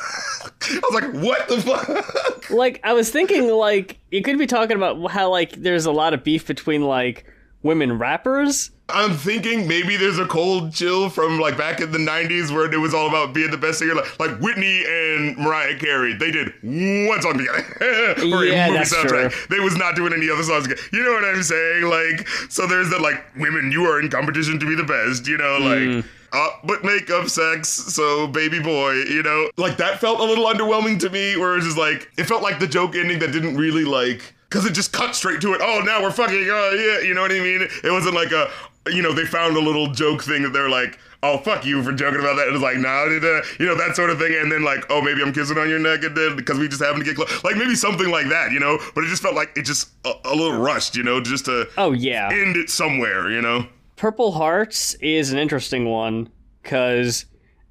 I 0.63 0.81
was 0.91 1.03
like, 1.03 1.23
what 1.23 1.49
the 1.49 1.61
fuck? 1.61 2.51
Like 2.51 2.81
I 2.85 2.93
was 2.93 3.11
thinking, 3.11 3.49
like 3.49 3.99
you 4.11 4.23
could 4.23 4.39
be 4.39 4.47
talking 4.47 4.77
about 4.77 5.11
how 5.11 5.31
like 5.31 5.53
there's 5.53 5.87
a 5.87 5.93
lot 5.93 6.15
of 6.15 6.25
beef 6.25 6.47
between 6.47 6.83
like 6.83 7.25
women 7.63 7.99
rappers, 7.99 8.71
I'm 8.89 9.15
thinking 9.15 9.67
maybe 9.67 9.97
there's 9.97 10.21
a 10.21 10.27
cold 10.27 10.73
chill 10.73 11.11
from 11.11 11.41
like 11.41 11.59
back 11.59 11.81
in 11.81 11.91
the 11.91 11.99
90s 11.99 12.55
where 12.55 12.73
it 12.73 12.77
was 12.77 12.95
all 12.95 13.09
about 13.09 13.35
being 13.35 13.51
the 13.51 13.59
best 13.59 13.81
singer. 13.81 13.95
Like, 13.95 14.21
like 14.21 14.39
Whitney 14.39 14.85
and 14.87 15.37
Mariah 15.39 15.77
Carey, 15.77 16.15
they 16.15 16.31
did 16.31 16.53
one 16.63 17.21
song 17.21 17.39
together. 17.39 17.63
for 18.15 18.23
a 18.23 18.27
movie 18.27 18.51
that's 18.51 18.95
soundtrack. 18.95 19.33
true. 19.33 19.57
They 19.57 19.63
was 19.63 19.77
not 19.77 19.97
doing 19.97 20.13
any 20.13 20.31
other 20.31 20.45
songs 20.45 20.69
together. 20.69 20.81
You 20.93 21.03
know 21.03 21.13
what 21.13 21.25
I'm 21.25 21.43
saying? 21.43 21.85
Like, 21.85 22.29
so 22.49 22.69
there's 22.69 22.89
that 22.91 23.01
like, 23.01 23.25
women, 23.37 23.73
you 23.73 23.85
are 23.87 24.01
in 24.01 24.09
competition 24.09 24.61
to 24.61 24.67
be 24.67 24.77
the 24.77 24.85
best, 24.85 25.27
you 25.27 25.37
know, 25.37 25.59
like. 25.61 25.79
Mm. 25.79 26.05
Uh, 26.33 26.49
but 26.65 26.85
makeup 26.85 27.29
sex, 27.29 27.69
so 27.69 28.27
baby 28.27 28.61
boy, 28.61 28.93
you 28.93 29.23
know, 29.23 29.49
like 29.57 29.77
that 29.77 30.01
felt 30.01 30.19
a 30.21 30.25
little 30.25 30.45
underwhelming 30.45 30.99
to 30.99 31.09
me. 31.09 31.37
Where 31.37 31.57
it's 31.57 31.65
just 31.65 31.79
like 31.79 32.11
it 32.19 32.25
felt 32.25 32.43
like 32.43 32.59
the 32.59 32.67
joke 32.67 32.97
ending 32.97 33.21
that 33.21 33.31
didn't 33.31 33.57
really 33.57 33.85
like 33.85 34.35
because 34.51 34.67
it 34.67 34.73
just 34.73 34.93
cut 34.93 35.15
straight 35.15 35.41
to 35.41 35.55
it. 35.55 35.61
Oh, 35.63 35.83
now 35.87 36.03
we're 36.03 36.11
fucking. 36.11 36.47
Oh 36.51 36.99
yeah, 37.01 37.07
you 37.07 37.15
know 37.15 37.23
what 37.23 37.31
I 37.31 37.39
mean? 37.39 37.63
It 37.63 37.91
wasn't 37.91 38.17
like 38.17 38.33
a 38.33 38.51
you 38.89 39.03
know 39.03 39.13
they 39.13 39.25
found 39.25 39.57
a 39.57 39.61
little 39.61 39.89
joke 39.93 40.23
thing 40.23 40.43
that 40.43 40.53
they're 40.53 40.69
like. 40.71 40.99
Oh 41.23 41.39
fuck 41.39 41.65
you 41.65 41.83
for 41.83 41.93
joking 41.93 42.21
about 42.21 42.37
that. 42.37 42.47
And 42.47 42.55
it's 42.55 42.63
like 42.63 42.77
nah, 42.77 43.07
da, 43.07 43.19
da, 43.19 43.41
you 43.59 43.65
know 43.67 43.75
that 43.75 43.97
sort 43.97 44.11
of 44.11 44.19
thing. 44.19 44.35
And 44.39 44.53
then 44.53 44.63
like, 44.63 44.85
oh 44.91 45.01
maybe 45.01 45.23
I'm 45.23 45.33
kissing 45.33 45.57
on 45.57 45.69
your 45.69 45.79
neck, 45.79 46.05
and 46.05 46.15
then 46.15 46.37
because 46.37 46.59
we 46.59 46.69
just 46.69 46.81
happen 46.83 47.01
to 47.01 47.05
get 47.05 47.17
close, 47.17 47.43
like 47.43 47.57
maybe 47.57 47.75
something 47.75 48.11
like 48.11 48.29
that, 48.29 48.53
you 48.53 48.61
know. 48.61 48.79
But 48.95 49.03
it 49.03 49.09
just 49.09 49.23
felt 49.23 49.35
like 49.35 49.51
it 49.57 49.63
just 49.63 49.89
a, 50.05 50.13
a 50.27 50.35
little 50.37 50.61
rushed, 50.61 50.95
you 50.95 51.03
know, 51.03 51.21
just 51.23 51.47
to 51.47 51.69
Oh 51.79 51.93
yeah. 51.93 52.29
end 52.31 52.57
it 52.57 52.69
somewhere, 52.69 53.31
you 53.31 53.41
know. 53.41 53.67
Purple 53.97 54.33
Hearts 54.33 54.93
is 55.01 55.33
an 55.33 55.39
interesting 55.39 55.87
one 55.87 56.29
because 56.63 57.25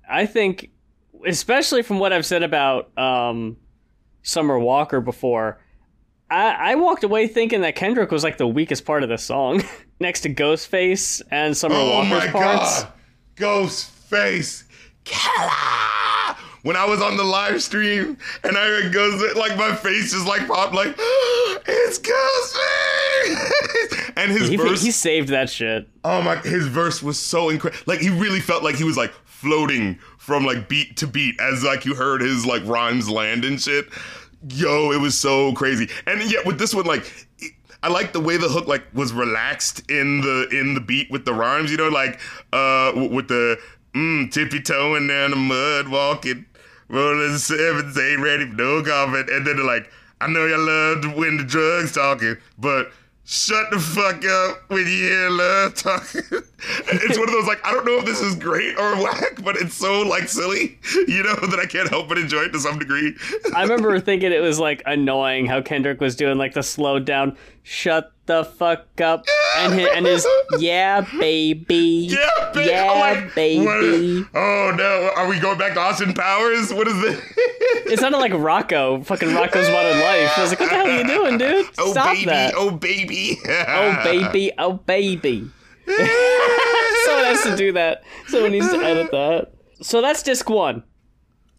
I 0.09 0.25
think, 0.25 0.71
especially 1.25 1.83
from 1.83 1.99
what 1.99 2.11
I've 2.11 2.25
said 2.25 2.41
about 2.43 2.97
um, 2.97 3.57
Summer 4.23 4.57
Walker 4.57 4.99
before, 5.01 5.61
I, 6.29 6.71
I 6.71 6.75
walked 6.75 7.03
away 7.03 7.27
thinking 7.27 7.61
that 7.61 7.75
Kendrick 7.75 8.11
was 8.11 8.23
like 8.23 8.37
the 8.37 8.47
weakest 8.47 8.85
part 8.85 9.03
of 9.03 9.09
the 9.09 9.17
song, 9.17 9.63
next 9.99 10.21
to 10.21 10.33
Ghostface 10.33 11.21
and 11.31 11.55
Summer 11.55 11.75
Oh 11.77 11.89
Walker's 11.89 12.09
my 12.09 12.27
parts. 12.27 12.83
god. 12.83 12.93
Ghostface 13.37 14.63
Killah. 15.03 16.35
When 16.63 16.75
I 16.75 16.85
was 16.85 16.99
on 16.99 17.15
the 17.15 17.23
live 17.23 17.61
stream 17.61 18.17
and 18.43 18.57
I 18.57 18.65
heard 18.65 18.91
Ghost 18.91 19.37
like 19.37 19.55
my 19.55 19.75
face 19.75 20.13
just 20.13 20.25
like 20.27 20.47
popped 20.47 20.73
like 20.73 20.87
it's 20.97 21.99
Ghostface 21.99 24.13
and 24.17 24.31
his 24.31 24.49
He, 24.49 24.55
verse 24.57 24.81
he 24.81 24.89
saved 24.91 25.29
that 25.29 25.49
shit. 25.49 25.87
Oh 26.03 26.21
my 26.23 26.37
his 26.37 26.65
verse 26.67 27.03
was 27.03 27.19
so 27.19 27.49
incredible. 27.49 27.83
Like 27.85 27.99
he 27.99 28.09
really 28.09 28.39
felt 28.39 28.63
like 28.63 28.75
he 28.75 28.83
was 28.83 28.97
like 28.97 29.13
floating 29.25 29.99
from 30.17 30.43
like 30.45 30.67
beat 30.67 30.97
to 30.97 31.07
beat 31.07 31.39
as 31.39 31.63
like 31.63 31.85
you 31.85 31.93
heard 31.93 32.21
his 32.21 32.45
like 32.47 32.65
rhymes 32.65 33.07
land 33.09 33.45
and 33.45 33.61
shit. 33.61 33.87
Yo, 34.49 34.91
it 34.91 34.99
was 34.99 35.17
so 35.17 35.53
crazy. 35.53 35.89
And 36.05 36.21
yet 36.31 36.45
with 36.45 36.59
this 36.59 36.73
one 36.73 36.85
like 36.85 37.11
I 37.81 37.89
like 37.89 38.13
the 38.13 38.19
way 38.19 38.37
the 38.37 38.49
hook 38.49 38.67
like 38.67 38.83
was 38.93 39.13
relaxed 39.13 39.89
in 39.89 40.21
the 40.21 40.47
in 40.51 40.73
the 40.73 40.81
beat 40.81 41.09
with 41.09 41.25
the 41.25 41.33
rhymes, 41.33 41.71
you 41.71 41.77
know, 41.77 41.89
like 41.89 42.19
uh 42.53 42.91
with 42.95 43.27
the 43.27 43.57
mm, 43.93 44.31
tippy 44.31 44.61
toeing 44.61 45.07
down 45.07 45.31
the 45.31 45.35
mud 45.35 45.87
walking, 45.87 46.45
rolling 46.89 47.37
sevens, 47.37 47.97
ain't 47.97 48.21
ready 48.21 48.47
for 48.47 48.55
no 48.55 48.83
comment, 48.83 49.29
and 49.29 49.47
then 49.47 49.55
they're 49.55 49.65
like, 49.65 49.89
I 50.21 50.27
know 50.27 50.45
y'all 50.45 50.59
love 50.59 51.15
when 51.15 51.37
the 51.37 51.43
drugs 51.43 51.91
talking, 51.93 52.37
but 52.57 52.91
shut 53.25 53.71
the 53.71 53.79
fuck 53.79 54.23
up 54.23 54.69
when 54.69 54.81
you 54.81 54.85
hear 54.85 55.29
love 55.29 55.73
talking. 55.75 56.21
it's 56.31 57.17
one 57.17 57.27
of 57.27 57.33
those 57.33 57.47
like 57.47 57.65
I 57.65 57.71
don't 57.71 57.85
know 57.85 57.97
if 57.97 58.05
this 58.05 58.21
is 58.21 58.35
great 58.35 58.77
or 58.77 58.95
whack, 59.03 59.43
but 59.43 59.57
it's 59.57 59.73
so 59.73 60.03
like 60.03 60.29
silly, 60.29 60.79
you 61.07 61.23
know, 61.23 61.35
that 61.35 61.59
I 61.59 61.65
can't 61.65 61.89
help 61.89 62.07
but 62.07 62.17
enjoy 62.17 62.43
it 62.43 62.53
to 62.53 62.59
some 62.59 62.79
degree. 62.79 63.15
I 63.55 63.63
remember 63.63 63.99
thinking 63.99 64.31
it 64.31 64.41
was 64.41 64.59
like 64.59 64.83
annoying 64.85 65.47
how 65.47 65.61
Kendrick 65.61 65.99
was 65.99 66.15
doing 66.15 66.37
like 66.37 66.53
the 66.53 66.63
slowed 66.63 67.05
down, 67.05 67.35
shut 67.63 68.11
the 68.27 68.43
fuck 68.43 68.99
up, 69.01 69.25
and 69.57 69.73
his, 69.73 69.89
and 69.95 70.05
his 70.05 70.27
yeah 70.59 71.01
baby, 71.19 72.07
Yeah, 72.09 72.51
baby. 72.53 72.69
yeah 72.69 72.91
like, 72.91 73.35
baby. 73.35 73.65
what- 74.23 74.29
Oh 74.33 74.73
no, 74.75 75.11
are 75.15 75.27
we 75.27 75.39
going 75.39 75.57
back 75.59 75.73
to 75.75 75.79
Austin 75.79 76.13
Powers? 76.13 76.73
What 76.73 76.87
is 76.87 76.99
this? 77.01 77.21
It 77.87 77.99
sounded 77.99 78.17
like 78.17 78.31
Rocko, 78.31 79.05
fucking 79.05 79.29
Rocko's 79.29 79.69
Modern 79.69 79.99
Life. 79.99 80.37
I 80.37 80.41
was 80.41 80.49
like, 80.49 80.59
what 80.59 80.69
the 80.69 80.75
hell 80.75 80.87
are 80.87 80.97
you 80.97 81.05
doing, 81.07 81.37
dude? 81.37 81.67
oh 81.77 81.91
Stop 81.91 82.13
baby, 82.15 82.25
that. 82.25 82.53
oh 82.57 82.71
baby. 82.71 83.37
Oh 83.45 84.01
baby, 84.03 84.51
oh 84.57 84.73
baby. 84.73 85.51
Someone 85.85 87.25
has 87.25 87.43
to 87.43 87.55
do 87.55 87.71
that. 87.73 88.03
Someone 88.27 88.51
needs 88.51 88.69
to 88.71 88.77
edit 88.77 89.11
that. 89.11 89.51
So 89.81 90.01
that's 90.01 90.23
disc 90.23 90.49
one. 90.49 90.83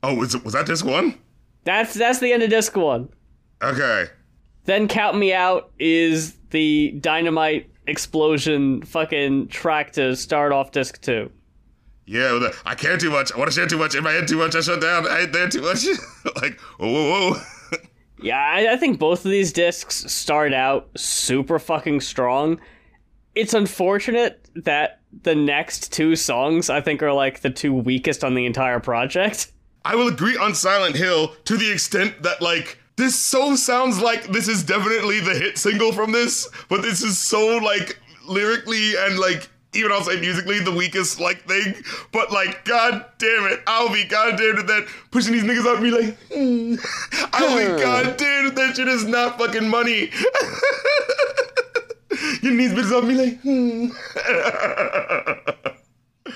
Oh, 0.03 0.15
was 0.15 0.37
was 0.43 0.55
that 0.55 0.67
disc 0.67 0.85
one? 0.85 1.17
That's 1.65 1.95
that's 1.95 2.19
the 2.19 2.33
end 2.33 2.43
of 2.43 2.51
disc 2.51 2.75
one. 2.77 3.09
Okay. 3.63 4.07
Then 4.67 4.89
Count 4.89 5.17
Me 5.17 5.33
Out 5.33 5.71
is 5.79 6.35
the 6.51 6.91
dynamite 7.01 7.71
explosion 7.87 8.83
fucking 8.83 9.49
track 9.49 9.93
to 9.93 10.15
start 10.17 10.53
off 10.53 10.73
disc 10.73 11.01
two. 11.01 11.31
Yeah, 12.05 12.51
I 12.65 12.75
care 12.77 12.97
too 12.99 13.11
much. 13.11 13.33
I 13.33 13.39
want 13.39 13.51
to 13.51 13.55
share 13.55 13.67
too 13.67 13.79
much. 13.79 13.95
In 13.97 14.05
my 14.05 14.13
head 14.13 14.29
too 14.29 14.39
much. 14.39 14.55
I 14.55 14.61
shut 14.61 14.81
down. 14.81 15.09
I 15.09 15.23
ain't 15.23 15.33
there 15.33 15.49
too 15.49 15.63
much. 15.63 15.85
like, 16.43 16.61
whoa, 16.79 16.93
whoa, 16.93 17.31
whoa. 17.33 17.41
Yeah, 18.23 18.39
I, 18.39 18.73
I 18.73 18.77
think 18.79 18.99
both 18.99 19.27
of 19.27 19.31
these 19.31 19.53
discs 19.53 20.11
start 20.11 20.55
out 20.55 20.89
super 20.97 21.59
fucking 21.59 22.01
strong. 22.01 22.59
It's 23.35 23.53
unfortunate 23.53 24.49
that 24.55 25.03
the 25.23 25.35
next 25.35 25.93
two 25.93 26.17
songs 26.17 26.71
I 26.71 26.81
think 26.81 27.03
are 27.03 27.13
like 27.13 27.41
the 27.41 27.51
two 27.51 27.75
weakest 27.75 28.25
on 28.25 28.35
the 28.35 28.47
entire 28.47 28.81
project. 28.81 29.53
I 29.85 29.97
will 29.97 30.09
agree 30.09 30.37
on 30.39 30.55
Silent 30.55 30.97
Hill 30.97 31.35
to 31.45 31.59
the 31.59 31.71
extent 31.71 32.23
that 32.23 32.41
like 32.41 32.79
this 32.97 33.19
so 33.19 33.57
sounds 33.57 34.01
like 34.01 34.29
this 34.29 34.49
is 34.49 34.65
definitely 34.65 35.21
the 35.21 35.35
hit 35.35 35.59
single 35.59 35.93
from 35.93 36.13
this, 36.13 36.49
but 36.69 36.83
this 36.83 37.03
is 37.03 37.19
so 37.19 37.59
like 37.59 37.99
lyrically 38.27 38.95
and 38.99 39.19
like 39.19 39.49
even 39.75 39.93
I'll 39.93 40.03
say 40.03 40.19
musically 40.19 40.59
the 40.61 40.73
weakest 40.73 41.21
like 41.21 41.43
thing. 41.43 41.75
But 42.13 42.33
like, 42.33 42.65
god 42.65 43.05
damn 43.19 43.45
it, 43.45 43.61
I'll 43.67 43.93
be 43.93 44.05
goddamn 44.05 44.59
it 44.59 44.67
that 44.67 44.89
pushing 45.11 45.33
these 45.33 45.45
niggas 45.45 45.67
out 45.67 45.77
and 45.77 45.85
be 45.85 45.91
like, 45.91 46.17
hmm. 46.33 46.77
I'll 47.33 47.57
be 47.57 47.83
goddamn 47.83 48.47
it 48.47 48.55
that 48.55 48.77
shit 48.77 48.89
is 48.89 49.05
not 49.05 49.39
fucking 49.39 49.69
money. 49.69 50.11
Getting 52.41 52.57
these 52.57 52.73
bitches 52.73 53.07
be 53.07 53.15
like, 53.15 53.41
hmm. 53.41 53.89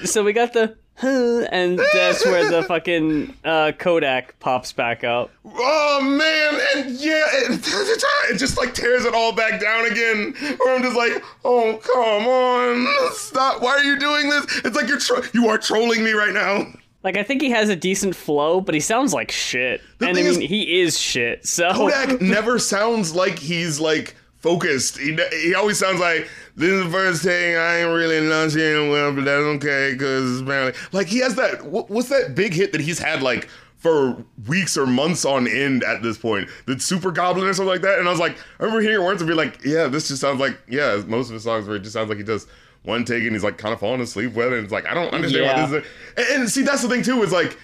So 0.04 0.24
we 0.24 0.32
got 0.32 0.52
the 0.52 0.76
huh, 0.96 1.46
and 1.52 1.80
that's 1.92 2.24
where 2.26 2.48
the 2.50 2.62
fucking 2.64 3.34
uh, 3.44 3.72
Kodak 3.78 4.38
pops 4.40 4.72
back 4.72 5.04
up. 5.04 5.30
Oh 5.44 6.00
man, 6.02 6.60
and 6.84 6.94
yeah, 6.98 7.22
it, 7.32 7.60
it 8.34 8.38
just 8.38 8.56
like 8.58 8.74
tears 8.74 9.04
it 9.04 9.14
all 9.14 9.32
back 9.32 9.60
down 9.60 9.86
again. 9.86 10.34
Or 10.60 10.70
I'm 10.70 10.82
just 10.82 10.96
like, 10.96 11.22
oh 11.44 11.78
come 11.82 12.26
on, 12.28 13.12
stop! 13.14 13.62
Why 13.62 13.70
are 13.72 13.82
you 13.82 13.98
doing 13.98 14.28
this? 14.28 14.60
It's 14.64 14.76
like 14.76 14.88
you're 14.88 14.98
tro- 14.98 15.22
you 15.34 15.48
are 15.48 15.58
trolling 15.58 16.04
me 16.04 16.12
right 16.12 16.32
now. 16.34 16.66
Like 17.02 17.16
I 17.16 17.22
think 17.22 17.40
he 17.40 17.50
has 17.50 17.70
a 17.70 17.76
decent 17.76 18.14
flow, 18.14 18.60
but 18.60 18.74
he 18.74 18.80
sounds 18.80 19.14
like 19.14 19.30
shit. 19.30 19.80
and 20.00 20.10
I 20.10 20.12
mean, 20.12 20.26
is- 20.26 20.36
he 20.36 20.80
is 20.82 20.98
shit. 20.98 21.46
So 21.46 21.72
Kodak 21.72 22.20
never 22.20 22.58
sounds 22.58 23.14
like 23.14 23.38
he's 23.38 23.80
like 23.80 24.14
focused. 24.40 24.98
He, 24.98 25.16
he 25.32 25.54
always 25.54 25.78
sounds 25.78 26.00
like 26.00 26.28
this 26.56 26.70
is 26.70 26.84
the 26.84 26.90
first 26.90 27.22
thing 27.22 27.56
I 27.56 27.78
ain't 27.80 27.88
really 27.94 28.16
enunciating 28.18 28.90
well, 28.90 29.14
but 29.14 29.24
that's 29.24 29.42
okay 29.56 29.92
because 29.92 30.40
apparently, 30.40 30.80
like 30.92 31.06
he 31.06 31.18
has 31.20 31.34
that. 31.36 31.64
What, 31.64 31.90
what's 31.90 32.08
that 32.08 32.34
big 32.34 32.52
hit 32.54 32.72
that 32.72 32.80
he's 32.80 32.98
had 32.98 33.22
like 33.22 33.48
for 33.76 34.22
weeks 34.46 34.76
or 34.76 34.86
months 34.86 35.24
on 35.24 35.46
end 35.48 35.84
at 35.84 36.02
this 36.02 36.18
point? 36.18 36.48
The 36.66 36.78
Super 36.80 37.10
Goblin 37.10 37.46
or 37.46 37.52
something 37.52 37.68
like 37.70 37.82
that. 37.82 37.98
And 37.98 38.08
I 38.08 38.10
was 38.10 38.20
like, 38.20 38.36
I 38.58 38.64
remember 38.64 38.82
hearing 38.82 39.04
words 39.04 39.20
and 39.22 39.28
be 39.28 39.34
like, 39.34 39.60
yeah, 39.64 39.86
this 39.86 40.08
just 40.08 40.20
sounds 40.20 40.40
like 40.40 40.58
yeah, 40.68 41.02
most 41.06 41.28
of 41.28 41.34
his 41.34 41.44
songs 41.44 41.66
where 41.66 41.76
it 41.76 41.80
just 41.80 41.92
sounds 41.92 42.08
like 42.08 42.18
he 42.18 42.24
does. 42.24 42.46
One 42.82 43.04
take 43.04 43.22
and 43.24 43.32
he's 43.32 43.44
like 43.44 43.58
kind 43.58 43.74
of 43.74 43.80
falling 43.80 44.00
asleep 44.00 44.32
with 44.32 44.46
it. 44.46 44.52
And 44.54 44.64
it's 44.64 44.72
like 44.72 44.86
I 44.86 44.94
don't 44.94 45.12
understand 45.12 45.44
Yeah. 45.44 45.64
why 45.64 45.68
this 45.70 45.84
is. 45.84 45.90
And, 46.30 46.40
and 46.40 46.50
see, 46.50 46.62
that's 46.62 46.80
the 46.80 46.88
thing 46.88 47.02
too. 47.02 47.22
Is 47.22 47.30
like 47.30 47.58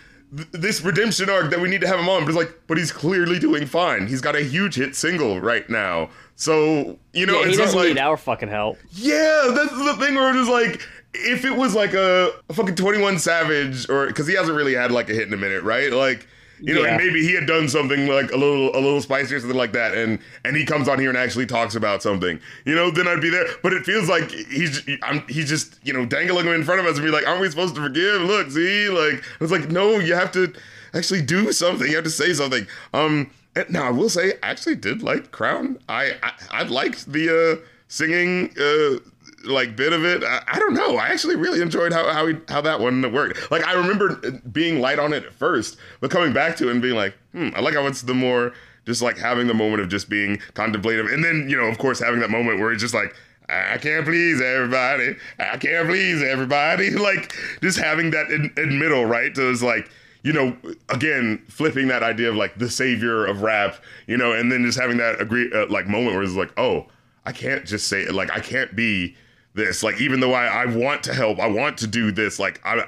this 0.52 0.82
redemption 0.82 1.30
arc 1.30 1.50
that 1.50 1.60
we 1.60 1.70
need 1.70 1.80
to 1.80 1.86
have 1.86 1.98
him 1.98 2.08
on, 2.08 2.22
but 2.22 2.28
it's 2.28 2.36
like, 2.36 2.52
but 2.66 2.76
he's 2.76 2.92
clearly 2.92 3.38
doing 3.38 3.64
fine. 3.64 4.06
He's 4.08 4.20
got 4.20 4.34
a 4.36 4.42
huge 4.42 4.74
hit 4.74 4.94
single 4.94 5.40
right 5.40 5.68
now. 5.70 6.10
So 6.36 6.98
you 7.12 7.26
know, 7.26 7.40
yeah, 7.40 7.48
he 7.48 7.56
doesn't 7.56 7.78
like 7.78 7.88
need 7.88 7.98
our 7.98 8.16
fucking 8.16 8.48
help. 8.48 8.78
yeah, 8.92 9.50
that's 9.54 9.72
the 9.72 9.96
thing 9.98 10.14
where 10.14 10.36
it's 10.36 10.48
like 10.48 10.80
if 11.14 11.44
it 11.46 11.56
was 11.56 11.74
like 11.74 11.94
a, 11.94 12.30
a 12.48 12.52
fucking 12.52 12.74
Twenty 12.76 13.00
One 13.00 13.18
Savage 13.18 13.88
or 13.88 14.06
because 14.06 14.26
he 14.26 14.34
hasn't 14.34 14.56
really 14.56 14.74
had 14.74 14.92
like 14.92 15.08
a 15.08 15.14
hit 15.14 15.26
in 15.26 15.32
a 15.34 15.38
minute, 15.38 15.62
right? 15.64 15.92
Like. 15.92 16.26
You 16.58 16.72
know, 16.72 16.84
Yeah. 16.84 16.94
and 16.94 17.04
maybe 17.04 17.20
he 17.20 17.34
had 17.34 17.44
done 17.46 17.68
something 17.68 18.06
like 18.08 18.32
a 18.32 18.36
little, 18.38 18.70
a 18.74 18.80
little 18.80 19.02
spicy 19.02 19.34
or 19.34 19.40
something 19.40 19.58
like 19.58 19.72
that, 19.74 19.94
and 19.94 20.18
and 20.42 20.56
he 20.56 20.64
comes 20.64 20.88
on 20.88 20.98
here 20.98 21.10
and 21.10 21.18
actually 21.18 21.44
talks 21.44 21.74
about 21.74 22.02
something. 22.02 22.40
You 22.64 22.74
know, 22.74 22.90
then 22.90 23.06
I'd 23.06 23.20
be 23.20 23.28
there. 23.28 23.44
But 23.62 23.74
it 23.74 23.84
feels 23.84 24.08
like 24.08 24.30
he's, 24.30 24.80
I'm, 25.02 25.22
he's 25.28 25.50
just, 25.50 25.78
you 25.82 25.92
know, 25.92 26.06
dangling 26.06 26.46
him 26.46 26.54
in 26.54 26.64
front 26.64 26.80
of 26.80 26.86
us 26.86 26.96
and 26.96 27.04
be 27.04 27.10
like, 27.10 27.28
"Aren't 27.28 27.42
we 27.42 27.50
supposed 27.50 27.74
to 27.74 27.82
forgive?" 27.82 28.22
Look, 28.22 28.50
see, 28.50 28.88
like 28.88 29.22
it's 29.38 29.52
like, 29.52 29.70
no, 29.70 29.98
you 29.98 30.14
have 30.14 30.32
to 30.32 30.50
actually 30.94 31.20
do 31.20 31.52
something. 31.52 31.86
You 31.88 31.96
have 31.96 32.04
to 32.04 32.10
say 32.10 32.32
something. 32.32 32.66
Um, 32.94 33.30
now 33.68 33.86
I 33.86 33.90
will 33.90 34.08
say, 34.08 34.34
I 34.42 34.50
actually 34.50 34.76
did 34.76 35.02
like 35.02 35.32
Crown. 35.32 35.78
I, 35.88 36.12
I, 36.22 36.32
I 36.50 36.62
liked 36.64 37.10
the 37.12 37.60
uh, 37.62 37.66
singing. 37.88 38.50
Uh, 38.58 39.00
like 39.44 39.76
bit 39.76 39.92
of 39.92 40.04
it. 40.04 40.22
I, 40.24 40.42
I 40.48 40.58
don't 40.58 40.74
know. 40.74 40.96
I 40.96 41.08
actually 41.08 41.36
really 41.36 41.60
enjoyed 41.60 41.92
how 41.92 42.12
how, 42.12 42.26
he, 42.26 42.36
how 42.48 42.60
that 42.62 42.80
one 42.80 43.12
worked. 43.12 43.50
Like 43.50 43.64
I 43.64 43.74
remember 43.74 44.16
being 44.52 44.80
light 44.80 44.98
on 44.98 45.12
it 45.12 45.24
at 45.24 45.32
first, 45.32 45.78
but 46.00 46.10
coming 46.10 46.32
back 46.32 46.56
to 46.56 46.68
it 46.68 46.72
and 46.72 46.82
being 46.82 46.96
like, 46.96 47.14
hmm, 47.32 47.50
I 47.54 47.60
like 47.60 47.74
how 47.74 47.86
it's 47.86 48.02
the 48.02 48.14
more 48.14 48.52
just 48.86 49.02
like 49.02 49.18
having 49.18 49.46
the 49.46 49.54
moment 49.54 49.82
of 49.82 49.88
just 49.88 50.08
being 50.08 50.38
contemplative, 50.54 51.06
and 51.06 51.24
then 51.24 51.48
you 51.48 51.56
know, 51.56 51.66
of 51.66 51.78
course, 51.78 52.00
having 52.00 52.20
that 52.20 52.30
moment 52.30 52.60
where 52.60 52.72
it's 52.72 52.82
just 52.82 52.94
like. 52.94 53.14
I 53.48 53.78
can't 53.78 54.04
please 54.04 54.40
everybody. 54.42 55.14
I 55.38 55.56
can't 55.56 55.86
please 55.86 56.20
everybody. 56.20 56.90
Like 56.96 57.32
just 57.62 57.78
having 57.78 58.10
that 58.10 58.28
in, 58.28 58.52
in 58.56 58.76
middle, 58.80 59.04
right? 59.04 59.36
So 59.36 59.48
it's 59.52 59.62
like, 59.62 59.88
you 60.26 60.32
know, 60.32 60.56
again, 60.88 61.40
flipping 61.46 61.86
that 61.86 62.02
idea 62.02 62.28
of 62.28 62.34
like 62.34 62.58
the 62.58 62.68
savior 62.68 63.24
of 63.24 63.42
rap, 63.42 63.76
you 64.08 64.16
know, 64.16 64.32
and 64.32 64.50
then 64.50 64.64
just 64.64 64.76
having 64.76 64.96
that 64.96 65.20
agree 65.20 65.48
uh, 65.54 65.66
like 65.68 65.86
moment 65.86 66.16
where 66.16 66.24
it's 66.24 66.34
like, 66.34 66.52
oh, 66.58 66.86
I 67.24 67.30
can't 67.30 67.64
just 67.64 67.86
say 67.86 68.02
it. 68.02 68.12
Like 68.12 68.32
I 68.32 68.40
can't 68.40 68.74
be 68.74 69.14
this. 69.54 69.84
Like 69.84 70.00
even 70.00 70.18
though 70.18 70.32
I, 70.32 70.46
I 70.46 70.66
want 70.66 71.04
to 71.04 71.14
help, 71.14 71.38
I 71.38 71.46
want 71.46 71.78
to 71.78 71.86
do 71.86 72.10
this. 72.10 72.40
Like 72.40 72.60
I, 72.64 72.86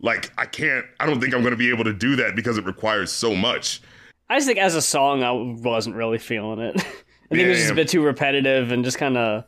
like 0.00 0.32
I 0.36 0.46
can't. 0.46 0.84
I 0.98 1.06
don't 1.06 1.20
think 1.20 1.32
I'm 1.32 1.42
going 1.42 1.52
to 1.52 1.56
be 1.56 1.70
able 1.70 1.84
to 1.84 1.92
do 1.92 2.16
that 2.16 2.34
because 2.34 2.58
it 2.58 2.64
requires 2.64 3.12
so 3.12 3.36
much. 3.36 3.80
I 4.28 4.38
just 4.38 4.48
think 4.48 4.58
as 4.58 4.74
a 4.74 4.82
song, 4.82 5.22
I 5.22 5.30
wasn't 5.30 5.94
really 5.94 6.18
feeling 6.18 6.58
it. 6.58 6.74
I 6.76 6.80
think 6.80 6.94
Yeah, 7.30 7.44
it 7.44 7.48
was 7.50 7.58
just 7.58 7.70
a 7.70 7.76
bit 7.76 7.86
too 7.86 8.02
repetitive 8.02 8.72
and 8.72 8.84
just 8.84 8.98
kind 8.98 9.16
of 9.16 9.44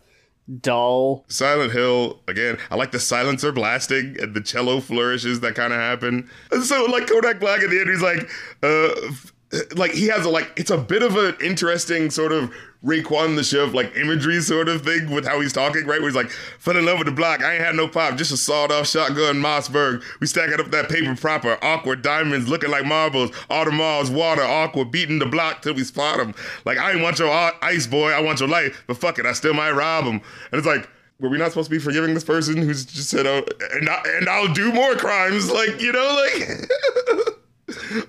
dull. 0.60 1.24
Silent 1.28 1.72
Hill 1.72 2.20
again. 2.28 2.58
I 2.70 2.76
like 2.76 2.92
the 2.92 3.00
silencer 3.00 3.52
blasting 3.52 4.16
and 4.20 4.34
the 4.34 4.40
cello 4.40 4.80
flourishes 4.80 5.40
that 5.40 5.54
kind 5.54 5.72
of 5.72 5.78
happen. 5.78 6.28
And 6.50 6.62
so 6.62 6.84
like 6.86 7.06
Kodak 7.06 7.40
Black 7.40 7.60
at 7.60 7.70
the 7.70 7.80
end, 7.80 7.90
he's 7.90 8.02
like, 8.02 8.28
uh, 8.62 9.68
like 9.76 9.92
he 9.92 10.06
has 10.06 10.24
a 10.24 10.30
like 10.30 10.50
it's 10.56 10.70
a 10.70 10.78
bit 10.78 11.02
of 11.02 11.16
an 11.16 11.36
interesting 11.42 12.10
sort 12.10 12.32
of 12.32 12.52
Raekwon 12.84 13.36
the 13.36 13.44
Chef 13.44 13.72
like 13.72 13.94
imagery 13.96 14.40
sort 14.40 14.68
of 14.68 14.82
thing 14.82 15.10
with 15.10 15.24
how 15.24 15.40
he's 15.40 15.52
talking, 15.52 15.86
right? 15.86 16.00
Where 16.00 16.08
he's 16.08 16.16
like, 16.16 16.30
fell 16.30 16.76
in 16.76 16.84
love 16.84 16.98
with 16.98 17.06
the 17.06 17.12
block. 17.12 17.42
I 17.42 17.54
ain't 17.54 17.64
had 17.64 17.76
no 17.76 17.86
pop, 17.86 18.16
just 18.16 18.32
a 18.32 18.36
sawed 18.36 18.72
off 18.72 18.88
shotgun 18.88 19.36
Mossberg. 19.36 20.02
We 20.20 20.26
stacking 20.26 20.58
up 20.58 20.70
that 20.72 20.88
paper 20.88 21.14
proper, 21.14 21.58
awkward 21.62 22.02
diamonds 22.02 22.48
looking 22.48 22.70
like 22.70 22.84
marbles. 22.84 23.30
All 23.48 23.64
the 23.64 23.70
malls, 23.70 24.10
water, 24.10 24.42
awkward, 24.42 24.90
beating 24.90 25.20
the 25.20 25.26
block 25.26 25.62
till 25.62 25.74
we 25.74 25.84
spot 25.84 26.18
them. 26.18 26.34
Like 26.64 26.78
I 26.78 26.92
ain't 26.92 27.02
want 27.02 27.20
your 27.20 27.30
ice 27.62 27.86
boy, 27.86 28.10
I 28.10 28.20
want 28.20 28.40
your 28.40 28.48
life, 28.48 28.82
but 28.88 28.96
fuck 28.96 29.18
it, 29.18 29.26
I 29.26 29.32
still 29.32 29.54
might 29.54 29.72
rob 29.72 30.04
him. 30.04 30.20
And 30.50 30.58
it's 30.58 30.66
like. 30.66 30.88
Were 31.20 31.28
we 31.28 31.38
not 31.38 31.50
supposed 31.52 31.70
to 31.70 31.76
be 31.76 31.78
forgiving 31.78 32.14
this 32.14 32.24
person 32.24 32.56
who's 32.56 32.84
just 32.84 33.08
said, 33.08 33.28
"Oh, 33.28 33.44
and, 33.74 33.88
I, 33.88 34.02
and 34.16 34.28
I'll 34.28 34.52
do 34.52 34.72
more 34.72 34.96
crimes"? 34.96 35.52
Like, 35.52 35.80
you 35.80 35.92
know, 35.92 36.28
like, 36.36 36.48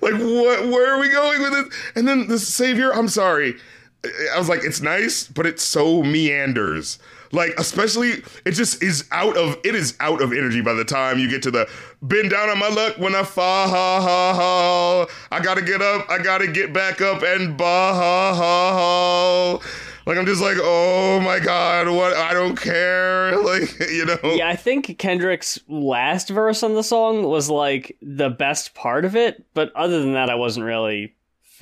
like 0.02 0.14
what? 0.14 0.66
Where 0.68 0.92
are 0.92 0.98
we 0.98 1.08
going 1.10 1.40
with 1.40 1.52
it? 1.54 1.72
And 1.94 2.08
then 2.08 2.26
the 2.26 2.40
savior. 2.40 2.92
I'm 2.92 3.06
sorry. 3.06 3.54
I 4.34 4.38
was 4.38 4.48
like, 4.48 4.64
it's 4.64 4.80
nice, 4.80 5.26
but 5.26 5.46
it 5.46 5.60
so 5.60 6.02
meanders. 6.02 6.98
Like, 7.32 7.54
especially, 7.58 8.22
it 8.44 8.52
just 8.52 8.80
is 8.82 9.08
out 9.10 9.36
of 9.36 9.58
it 9.64 9.74
is 9.74 9.96
out 9.98 10.22
of 10.22 10.32
energy 10.32 10.60
by 10.60 10.74
the 10.74 10.84
time 10.84 11.18
you 11.18 11.28
get 11.28 11.42
to 11.42 11.50
the 11.50 11.68
bend 12.00 12.30
down 12.30 12.48
on 12.48 12.58
my 12.58 12.68
luck 12.68 12.96
when 12.98 13.14
I 13.14 13.24
fall. 13.24 13.68
Ha, 13.68 14.00
ha, 14.00 14.34
ha. 14.34 15.06
I 15.32 15.40
gotta 15.40 15.62
get 15.62 15.82
up, 15.82 16.08
I 16.08 16.18
gotta 16.18 16.46
get 16.46 16.72
back 16.72 17.00
up 17.00 17.22
and 17.24 17.56
bah 17.56 17.92
ha 17.92 18.34
ha 18.34 18.72
ha. 18.72 19.58
Like 20.06 20.18
I'm 20.18 20.26
just 20.26 20.42
like, 20.42 20.58
oh 20.60 21.18
my 21.20 21.40
god, 21.40 21.88
what? 21.88 22.14
I 22.14 22.34
don't 22.34 22.56
care. 22.56 23.14
Like, 23.44 23.78
you 23.90 24.06
know. 24.06 24.18
Yeah, 24.24 24.48
I 24.48 24.56
think 24.56 24.96
Kendrick's 24.98 25.58
last 25.68 26.28
verse 26.28 26.62
on 26.62 26.74
the 26.74 26.82
song 26.82 27.24
was 27.24 27.50
like 27.50 27.96
the 28.00 28.30
best 28.30 28.74
part 28.74 29.04
of 29.04 29.16
it, 29.16 29.44
but 29.54 29.74
other 29.74 30.00
than 30.00 30.14
that, 30.14 30.30
I 30.30 30.34
wasn't 30.34 30.66
really 30.66 31.14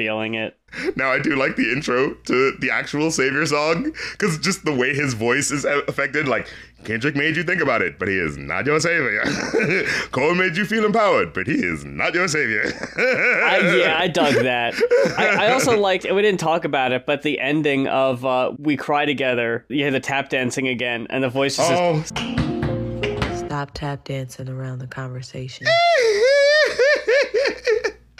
feeling 0.02 0.34
it. 0.34 0.58
Now 0.96 1.12
I 1.12 1.20
do 1.20 1.36
like 1.36 1.54
the 1.54 1.70
intro 1.70 2.14
to 2.14 2.56
the 2.58 2.70
actual 2.70 3.12
Savior 3.12 3.46
song 3.46 3.92
because 4.12 4.36
just 4.38 4.64
the 4.64 4.74
way 4.74 4.94
his 4.94 5.14
voice 5.14 5.52
is 5.52 5.64
affected. 5.64 6.26
Like 6.26 6.48
Kendrick 6.82 7.14
made 7.14 7.36
you 7.36 7.44
think 7.44 7.62
about 7.62 7.82
it, 7.82 8.00
but 8.00 8.08
he 8.08 8.16
is 8.16 8.36
not 8.36 8.66
your 8.66 8.80
savior. 8.80 9.22
Cole 10.10 10.34
made 10.34 10.56
you 10.56 10.64
feel 10.64 10.84
empowered, 10.84 11.32
but 11.32 11.46
he 11.46 11.54
is 11.54 11.84
not 11.84 12.14
your 12.14 12.26
savior. 12.26 12.64
I, 12.96 13.76
yeah, 13.76 13.96
I 13.96 14.08
dug 14.08 14.34
that. 14.42 14.74
I, 15.16 15.46
I 15.46 15.52
also 15.52 15.78
liked, 15.78 16.04
we 16.04 16.22
didn't 16.22 16.40
talk 16.40 16.64
about 16.64 16.90
it, 16.90 17.06
but 17.06 17.22
the 17.22 17.38
ending 17.38 17.86
of 17.86 18.24
uh, 18.24 18.52
We 18.58 18.76
Cry 18.76 19.04
Together, 19.04 19.64
you 19.68 19.84
hear 19.84 19.92
the 19.92 20.00
tap 20.00 20.30
dancing 20.30 20.66
again, 20.66 21.06
and 21.10 21.22
the 21.22 21.28
voice 21.28 21.56
just 21.58 21.68
says, 21.68 22.12
oh. 22.16 23.46
Stop 23.46 23.70
tap 23.74 24.02
dancing 24.04 24.48
around 24.48 24.80
the 24.80 24.88
conversation. 24.88 25.66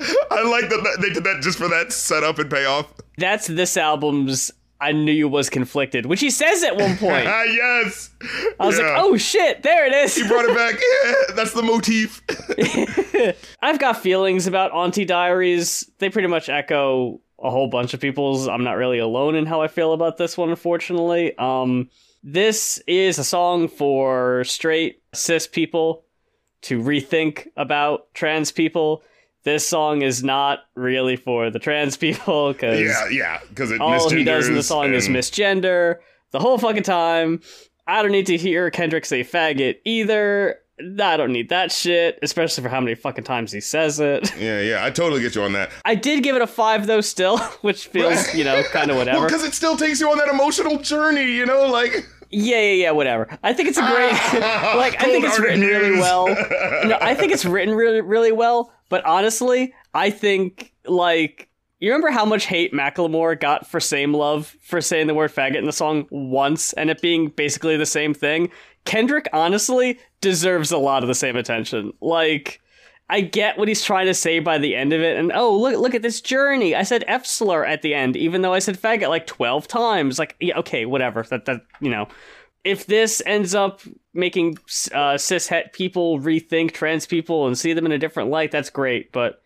I 0.01 0.43
like 0.43 0.69
that 0.71 0.99
they 1.01 1.11
did 1.11 1.25
that 1.25 1.41
just 1.43 1.59
for 1.59 1.69
that 1.69 1.93
setup 1.93 2.39
and 2.39 2.51
payoff. 2.51 2.93
That's 3.19 3.47
this 3.47 3.77
album's 3.77 4.51
I 4.83 4.91
knew 4.91 5.13
you 5.13 5.29
was 5.29 5.49
conflicted, 5.49 6.07
which 6.07 6.19
he 6.19 6.29
says 6.29 6.65
at 6.65 6.77
one 6.77 6.97
point. 6.97 7.29
Ah, 7.29 7.43
yes. 7.49 8.11
I 8.59 8.67
was 8.67 8.79
like, 8.79 8.93
oh 8.97 9.17
shit, 9.17 9.63
there 9.63 9.87
it 9.87 9.93
is. 9.93 10.17
He 10.17 10.27
brought 10.27 10.45
it 10.45 10.57
back. 10.57 10.75
Yeah, 11.05 11.35
that's 11.35 11.53
the 11.53 11.63
motif. 11.63 12.21
I've 13.63 13.79
got 13.79 14.03
feelings 14.03 14.47
about 14.49 14.73
Auntie 14.73 15.05
Diaries. 15.05 15.89
They 15.99 16.11
pretty 16.11 16.29
much 16.29 16.49
echo 16.49 17.21
a 17.41 17.51
whole 17.51 17.69
bunch 17.69 17.95
of 17.95 18.01
people's. 18.01 18.49
I'm 18.49 18.65
not 18.65 18.73
really 18.73 18.99
alone 18.99 19.37
in 19.37 19.47
how 19.47 19.63
I 19.63 19.69
feel 19.69 19.93
about 19.93 20.17
this 20.17 20.37
one, 20.37 20.51
unfortunately. 20.51 21.37
Um, 21.39 21.91
this 22.25 22.83
is 22.87 23.19
a 23.19 23.25
song 23.25 23.69
for 23.69 24.43
straight 24.45 25.03
cis 25.13 25.47
people 25.47 26.05
to 26.63 26.81
rethink 26.81 27.49
about 27.57 28.13
trans 28.15 28.51
people. 28.51 29.03
This 29.45 29.67
song 29.67 30.03
is 30.03 30.23
not 30.23 30.61
really 30.75 31.17
for 31.17 31.51
the 31.51 31.59
trans 31.59 31.97
people 31.99 32.53
because 32.53 32.81
yeah, 32.81 33.09
yeah, 33.09 33.41
because 33.49 33.73
all 33.81 34.11
he 34.11 34.25
does 34.25 34.49
in 34.49 34.55
the 34.55 34.63
song 34.63 34.93
is 34.95 35.09
misgender 35.09 35.97
the 36.31 36.41
whole 36.41 36.59
fucking 36.59 36.83
time. 36.83 37.41
I 37.87 38.03
don't 38.03 38.13
need 38.13 38.27
to 38.27 38.37
hear 38.37 38.71
Kendrick 38.71 39.05
say 39.05 39.23
faggot 39.25 39.79
either. 39.85 40.59
I 40.81 41.17
don't 41.17 41.33
need 41.33 41.51
that 41.51 41.71
shit, 41.71 42.19
especially 42.23 42.63
for 42.65 42.69
how 42.71 42.81
many 42.81 42.95
fucking 42.95 43.25
times 43.25 43.53
he 43.53 43.61
says 43.61 44.01
it. 44.01 44.33
Yeah, 44.43 44.61
yeah, 44.61 44.85
I 44.85 44.91
totally 44.91 45.21
get 45.21 45.35
you 45.35 45.43
on 45.43 45.53
that. 45.53 45.71
I 45.85 45.95
did 45.95 46.23
give 46.25 46.35
it 46.35 46.43
a 46.43 46.47
five 46.47 46.87
though, 46.87 47.01
still, 47.03 47.39
which 47.61 47.87
feels, 47.89 48.35
you 48.35 48.45
know, 48.45 48.63
kind 48.73 48.91
of 48.91 48.97
whatever. 48.97 49.27
because 49.27 49.45
it 49.45 49.55
still 49.55 49.77
takes 49.77 50.01
you 50.01 50.11
on 50.11 50.19
that 50.19 50.29
emotional 50.29 50.79
journey, 50.79 51.31
you 51.33 51.47
know, 51.47 51.67
like. 51.69 52.07
Yeah, 52.33 52.59
yeah, 52.59 52.73
yeah, 52.73 52.91
whatever. 52.91 53.29
I 53.43 53.53
think 53.53 53.69
it's 53.69 53.79
a 53.79 53.83
great, 53.83 54.13
like, 54.77 55.01
I 55.01 55.05
think 55.05 55.25
it's 55.25 55.39
written 55.39 55.61
really 55.61 55.93
well. 55.93 56.27
No, 56.29 56.99
I 57.01 57.15
think 57.15 57.33
it's 57.33 57.45
written 57.45 57.75
really, 57.75 58.01
really 58.01 58.33
well. 58.33 58.73
But 58.89 59.05
honestly, 59.05 59.75
I 59.95 60.11
think 60.11 60.73
like. 60.87 61.49
You 61.79 61.91
remember 61.91 62.13
how 62.13 62.25
much 62.25 62.45
hate 62.45 62.73
Macklemore 62.73 63.41
got 63.41 63.67
for 63.67 63.81
Same 63.81 64.15
Love 64.15 64.55
for 64.63 64.81
saying 64.81 65.09
the 65.09 65.15
word 65.15 65.33
faggot 65.33 65.57
in 65.57 65.67
the 65.67 65.73
song 65.73 66.07
once 66.13 66.73
and 66.75 66.91
it 66.91 67.03
being 67.03 67.31
basically 67.31 67.77
the 67.77 67.87
same 67.87 68.15
thing? 68.15 68.53
Kendrick 68.85 69.27
honestly 69.33 69.99
deserves 70.21 70.71
a 70.71 70.79
lot 70.79 71.03
of 71.03 71.09
the 71.09 71.15
same 71.15 71.35
attention. 71.35 71.93
Like, 72.01 72.62
I 73.13 73.21
get 73.21 73.59
what 73.59 73.69
he's 73.69 73.85
trying 73.85 74.07
to 74.07 74.15
say 74.15 74.39
by 74.39 74.57
the 74.57 74.75
end 74.75 74.95
of 74.95 75.03
it, 75.03 75.19
and 75.19 75.33
oh 75.35 75.55
look 75.55 75.77
look 75.77 75.95
at 75.95 76.01
this 76.01 76.23
journey. 76.23 76.75
I 76.75 76.83
said 76.83 77.05
slur 77.25 77.63
at 77.63 77.83
the 77.83 77.93
end, 77.93 78.17
even 78.17 78.41
though 78.41 78.55
I 78.55 78.59
said 78.59 78.81
faggot 78.81 79.11
like 79.11 79.27
twelve 79.27 79.69
times. 79.69 80.19
Like, 80.19 80.35
yeah, 80.41 80.59
okay, 80.61 80.87
whatever. 80.87 81.23
That 81.25 81.45
that 81.45 81.61
you 81.79 81.91
know, 81.91 82.09
if 82.65 82.87
this 82.87 83.23
ends 83.27 83.55
up 83.55 83.83
making 84.15 84.57
uh, 84.95 85.19
cis 85.19 85.47
het 85.47 85.75
people 85.75 86.21
rethink 86.21 86.73
trans 86.73 87.05
people 87.05 87.47
and 87.47 87.59
see 87.59 87.75
them 87.75 87.85
in 87.85 87.93
a 87.93 87.99
different 87.99 88.31
light, 88.31 88.51
that's 88.51 88.71
great. 88.71 89.13
But 89.13 89.42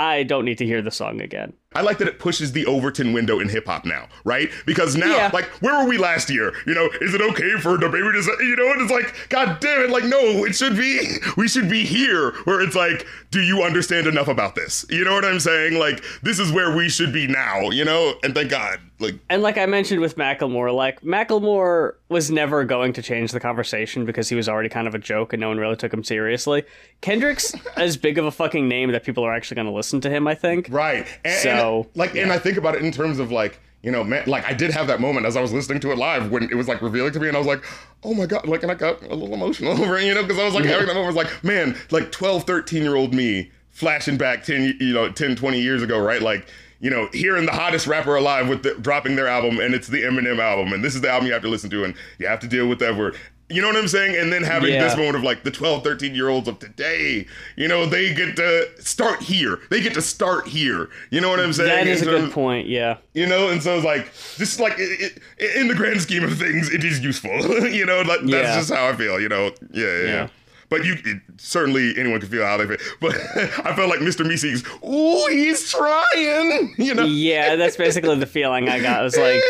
I 0.00 0.22
don't 0.22 0.46
need 0.46 0.56
to 0.58 0.64
hear 0.66 0.80
the 0.80 0.90
song 0.90 1.20
again. 1.20 1.52
I 1.74 1.82
like 1.82 1.98
that 1.98 2.08
it 2.08 2.18
pushes 2.18 2.52
the 2.52 2.64
Overton 2.64 3.12
window 3.12 3.38
in 3.38 3.48
hip 3.50 3.66
hop 3.66 3.84
now, 3.84 4.08
right? 4.24 4.50
Because 4.64 4.96
now, 4.96 5.14
Yeah. 5.14 5.30
like, 5.32 5.44
where 5.60 5.78
were 5.78 5.88
we 5.88 5.98
last 5.98 6.30
year? 6.30 6.52
You 6.66 6.74
know, 6.74 6.88
is 7.02 7.12
it 7.12 7.20
okay 7.20 7.50
for 7.60 7.76
the 7.76 7.88
baby 7.88 8.10
to 8.12 8.44
you 8.44 8.56
know, 8.56 8.72
and 8.72 8.80
it's 8.80 8.90
like, 8.90 9.28
God 9.28 9.60
damn 9.60 9.82
it, 9.82 9.90
like, 9.90 10.04
no, 10.04 10.44
it 10.46 10.54
should 10.54 10.74
be, 10.76 11.06
we 11.36 11.46
should 11.48 11.68
be 11.68 11.84
here 11.84 12.32
where 12.44 12.60
it's 12.62 12.74
like, 12.74 13.06
do 13.30 13.40
you 13.42 13.62
understand 13.62 14.06
enough 14.06 14.26
about 14.28 14.54
this? 14.54 14.86
You 14.88 15.04
know 15.04 15.12
what 15.12 15.24
I'm 15.24 15.38
saying? 15.38 15.78
Like, 15.78 16.02
this 16.22 16.38
is 16.38 16.50
where 16.50 16.74
we 16.74 16.88
should 16.88 17.12
be 17.12 17.26
now, 17.26 17.68
you 17.70 17.84
know? 17.84 18.14
And 18.24 18.34
thank 18.34 18.50
God, 18.50 18.80
like, 19.00 19.14
And 19.28 19.42
like 19.42 19.58
I 19.58 19.66
mentioned 19.66 20.00
with 20.00 20.16
Macklemore, 20.16 20.74
like 20.74 21.00
Macklemore 21.00 21.94
was 22.08 22.30
never 22.30 22.64
going 22.64 22.92
to 22.94 23.02
change 23.02 23.32
the 23.32 23.40
conversation 23.40 24.04
because 24.04 24.28
he 24.28 24.34
was 24.34 24.48
already 24.48 24.68
kind 24.68 24.86
of 24.86 24.94
a 24.94 24.98
joke 24.98 25.32
and 25.32 25.40
no 25.40 25.48
one 25.48 25.58
really 25.58 25.76
took 25.76 25.92
him 25.92 26.04
seriously. 26.04 26.64
Kendrick's 27.00 27.54
as 27.76 27.96
big 27.96 28.18
of 28.18 28.24
a 28.26 28.30
fucking 28.30 28.68
name 28.68 28.92
that 28.92 29.04
people 29.04 29.24
are 29.24 29.34
actually 29.34 29.56
going 29.56 29.66
to 29.66 29.72
listen 29.72 30.00
to 30.02 30.10
him. 30.10 30.26
I 30.26 30.34
think. 30.34 30.68
Right. 30.70 31.06
And, 31.24 31.34
So, 31.40 31.76
and, 31.78 31.96
like, 31.96 32.14
and 32.14 32.32
I 32.32 32.38
think 32.38 32.56
about 32.56 32.74
it 32.74 32.82
in 32.82 32.92
terms 32.92 33.18
of 33.18 33.32
like, 33.32 33.58
you 33.82 33.90
know, 33.90 34.04
man, 34.04 34.24
like 34.26 34.44
I 34.44 34.52
did 34.52 34.70
have 34.72 34.86
that 34.88 35.00
moment 35.00 35.26
as 35.26 35.36
I 35.36 35.40
was 35.40 35.52
listening 35.52 35.80
to 35.80 35.92
it 35.92 35.98
live 35.98 36.30
when 36.30 36.42
it 36.42 36.54
was 36.54 36.68
like 36.68 36.82
revealing 36.82 37.12
to 37.12 37.20
me, 37.20 37.28
and 37.28 37.36
I 37.36 37.40
was 37.40 37.46
like, 37.46 37.64
oh 38.02 38.12
my 38.12 38.26
God, 38.26 38.46
like, 38.46 38.62
and 38.62 38.70
I 38.70 38.74
got 38.74 39.02
a 39.02 39.14
little 39.14 39.32
emotional 39.32 39.72
over 39.82 39.96
it, 39.98 40.04
you 40.04 40.14
know, 40.14 40.22
because 40.22 40.38
I 40.38 40.44
was 40.44 40.54
like 40.54 40.64
having 40.64 40.86
that 40.86 40.94
moment, 40.94 41.16
I 41.16 41.22
was 41.22 41.32
like, 41.32 41.44
man, 41.44 41.76
like 41.90 42.12
12, 42.12 42.44
13 42.44 42.82
year 42.82 42.96
old 42.96 43.14
me 43.14 43.50
flashing 43.70 44.18
back 44.18 44.44
10, 44.44 44.76
you 44.80 44.92
know, 44.92 45.10
10, 45.10 45.36
20 45.36 45.60
years 45.60 45.82
ago, 45.82 45.98
right? 45.98 46.20
Like, 46.20 46.46
you 46.80 46.90
know, 46.90 47.08
hearing 47.12 47.46
the 47.46 47.52
hottest 47.52 47.86
rapper 47.86 48.16
alive 48.16 48.48
with 48.48 48.62
the, 48.62 48.74
dropping 48.74 49.16
their 49.16 49.28
album, 49.28 49.60
and 49.60 49.74
it's 49.74 49.88
the 49.88 50.02
Eminem 50.02 50.38
album, 50.38 50.72
and 50.72 50.82
this 50.84 50.94
is 50.94 51.00
the 51.02 51.10
album 51.10 51.26
you 51.26 51.32
have 51.32 51.42
to 51.42 51.48
listen 51.48 51.70
to, 51.70 51.84
and 51.84 51.94
you 52.18 52.26
have 52.26 52.40
to 52.40 52.48
deal 52.48 52.66
with 52.68 52.78
that 52.80 52.96
word. 52.96 53.16
You 53.52 53.60
know 53.60 53.66
what 53.66 53.76
I'm 53.76 53.88
saying? 53.88 54.14
And 54.16 54.32
then 54.32 54.44
having 54.44 54.72
Yeah. 54.72 54.84
this 54.84 54.96
moment 54.96 55.16
of 55.16 55.24
like 55.24 55.42
the 55.42 55.50
12, 55.50 55.82
13 55.82 56.14
year 56.14 56.28
olds 56.28 56.46
of 56.46 56.60
today, 56.60 57.26
you 57.56 57.66
know, 57.66 57.84
they 57.84 58.14
get 58.14 58.36
to 58.36 58.68
start 58.80 59.22
here. 59.22 59.58
They 59.70 59.80
get 59.80 59.92
to 59.94 60.02
start 60.02 60.46
here. 60.46 60.88
You 61.10 61.20
know 61.20 61.30
what 61.30 61.40
I'm 61.40 61.52
saying? 61.52 61.68
That 61.68 61.88
is 61.88 62.00
a 62.00 62.04
In 62.04 62.10
terms- 62.12 62.24
good 62.26 62.32
point. 62.32 62.68
Yeah. 62.68 62.98
You 63.12 63.26
know, 63.26 63.48
and 63.50 63.60
so 63.60 63.74
it's 63.74 63.84
like, 63.84 64.12
just 64.36 64.60
like 64.60 64.74
it, 64.78 65.18
it, 65.38 65.56
in 65.56 65.66
the 65.66 65.74
grand 65.74 66.00
scheme 66.00 66.22
of 66.22 66.38
things, 66.38 66.72
it 66.72 66.84
is 66.84 67.00
useful. 67.00 67.32
you 67.68 67.84
know, 67.84 68.02
like, 68.02 68.20
that's 68.20 68.30
Yeah. 68.30 68.56
just 68.56 68.72
how 68.72 68.86
I 68.88 68.94
feel. 68.94 69.20
You 69.20 69.28
know, 69.28 69.50
yeah, 69.72 69.84
yeah. 69.84 70.04
yeah. 70.06 70.28
But 70.70 70.84
you 70.84 70.94
it, 71.04 71.20
certainly 71.36 71.94
anyone 71.98 72.20
can 72.20 72.28
feel 72.30 72.44
how 72.46 72.56
they 72.56 72.66
feel. 72.66 72.76
But 73.00 73.14
I 73.66 73.74
felt 73.74 73.90
like 73.90 73.98
Mr. 73.98 74.24
Meeseeks, 74.24 74.64
ooh, 74.84 75.26
he's 75.34 75.70
trying, 75.70 76.74
you 76.78 76.94
know. 76.94 77.04
Yeah, 77.04 77.56
that's 77.56 77.76
basically 77.76 78.16
the 78.16 78.26
feeling 78.26 78.68
I 78.68 78.80
got. 78.80 79.00
It 79.00 79.04
was 79.04 79.16
like, 79.16 79.42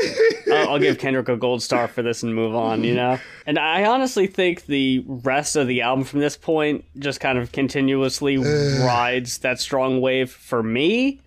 I'll, 0.52 0.70
I'll 0.70 0.78
give 0.78 0.98
Kendrick 0.98 1.28
a 1.28 1.36
gold 1.36 1.62
star 1.62 1.86
for 1.88 2.02
this 2.02 2.22
and 2.22 2.34
move 2.34 2.54
on, 2.54 2.82
you 2.84 2.94
know. 2.94 3.18
And 3.46 3.58
I 3.58 3.84
honestly 3.84 4.26
think 4.26 4.64
the 4.64 5.04
rest 5.06 5.56
of 5.56 5.66
the 5.66 5.82
album 5.82 6.04
from 6.04 6.20
this 6.20 6.36
point 6.38 6.84
just 6.98 7.20
kind 7.20 7.38
of 7.38 7.52
continuously 7.52 8.36
rides 8.82 9.38
that 9.38 9.60
strong 9.60 10.00
wave 10.00 10.30
for 10.30 10.62
me. 10.62 11.20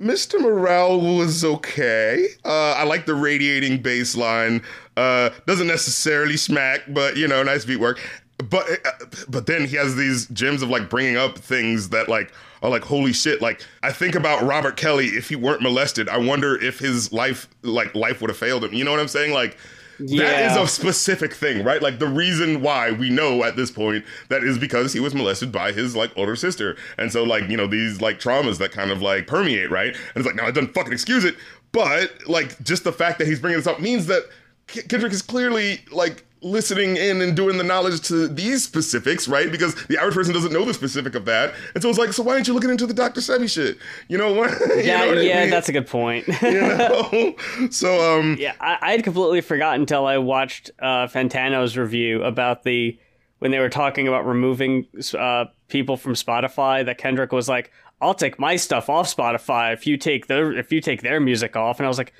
Mr. 0.00 0.40
Morale 0.40 1.00
was 1.00 1.44
okay. 1.44 2.28
Uh, 2.44 2.74
I 2.76 2.84
like 2.84 3.06
the 3.06 3.14
radiating 3.14 3.82
bass 3.82 4.16
line. 4.16 4.62
Uh, 4.96 5.30
doesn't 5.46 5.66
necessarily 5.66 6.36
smack, 6.36 6.82
but 6.88 7.16
you 7.16 7.26
know, 7.26 7.42
nice 7.42 7.64
beat 7.64 7.80
work. 7.80 8.00
But 8.38 8.68
uh, 8.84 9.06
but 9.28 9.46
then 9.46 9.66
he 9.66 9.76
has 9.76 9.96
these 9.96 10.26
gems 10.28 10.62
of 10.62 10.70
like 10.70 10.88
bringing 10.88 11.16
up 11.16 11.38
things 11.38 11.88
that 11.88 12.08
like 12.08 12.32
are 12.62 12.70
like 12.70 12.82
holy 12.82 13.12
shit. 13.12 13.42
Like 13.42 13.64
I 13.82 13.92
think 13.92 14.14
about 14.14 14.42
Robert 14.42 14.76
Kelly. 14.76 15.06
If 15.06 15.28
he 15.28 15.36
weren't 15.36 15.60
molested, 15.60 16.08
I 16.08 16.18
wonder 16.18 16.60
if 16.60 16.78
his 16.78 17.12
life 17.12 17.48
like 17.62 17.94
life 17.94 18.20
would 18.20 18.30
have 18.30 18.36
failed 18.36 18.64
him. 18.64 18.72
You 18.72 18.84
know 18.84 18.90
what 18.90 19.00
I'm 19.00 19.08
saying? 19.08 19.32
Like. 19.32 19.56
That 20.00 20.52
is 20.52 20.56
a 20.56 20.68
specific 20.68 21.34
thing, 21.34 21.64
right? 21.64 21.82
Like 21.82 21.98
the 21.98 22.06
reason 22.06 22.62
why 22.62 22.92
we 22.92 23.10
know 23.10 23.42
at 23.42 23.56
this 23.56 23.72
point 23.72 24.04
that 24.28 24.44
is 24.44 24.56
because 24.56 24.92
he 24.92 25.00
was 25.00 25.12
molested 25.12 25.50
by 25.50 25.72
his 25.72 25.96
like 25.96 26.16
older 26.16 26.36
sister. 26.36 26.76
And 26.98 27.10
so 27.10 27.24
like, 27.24 27.50
you 27.50 27.56
know, 27.56 27.66
these 27.66 28.00
like 28.00 28.20
traumas 28.20 28.58
that 28.58 28.70
kind 28.70 28.92
of 28.92 29.02
like 29.02 29.26
permeate, 29.26 29.72
right? 29.72 29.88
And 29.88 30.14
it's 30.14 30.24
like, 30.24 30.36
no 30.36 30.46
it 30.46 30.54
doesn't 30.54 30.72
fucking 30.72 30.92
excuse 30.92 31.24
it, 31.24 31.34
but 31.72 32.12
like 32.28 32.62
just 32.62 32.84
the 32.84 32.92
fact 32.92 33.18
that 33.18 33.26
he's 33.26 33.40
bringing 33.40 33.58
this 33.58 33.66
up 33.66 33.80
means 33.80 34.06
that 34.06 34.22
K- 34.68 34.82
Kendrick 34.82 35.12
is 35.12 35.20
clearly 35.20 35.80
like 35.90 36.24
listening 36.40 36.96
in 36.96 37.20
and 37.20 37.34
doing 37.36 37.58
the 37.58 37.64
knowledge 37.64 38.00
to 38.02 38.28
these 38.28 38.62
specifics, 38.64 39.26
right? 39.28 39.50
Because 39.50 39.74
the 39.86 39.98
average 39.98 40.14
person 40.14 40.32
doesn't 40.32 40.52
know 40.52 40.64
the 40.64 40.74
specific 40.74 41.14
of 41.14 41.24
that. 41.24 41.54
And 41.74 41.82
so 41.82 41.88
it's 41.88 41.98
like, 41.98 42.12
so 42.12 42.22
why 42.22 42.34
aren't 42.34 42.46
you 42.48 42.54
looking 42.54 42.70
into 42.70 42.86
the 42.86 42.94
Dr. 42.94 43.20
Sebi 43.20 43.50
shit? 43.50 43.78
You 44.08 44.18
know 44.18 44.32
what? 44.32 44.50
you 44.76 44.82
Yeah, 44.82 45.00
know 45.00 45.08
what 45.08 45.18
I 45.18 45.22
yeah, 45.22 45.40
mean? 45.42 45.50
that's 45.50 45.68
a 45.68 45.72
good 45.72 45.86
point. 45.86 46.26
you 46.42 46.60
know? 46.60 47.34
so 47.70 48.18
um 48.18 48.36
Yeah, 48.38 48.54
I, 48.60 48.78
I 48.80 48.90
had 48.92 49.04
completely 49.04 49.40
forgotten 49.40 49.80
until 49.82 50.06
I 50.06 50.18
watched 50.18 50.70
uh, 50.78 51.06
Fantano's 51.08 51.76
review 51.76 52.22
about 52.22 52.62
the 52.62 52.98
when 53.40 53.50
they 53.52 53.58
were 53.60 53.68
talking 53.68 54.08
about 54.08 54.26
removing 54.26 54.86
uh, 55.16 55.44
people 55.68 55.96
from 55.96 56.14
Spotify. 56.14 56.84
That 56.84 56.98
Kendrick 56.98 57.30
was 57.32 57.48
like, 57.48 57.70
"I'll 58.00 58.14
take 58.14 58.38
my 58.38 58.56
stuff 58.56 58.88
off 58.88 59.14
Spotify 59.14 59.72
if 59.72 59.86
you 59.86 59.96
take 59.96 60.26
their 60.26 60.52
if 60.58 60.72
you 60.72 60.80
take 60.80 61.02
their 61.02 61.20
music 61.20 61.54
off," 61.56 61.78
and 61.78 61.86
I 61.86 61.88
was 61.88 61.98
like, 61.98 62.12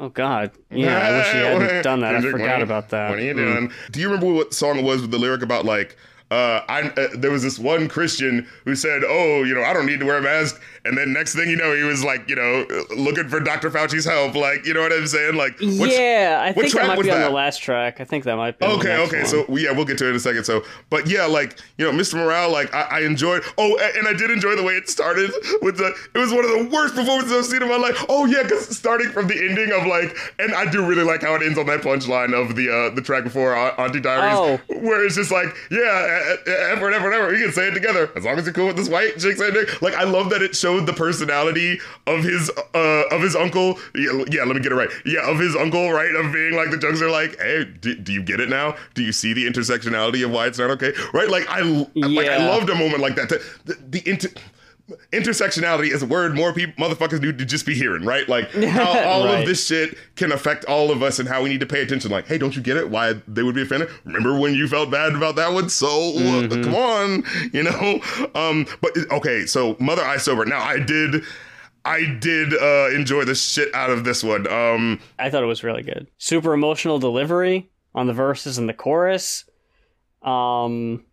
"Oh 0.00 0.08
God, 0.08 0.52
yeah, 0.70 0.98
I 0.98 1.12
wish 1.18 1.26
he 1.32 1.38
hadn't 1.38 1.82
done 1.82 2.00
that. 2.00 2.14
I 2.14 2.20
forgot 2.20 2.62
about 2.62 2.90
that." 2.90 3.10
What 3.10 3.18
are 3.18 3.22
you 3.22 3.34
Mm. 3.34 3.36
doing? 3.36 3.72
Do 3.90 4.00
you 4.00 4.06
remember 4.08 4.32
what 4.32 4.54
song 4.54 4.78
it 4.78 4.84
was 4.84 5.02
with 5.02 5.10
the 5.10 5.18
lyric 5.18 5.42
about 5.42 5.64
like 5.64 5.96
uh, 6.30 6.60
I 6.68 6.82
uh, 6.96 7.08
there 7.14 7.30
was 7.30 7.42
this 7.42 7.58
one 7.58 7.88
Christian 7.88 8.46
who 8.64 8.74
said, 8.74 9.02
"Oh, 9.06 9.44
you 9.44 9.54
know, 9.54 9.62
I 9.62 9.72
don't 9.72 9.86
need 9.86 10.00
to 10.00 10.06
wear 10.06 10.18
a 10.18 10.22
mask," 10.22 10.60
and 10.84 10.96
then 10.98 11.12
next 11.12 11.34
thing 11.34 11.48
you 11.48 11.56
know, 11.56 11.74
he 11.74 11.82
was 11.82 12.04
like, 12.04 12.28
you 12.28 12.36
know, 12.36 12.66
looking 12.96 13.28
for 13.28 13.40
Dr. 13.40 13.70
Fauci's 13.70 14.04
help. 14.04 14.34
Like, 14.34 14.66
you 14.66 14.74
know 14.74 14.82
what 14.82 14.92
I'm 14.92 15.06
saying? 15.06 15.36
Like, 15.36 15.56
yeah, 15.60 16.40
I 16.42 16.52
what 16.52 16.62
think 16.64 16.74
that 16.74 16.86
might 16.88 17.02
be 17.02 17.10
on 17.10 17.20
that? 17.20 17.28
the 17.28 17.34
last 17.34 17.62
track. 17.62 18.00
I 18.00 18.04
think 18.04 18.24
that 18.24 18.36
might 18.36 18.58
be. 18.58 18.66
on 18.66 18.72
the 18.72 18.78
Okay, 18.78 18.96
okay. 19.06 19.18
one. 19.22 19.26
So 19.26 19.56
yeah, 19.56 19.72
we'll 19.72 19.84
get 19.86 19.96
to 19.98 20.06
it 20.06 20.10
in 20.10 20.16
a 20.16 20.20
second. 20.20 20.44
So, 20.44 20.64
but 20.90 21.06
yeah, 21.08 21.24
like 21.24 21.58
you 21.78 21.90
know, 21.90 21.98
Mr. 21.98 22.14
Morale, 22.14 22.50
like 22.52 22.74
I, 22.74 22.82
I 22.82 23.00
enjoyed. 23.00 23.42
Oh, 23.56 23.78
and 23.96 24.06
I 24.06 24.12
did 24.12 24.30
enjoy 24.30 24.54
the 24.54 24.62
way 24.62 24.74
it 24.74 24.88
started 24.88 25.30
with 25.62 25.78
the. 25.78 25.94
It 26.14 26.18
was 26.18 26.32
one 26.32 26.44
of 26.44 26.50
the 26.50 26.68
worst 26.74 26.94
performances 26.94 27.32
I've 27.32 27.46
seen 27.46 27.62
in 27.62 27.68
my 27.68 27.76
life. 27.78 28.04
Oh 28.10 28.26
yeah, 28.26 28.42
because 28.42 28.76
starting 28.76 29.08
from 29.10 29.28
the 29.28 29.34
ending 29.48 29.72
of 29.72 29.86
like, 29.86 30.14
and 30.38 30.54
I 30.54 30.70
do 30.70 30.84
really 30.86 31.04
like 31.04 31.22
how 31.22 31.34
it 31.36 31.42
ends 31.42 31.58
on 31.58 31.66
that 31.66 31.80
punchline 31.80 32.34
of 32.34 32.54
the 32.54 32.68
uh 32.70 32.94
the 32.94 33.00
track 33.00 33.24
before 33.24 33.56
uh, 33.56 33.74
Auntie 33.82 34.00
Diaries, 34.00 34.36
Oh. 34.38 34.60
where 34.80 35.04
it's 35.04 35.14
just 35.16 35.30
like, 35.30 35.48
yeah, 35.70 36.17
effort, 36.72 36.92
effort, 36.92 37.12
effort. 37.12 37.32
We 37.32 37.42
can 37.42 37.52
say 37.52 37.68
it 37.68 37.74
together 37.74 38.10
as 38.16 38.24
long 38.24 38.38
as 38.38 38.44
you're 38.44 38.54
cool 38.54 38.66
with 38.66 38.76
this 38.76 38.88
white 38.88 39.18
chick 39.18 39.36
saying. 39.36 39.54
Like 39.80 39.94
I 39.94 40.04
love 40.04 40.30
that 40.30 40.42
it 40.42 40.54
showed 40.54 40.86
the 40.86 40.92
personality 40.92 41.80
of 42.06 42.22
his 42.22 42.50
uh 42.74 43.02
of 43.10 43.22
his 43.22 43.36
uncle. 43.36 43.78
Yeah, 43.94 44.24
yeah, 44.30 44.44
let 44.44 44.56
me 44.56 44.62
get 44.62 44.72
it 44.72 44.76
right. 44.76 44.90
Yeah, 45.04 45.28
of 45.30 45.38
his 45.38 45.56
uncle, 45.56 45.90
right? 45.90 46.14
Of 46.14 46.32
being 46.32 46.54
like 46.54 46.70
the 46.70 46.78
jokes 46.78 47.00
are 47.02 47.10
like, 47.10 47.38
hey, 47.38 47.64
do, 47.64 47.94
do 47.94 48.12
you 48.12 48.22
get 48.22 48.40
it 48.40 48.48
now? 48.48 48.76
Do 48.94 49.02
you 49.02 49.12
see 49.12 49.32
the 49.32 49.46
intersectionality 49.46 50.24
of 50.24 50.30
why 50.30 50.46
it's 50.46 50.58
not 50.58 50.70
okay? 50.70 50.92
Right? 51.12 51.28
Like 51.28 51.46
I 51.48 51.60
like 51.94 52.28
I 52.28 52.46
loved 52.46 52.68
a 52.70 52.74
moment 52.74 53.00
like 53.00 53.16
that. 53.16 53.28
The, 53.28 53.42
the, 53.64 54.00
the 54.00 54.10
inter 54.10 54.28
intersectionality 55.12 55.90
is 55.92 56.02
a 56.02 56.06
word 56.06 56.34
more 56.34 56.52
people 56.52 56.74
motherfuckers 56.82 57.20
need 57.20 57.38
to 57.38 57.44
just 57.44 57.66
be 57.66 57.74
hearing, 57.74 58.04
right? 58.04 58.28
Like 58.28 58.50
how 58.52 58.98
all 59.08 59.24
Right. 59.24 59.40
of 59.40 59.46
this 59.46 59.66
shit 59.66 59.96
can 60.16 60.32
affect 60.32 60.64
all 60.64 60.90
of 60.90 61.02
us 61.02 61.18
and 61.18 61.28
how 61.28 61.42
we 61.42 61.48
need 61.48 61.60
to 61.60 61.66
pay 61.66 61.82
attention. 61.82 62.10
Like, 62.10 62.26
hey, 62.26 62.38
don't 62.38 62.56
you 62.56 62.62
get 62.62 62.76
it? 62.76 62.88
Why 62.90 63.14
they 63.26 63.42
would 63.42 63.54
be 63.54 63.62
offended? 63.62 63.90
Remember 64.04 64.38
when 64.38 64.54
you 64.54 64.66
felt 64.68 64.90
bad 64.90 65.14
about 65.14 65.36
that 65.36 65.52
one? 65.52 65.68
So 65.68 65.86
uh, 66.16 66.48
come 66.48 66.74
on, 66.74 67.24
you 67.52 67.62
know. 67.62 68.00
Um, 68.34 68.66
but 68.80 68.92
okay, 69.12 69.46
so 69.46 69.76
Mother 69.80 70.02
I 70.02 70.16
Sober. 70.16 70.44
Now 70.44 70.62
I 70.62 70.78
did. 70.78 71.22
I 71.84 72.04
did 72.20 72.52
uh, 72.54 72.90
enjoy 72.94 73.24
the 73.24 73.34
shit 73.34 73.74
out 73.74 73.88
of 73.90 74.04
this 74.04 74.22
one. 74.22 74.46
Um, 74.46 75.00
I 75.18 75.30
thought 75.30 75.42
it 75.42 75.46
was 75.46 75.64
really 75.64 75.82
good. 75.82 76.06
Super 76.18 76.52
emotional 76.52 76.98
delivery 76.98 77.70
on 77.94 78.06
the 78.06 78.12
verses 78.12 78.58
and 78.58 78.68
the 78.68 78.74
chorus. 78.74 79.44
Um, 80.22 81.04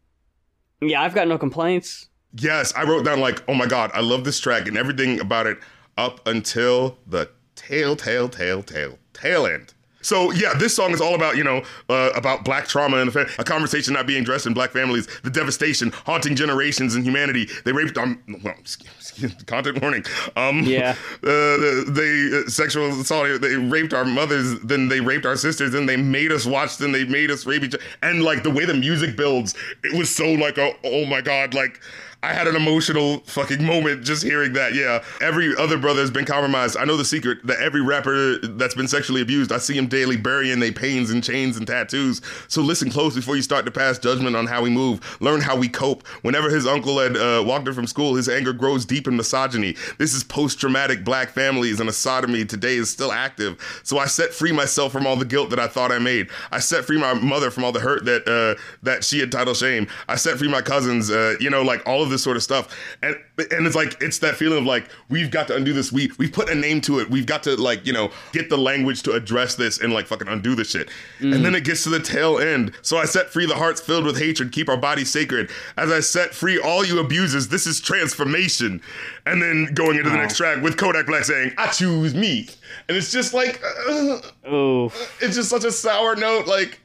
yeah, 0.81 1.01
I've 1.01 1.15
got 1.15 1.27
no 1.27 1.37
complaints. 1.37 2.09
Yes, 2.37 2.73
I 2.75 2.83
wrote 2.83 3.05
down 3.05 3.19
like, 3.19 3.43
oh 3.47 3.53
my 3.53 3.65
god, 3.65 3.91
I 3.93 4.01
love 4.01 4.23
this 4.23 4.39
track 4.39 4.67
and 4.67 4.77
everything 4.77 5.19
about 5.19 5.47
it 5.47 5.57
up 5.97 6.25
until 6.27 6.97
the 7.07 7.29
tail, 7.55 7.95
tail, 7.95 8.27
tail, 8.29 8.61
tail, 8.63 8.97
tail 9.13 9.45
end. 9.45 9.73
So 10.01 10.29
yeah, 10.31 10.53
this 10.53 10.75
song 10.75 10.91
is 10.91 11.01
all 11.01 11.15
about 11.15 11.35
you 11.35 11.43
know 11.43 11.63
uh, 11.89 12.11
about 12.15 12.45
black 12.45 12.67
trauma 12.67 12.97
and 12.97 13.09
a 13.15 13.43
conversation 13.43 13.95
not 13.95 14.05
being 14.05 14.21
addressed 14.21 14.45
in 14.45 14.53
black 14.53 14.69
families, 14.69 15.07
the 15.23 15.31
devastation 15.31 15.91
haunting 16.05 16.35
generations 16.35 16.93
and 16.93 17.03
humanity. 17.03 17.47
They 17.63 17.71
raped 17.71 17.97
um, 17.97 18.21
well, 18.43 18.53
excuse- 18.59 18.91
excuse- 18.99 19.43
content 19.45 19.81
warning. 19.81 20.03
Um, 20.35 20.59
Yeah. 20.59 20.91
uh, 21.23 21.85
they 21.87 22.29
uh, 22.45 22.47
sexual 22.49 22.87
assault. 22.89 23.41
They 23.41 23.55
raped 23.55 23.93
our 23.95 24.05
mothers, 24.05 24.59
then 24.59 24.89
they 24.89 24.99
raped 24.99 25.25
our 25.25 25.37
sisters, 25.37 25.71
then 25.71 25.87
they 25.87 25.97
made 25.97 26.31
us 26.31 26.45
watch, 26.45 26.77
then 26.77 26.91
they 26.91 27.05
made 27.05 27.31
us 27.31 27.47
rape 27.47 27.63
each 27.63 27.73
other. 27.73 27.83
And 28.03 28.21
like 28.23 28.43
the 28.43 28.51
way 28.51 28.65
the 28.65 28.75
music 28.75 29.15
builds, 29.17 29.55
it 29.83 29.97
was 29.97 30.13
so 30.13 30.29
like 30.33 30.59
a 30.59 30.73
oh 30.83 31.05
my 31.05 31.21
god, 31.21 31.55
like 31.55 31.81
I 32.25 32.33
had 32.33 32.47
an 32.47 32.55
emotional 32.55 33.19
fucking 33.27 33.63
moment 33.63 34.03
just 34.03 34.23
hearing 34.23 34.53
that. 34.53 34.73
Yeah, 34.73 35.03
every 35.21 35.55
other 35.57 35.77
brother 35.77 36.01
has 36.01 36.09
been 36.09 36.25
compromised. 36.25 36.75
I 36.75 36.83
know 36.83 36.97
the 36.97 37.05
secret 37.05 37.45
that 37.45 37.59
every 37.59 37.81
rapper 37.81 38.39
that's 38.39 38.73
been 38.73 38.87
sexually 38.87 39.21
abused, 39.21 39.51
I 39.51 39.59
see 39.59 39.77
him 39.77 39.85
daily 39.85 40.17
burying 40.17 40.59
their 40.59 40.71
pains 40.71 41.11
and 41.11 41.23
chains 41.23 41.55
and 41.55 41.67
tattoos. 41.67 42.21
So 42.47 42.63
listen 42.63 42.89
close 42.89 43.13
before 43.13 43.35
you 43.35 43.43
start 43.43 43.63
to 43.65 43.71
pass 43.71 43.99
judgment 43.99 44.35
on 44.35 44.47
how 44.47 44.63
we 44.63 44.71
move. 44.71 45.17
Learn 45.21 45.39
how 45.39 45.55
we 45.55 45.69
cope. 45.69 46.07
Whenever 46.23 46.49
his 46.49 46.65
uncle 46.65 46.97
had 46.97 47.15
uh, 47.15 47.43
walked 47.45 47.67
in 47.67 47.75
from 47.75 47.85
school, 47.85 48.15
his 48.15 48.27
anger 48.27 48.53
grows 48.53 48.85
deep 48.85 49.07
in 49.07 49.15
misogyny. 49.15 49.75
This 49.99 50.15
is 50.15 50.23
post-traumatic 50.23 51.03
black 51.03 51.29
families 51.29 51.79
and 51.79 51.87
a 51.87 51.93
sodomy 51.93 52.43
today 52.43 52.77
is 52.77 52.89
still 52.89 53.11
active. 53.11 53.61
So 53.83 53.99
I 53.99 54.07
set 54.07 54.33
free 54.33 54.51
myself 54.51 54.91
from 54.91 55.05
all 55.05 55.15
the 55.15 55.25
guilt 55.25 55.51
that 55.51 55.59
I 55.59 55.67
thought 55.67 55.91
I 55.91 55.99
made. 55.99 56.29
I 56.49 56.57
set 56.57 56.85
free 56.85 56.97
my 56.97 57.13
mother 57.13 57.51
from 57.51 57.63
all 57.63 57.71
the 57.71 57.81
hurt 57.81 58.05
that 58.05 58.27
uh, 58.27 58.59
that 58.81 59.03
she 59.03 59.19
had 59.19 59.31
titled 59.31 59.57
shame. 59.57 59.85
I 60.07 60.15
set 60.15 60.39
free 60.39 60.49
my 60.49 60.63
cousins. 60.63 61.11
Uh, 61.11 61.35
you 61.39 61.51
know, 61.51 61.61
like 61.61 61.87
all 61.87 62.01
of 62.01 62.14
this 62.15 62.23
sort 62.23 62.37
of 62.37 62.43
stuff. 62.43 62.75
And 63.03 63.15
and 63.37 63.67
it's 63.67 63.75
like 63.75 64.01
it's 64.01 64.19
that 64.19 64.35
feeling 64.35 64.59
of 64.59 64.65
like 64.65 64.89
we've 65.09 65.29
got 65.29 65.47
to 65.47 65.55
undo 65.55 65.73
this. 65.73 65.91
We 65.91 66.11
we've 66.17 66.31
put 66.31 66.49
a 66.49 66.55
name 66.55 66.81
to 66.81 66.99
it. 66.99 67.09
We've 67.09 67.25
got 67.25 67.43
to 67.43 67.55
like 67.55 67.85
you 67.85 67.93
know 67.93 68.11
get 68.31 68.49
the 68.49 68.57
language 68.57 69.03
to 69.03 69.11
address 69.11 69.55
this 69.55 69.79
and 69.79 69.93
like 69.93 70.07
fucking 70.07 70.27
undo 70.27 70.55
this 70.55 70.71
shit. 70.71 70.89
And 71.19 71.45
then 71.45 71.55
it 71.55 71.63
gets 71.63 71.83
to 71.83 71.89
the 71.89 71.99
tail 71.99 72.39
end. 72.39 72.73
So 72.81 72.97
I 72.97 73.05
set 73.05 73.29
free 73.29 73.45
the 73.45 73.55
hearts 73.55 73.81
filled 73.81 74.05
with 74.05 74.17
hatred. 74.17 74.51
Keep 74.51 74.69
our 74.69 74.77
bodies 74.77 75.11
sacred. 75.11 75.49
As 75.77 75.91
I 75.91 75.99
set 75.99 76.33
free 76.33 76.59
all 76.59 76.85
you 76.85 76.99
abusers. 76.99 77.47
This 77.49 77.67
is 77.67 77.79
transformation. 77.81 78.81
And 79.25 79.41
then 79.41 79.73
going 79.73 79.97
into 79.97 80.09
the 80.09 80.17
next 80.17 80.37
track 80.37 80.61
with 80.61 80.77
Kodak 80.77 81.07
Black 81.07 81.23
saying, 81.25 81.53
"I 81.57 81.67
choose 81.67 82.13
me," 82.13 82.47
and 82.87 82.97
it's 82.97 83.11
just 83.11 83.33
like. 83.33 83.61
Uh, 83.89 84.19
Ooh, 84.47 84.85
it's 85.21 85.35
just 85.35 85.49
such 85.49 85.63
a 85.63 85.71
sour 85.71 86.15
note. 86.15 86.47
Like, 86.47 86.79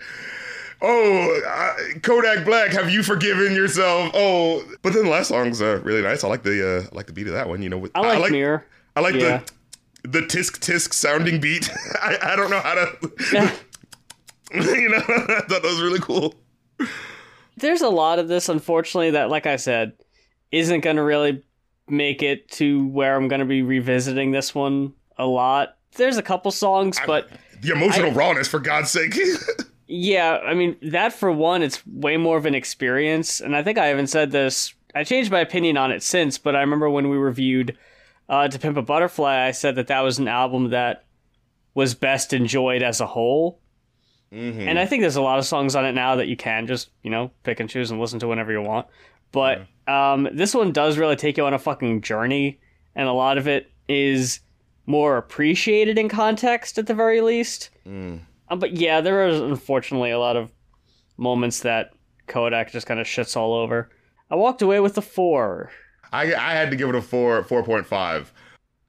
oh, 0.83 1.41
uh, 1.47 1.99
Kodak 2.03 2.45
Black, 2.45 2.71
have 2.73 2.91
you 2.91 3.03
forgiven 3.03 3.55
yourself? 3.55 4.11
Oh, 4.15 4.63
but 4.83 4.93
then 4.93 5.05
the 5.05 5.11
last 5.11 5.29
song's 5.29 5.61
uh, 5.63 5.81
really 5.83 6.03
nice. 6.03 6.25
I 6.25 6.29
like 6.29 6.43
the 6.43 6.79
uh, 6.79 6.89
I 6.93 6.95
like 6.95 7.07
the 7.07 7.13
beat 7.13 7.27
of 7.27 7.35
that 7.35 7.49
one. 7.49 7.63
You 7.63 7.69
know, 7.69 7.79
with, 7.79 7.93
I 7.95 8.19
like, 8.19 8.33
Mirror. 8.33 8.65
I 8.97 9.01
like 9.01 9.15
Yeah. 9.15 9.43
the 10.03 10.21
the 10.21 10.21
tisk 10.23 10.59
tisk 10.61 10.93
sounding 10.95 11.41
beat. 11.41 11.71
I, 12.03 12.19
I 12.23 12.37
don't 12.37 12.51
know 12.51 12.61
how 12.61 12.75
to. 12.75 13.53
you 14.55 14.89
know, 14.89 14.97
I 14.99 15.01
thought 15.01 15.49
that 15.49 15.63
was 15.63 15.81
really 15.81 16.01
cool. 16.01 16.35
There's 17.57 17.83
a 17.83 17.89
lot 17.89 18.19
of 18.19 18.27
this, 18.27 18.49
unfortunately, 18.49 19.13
that, 19.13 19.29
like 19.31 19.47
I 19.47 19.57
said, 19.57 19.93
isn't 20.51 20.81
going 20.81 20.97
to 20.97 21.03
really 21.03 21.45
make 21.89 22.23
it 22.23 22.49
to 22.53 22.87
where 22.89 23.15
I'm 23.15 23.29
going 23.29 23.41
to 23.41 23.47
be 23.47 23.63
revisiting 23.63 24.33
this 24.33 24.53
one 24.55 24.95
a 25.19 25.27
lot. 25.27 25.77
There's 25.97 26.17
a 26.17 26.23
couple 26.23 26.51
songs, 26.51 26.99
but 27.07 27.29
The 27.61 27.71
emotional 27.73 28.11
rawness, 28.13 28.49
for 28.49 28.59
God's 28.59 28.91
sake. 28.91 29.17
Yeah, 29.93 30.39
I 30.45 30.55
mean 30.55 30.77
that 30.83 31.13
for 31.13 31.33
one, 31.33 31.63
it's 31.63 31.85
way 31.85 32.17
more 32.17 32.37
of 32.37 32.47
an 32.47 32.55
experience, 32.55 33.41
and 33.41 33.57
I 33.57 33.65
think 33.65 33.77
I 33.77 33.91
even 33.91 34.07
said 34.07 34.31
this. 34.31 34.73
I 34.95 35.03
changed 35.03 35.33
my 35.33 35.41
opinion 35.41 35.77
on 35.77 35.91
it 35.91 36.03
since, 36.05 36.39
but 36.39 36.55
I 36.55 36.61
remember 36.61 36.89
when 36.89 37.09
we 37.09 37.17
reviewed 37.17 37.77
uh, 38.29 38.47
"To 38.47 38.59
Pimp 38.59 38.77
a 38.77 38.83
Butterfly," 38.83 39.47
I 39.47 39.51
said 39.51 39.75
that 39.75 39.89
that 39.89 40.03
was 40.03 40.21
an 40.21 40.29
album 40.29 40.71
that 40.71 41.07
was 41.75 41.97
best 41.97 42.33
enjoyed 42.33 42.83
as 42.83 43.01
a 43.01 43.07
whole. 43.07 43.59
And 44.69 44.79
I 44.79 44.87
think 44.87 45.01
there's 45.01 45.17
a 45.17 45.23
lot 45.23 45.41
of 45.41 45.45
songs 45.45 45.75
on 45.75 45.85
it 45.85 45.93
now 45.93 46.15
that 46.17 46.29
you 46.29 46.37
can 46.37 46.69
just, 46.69 46.91
you 47.03 47.11
know, 47.11 47.33
pick 47.43 47.59
and 47.59 47.69
choose 47.69 47.91
and 47.91 48.01
listen 48.01 48.21
to 48.21 48.29
whenever 48.29 48.53
you 48.53 48.63
want. 48.63 48.87
But 49.33 49.59
um, 49.89 50.29
this 50.33 50.55
one 50.55 50.71
does 50.71 50.99
really 50.99 51.17
take 51.17 51.37
you 51.37 51.45
on 51.47 51.55
a 51.55 51.59
fucking 51.59 52.03
journey, 52.03 52.61
and 52.95 53.09
a 53.09 53.13
lot 53.13 53.39
of 53.39 53.49
it 53.49 53.73
is 53.89 54.39
more 54.87 55.17
appreciated 55.17 55.99
in 55.99 56.09
context 56.09 56.79
at 56.79 56.87
the 56.87 56.95
very 56.95 57.21
least. 57.21 57.71
Um, 58.51 58.59
but 58.59 58.77
yeah, 58.77 59.01
there 59.01 59.27
is 59.29 59.41
unfortunately 59.41 60.11
a 60.11 60.19
lot 60.19 60.37
of 60.37 60.53
moments 61.17 61.61
that 61.61 61.93
Kodak 62.27 62.73
just 62.73 62.87
kind 62.87 63.01
of 63.01 63.07
shits 63.07 63.37
all 63.37 63.55
over. 63.55 63.89
I 64.31 64.35
walked 64.35 64.61
away 64.61 64.81
with 64.81 64.99
a 64.99 65.03
four. 65.03 65.71
I 66.13 66.35
I 66.35 66.53
had 66.53 66.71
to 66.71 66.77
give 66.77 66.89
it 66.89 66.95
a 66.95 67.03
four 67.03 67.43
four 67.45 67.63
point 67.63 67.87
five. 67.87 68.33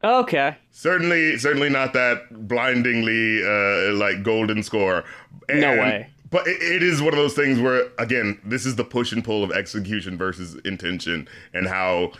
Okay. 0.03 0.57
Certainly, 0.71 1.37
certainly 1.37 1.69
not 1.69 1.93
that 1.93 2.47
blindingly 2.47 3.43
uh, 3.43 3.93
like 3.93 4.23
golden 4.23 4.63
score. 4.63 5.03
No 5.47 5.73
way. 5.73 6.09
But 6.31 6.47
it, 6.47 6.61
it 6.61 6.81
is 6.81 7.01
one 7.01 7.13
of 7.13 7.19
those 7.19 7.35
things 7.35 7.59
where, 7.59 7.89
again, 7.99 8.39
this 8.43 8.65
is 8.65 8.77
the 8.77 8.83
push 8.83 9.11
and 9.11 9.23
pull 9.23 9.43
of 9.43 9.51
execution 9.51 10.17
versus 10.17 10.55
intention, 10.65 11.27
and 11.53 11.67
how, 11.67 12.13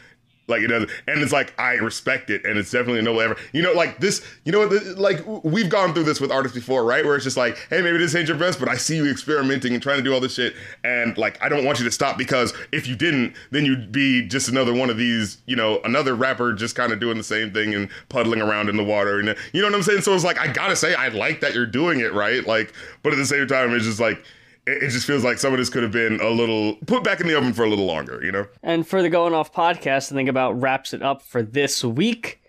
like, 0.51 0.61
it 0.61 0.67
does. 0.67 0.89
And 1.07 1.21
it's 1.21 1.31
like 1.31 1.59
I 1.59 1.73
respect 1.73 2.29
it, 2.29 2.45
and 2.45 2.59
it's 2.59 2.69
definitely 2.69 3.01
no 3.01 3.19
ever. 3.19 3.37
You 3.53 3.63
know, 3.63 3.73
like 3.73 3.99
this. 3.99 4.23
You 4.45 4.51
know, 4.51 4.65
like 4.97 5.25
we've 5.43 5.69
gone 5.69 5.93
through 5.93 6.03
this 6.03 6.21
with 6.21 6.31
artists 6.31 6.55
before, 6.55 6.83
right? 6.83 7.03
Where 7.03 7.15
it's 7.15 7.23
just 7.23 7.37
like, 7.37 7.57
hey, 7.69 7.81
maybe 7.81 7.97
this 7.97 8.13
ain't 8.13 8.27
your 8.27 8.37
best, 8.37 8.59
but 8.59 8.69
I 8.69 8.75
see 8.75 8.97
you 8.97 9.09
experimenting 9.09 9.73
and 9.73 9.81
trying 9.81 9.97
to 9.97 10.03
do 10.03 10.13
all 10.13 10.19
this 10.19 10.35
shit, 10.35 10.53
and 10.83 11.17
like 11.17 11.41
I 11.41 11.49
don't 11.49 11.65
want 11.65 11.79
you 11.79 11.85
to 11.85 11.91
stop 11.91 12.17
because 12.17 12.53
if 12.71 12.87
you 12.87 12.95
didn't, 12.95 13.35
then 13.49 13.65
you'd 13.65 13.91
be 13.91 14.27
just 14.27 14.49
another 14.49 14.73
one 14.73 14.89
of 14.89 14.97
these, 14.97 15.37
you 15.45 15.55
know, 15.55 15.79
another 15.83 16.13
rapper 16.15 16.53
just 16.53 16.75
kind 16.75 16.91
of 16.91 16.99
doing 16.99 17.17
the 17.17 17.23
same 17.23 17.51
thing 17.51 17.73
and 17.73 17.89
puddling 18.09 18.41
around 18.41 18.69
in 18.69 18.77
the 18.77 18.83
water, 18.83 19.19
and 19.19 19.35
you 19.53 19.61
know 19.61 19.67
what 19.67 19.75
I'm 19.75 19.83
saying. 19.83 20.01
So 20.01 20.13
it's 20.13 20.23
like 20.23 20.39
I 20.39 20.51
gotta 20.51 20.75
say, 20.75 20.93
I 20.93 21.07
like 21.07 21.41
that 21.41 21.53
you're 21.53 21.65
doing 21.65 21.99
it, 21.99 22.13
right? 22.13 22.45
Like, 22.45 22.73
but 23.03 23.13
at 23.13 23.17
the 23.17 23.25
same 23.25 23.47
time, 23.47 23.73
it's 23.73 23.85
just 23.85 23.99
like. 23.99 24.23
It 24.67 24.89
just 24.89 25.07
feels 25.07 25.23
like 25.23 25.39
some 25.39 25.53
of 25.53 25.59
this 25.59 25.69
could 25.69 25.83
have 25.83 25.91
been 25.91 26.21
a 26.21 26.29
little 26.29 26.75
put 26.85 27.03
back 27.03 27.19
in 27.19 27.27
the 27.27 27.35
oven 27.35 27.51
for 27.51 27.63
a 27.63 27.69
little 27.69 27.85
longer, 27.85 28.23
you 28.23 28.31
know? 28.31 28.45
And 28.61 28.87
for 28.87 29.01
the 29.01 29.09
Going 29.09 29.33
Off 29.33 29.51
podcast, 29.51 30.11
I 30.11 30.15
think 30.15 30.29
about 30.29 30.59
wraps 30.61 30.93
it 30.93 31.01
up 31.01 31.23
for 31.23 31.41
this 31.41 31.83
week. 31.83 32.41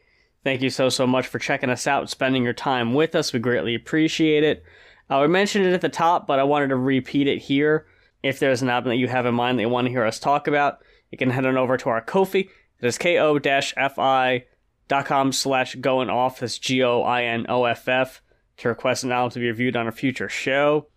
Thank 0.44 0.60
you 0.60 0.70
so, 0.70 0.88
so 0.88 1.06
much 1.06 1.26
for 1.26 1.38
checking 1.38 1.70
us 1.70 1.86
out, 1.86 2.10
spending 2.10 2.44
your 2.44 2.52
time 2.52 2.92
with 2.92 3.14
us. 3.14 3.32
We 3.32 3.38
greatly 3.38 3.74
appreciate 3.74 4.44
it. 4.44 4.62
Uh, 5.08 5.26
mentioned 5.26 5.64
it 5.64 5.72
at 5.72 5.80
the 5.80 5.88
top, 5.88 6.26
but 6.26 6.38
I 6.38 6.44
wanted 6.44 6.68
to 6.68 6.76
repeat 6.76 7.28
it 7.28 7.38
here. 7.38 7.86
If 8.22 8.38
there's 8.38 8.62
an 8.62 8.68
album 8.68 8.90
that 8.90 8.96
you 8.96 9.08
have 9.08 9.26
in 9.26 9.34
mind 9.34 9.58
that 9.58 9.62
you 9.62 9.68
want 9.68 9.86
to 9.86 9.90
hear 9.90 10.04
us 10.04 10.18
talk 10.18 10.46
about, 10.46 10.78
you 11.10 11.18
can 11.18 11.30
head 11.30 11.46
on 11.46 11.56
over 11.56 11.76
to 11.76 11.88
our 11.88 12.00
Ko-fi. 12.00 12.40
It 12.80 12.86
is 12.86 12.98
ko-fi 12.98 14.44
dot 14.88 15.06
com 15.06 15.32
slash 15.32 15.76
going 15.76 16.10
off. 16.10 16.40
That's 16.40 16.58
G-O-I-N-O-F-F 16.58 18.22
to 18.58 18.68
request 18.68 19.04
an 19.04 19.12
album 19.12 19.30
to 19.30 19.38
be 19.38 19.46
reviewed 19.46 19.76
on 19.76 19.88
a 19.88 19.92
future 19.92 20.28
show. 20.28 20.88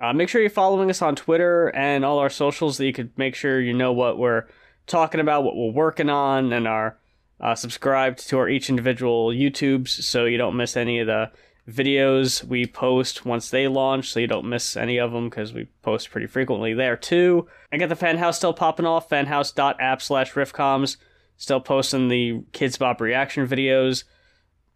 Uh, 0.00 0.12
make 0.12 0.28
sure 0.28 0.40
you're 0.40 0.50
following 0.50 0.90
us 0.90 1.02
on 1.02 1.16
Twitter 1.16 1.68
and 1.74 2.04
all 2.04 2.18
our 2.18 2.30
socials 2.30 2.76
so 2.76 2.84
you 2.84 2.92
could 2.92 3.16
make 3.18 3.34
sure 3.34 3.60
you 3.60 3.74
know 3.74 3.92
what 3.92 4.18
we're 4.18 4.44
talking 4.86 5.20
about, 5.20 5.42
what 5.42 5.56
we're 5.56 5.72
working 5.72 6.08
on, 6.08 6.52
and 6.52 6.68
are 6.68 6.96
uh, 7.40 7.54
subscribed 7.54 8.26
to 8.28 8.38
our 8.38 8.48
each 8.48 8.68
individual 8.68 9.28
YouTubes 9.28 9.88
so 9.88 10.24
you 10.24 10.38
don't 10.38 10.56
miss 10.56 10.76
any 10.76 11.00
of 11.00 11.06
the 11.08 11.30
videos 11.68 12.42
we 12.44 12.64
post 12.64 13.26
once 13.26 13.50
they 13.50 13.68
launch, 13.68 14.10
so 14.10 14.20
you 14.20 14.26
don't 14.26 14.48
miss 14.48 14.76
any 14.76 14.98
of 14.98 15.12
them 15.12 15.28
because 15.28 15.52
we 15.52 15.66
post 15.82 16.10
pretty 16.10 16.26
frequently 16.26 16.74
there 16.74 16.96
too. 16.96 17.46
I 17.72 17.76
got 17.76 17.88
the 17.88 17.96
fan 17.96 18.18
house 18.18 18.36
still 18.36 18.54
popping 18.54 18.86
off, 18.86 19.08
fanhouse.app 19.08 20.00
slash 20.00 20.32
riffcoms, 20.32 20.96
still 21.36 21.60
posting 21.60 22.08
the 22.08 22.40
Kidz 22.52 22.78
Bop 22.78 23.00
reaction 23.00 23.46
videos, 23.46 24.04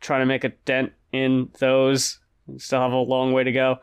trying 0.00 0.20
to 0.20 0.26
make 0.26 0.44
a 0.44 0.50
dent 0.50 0.92
in 1.12 1.50
those. 1.60 2.18
Still 2.58 2.80
have 2.80 2.92
a 2.92 2.96
long 2.96 3.32
way 3.32 3.44
to 3.44 3.52
go. 3.52 3.78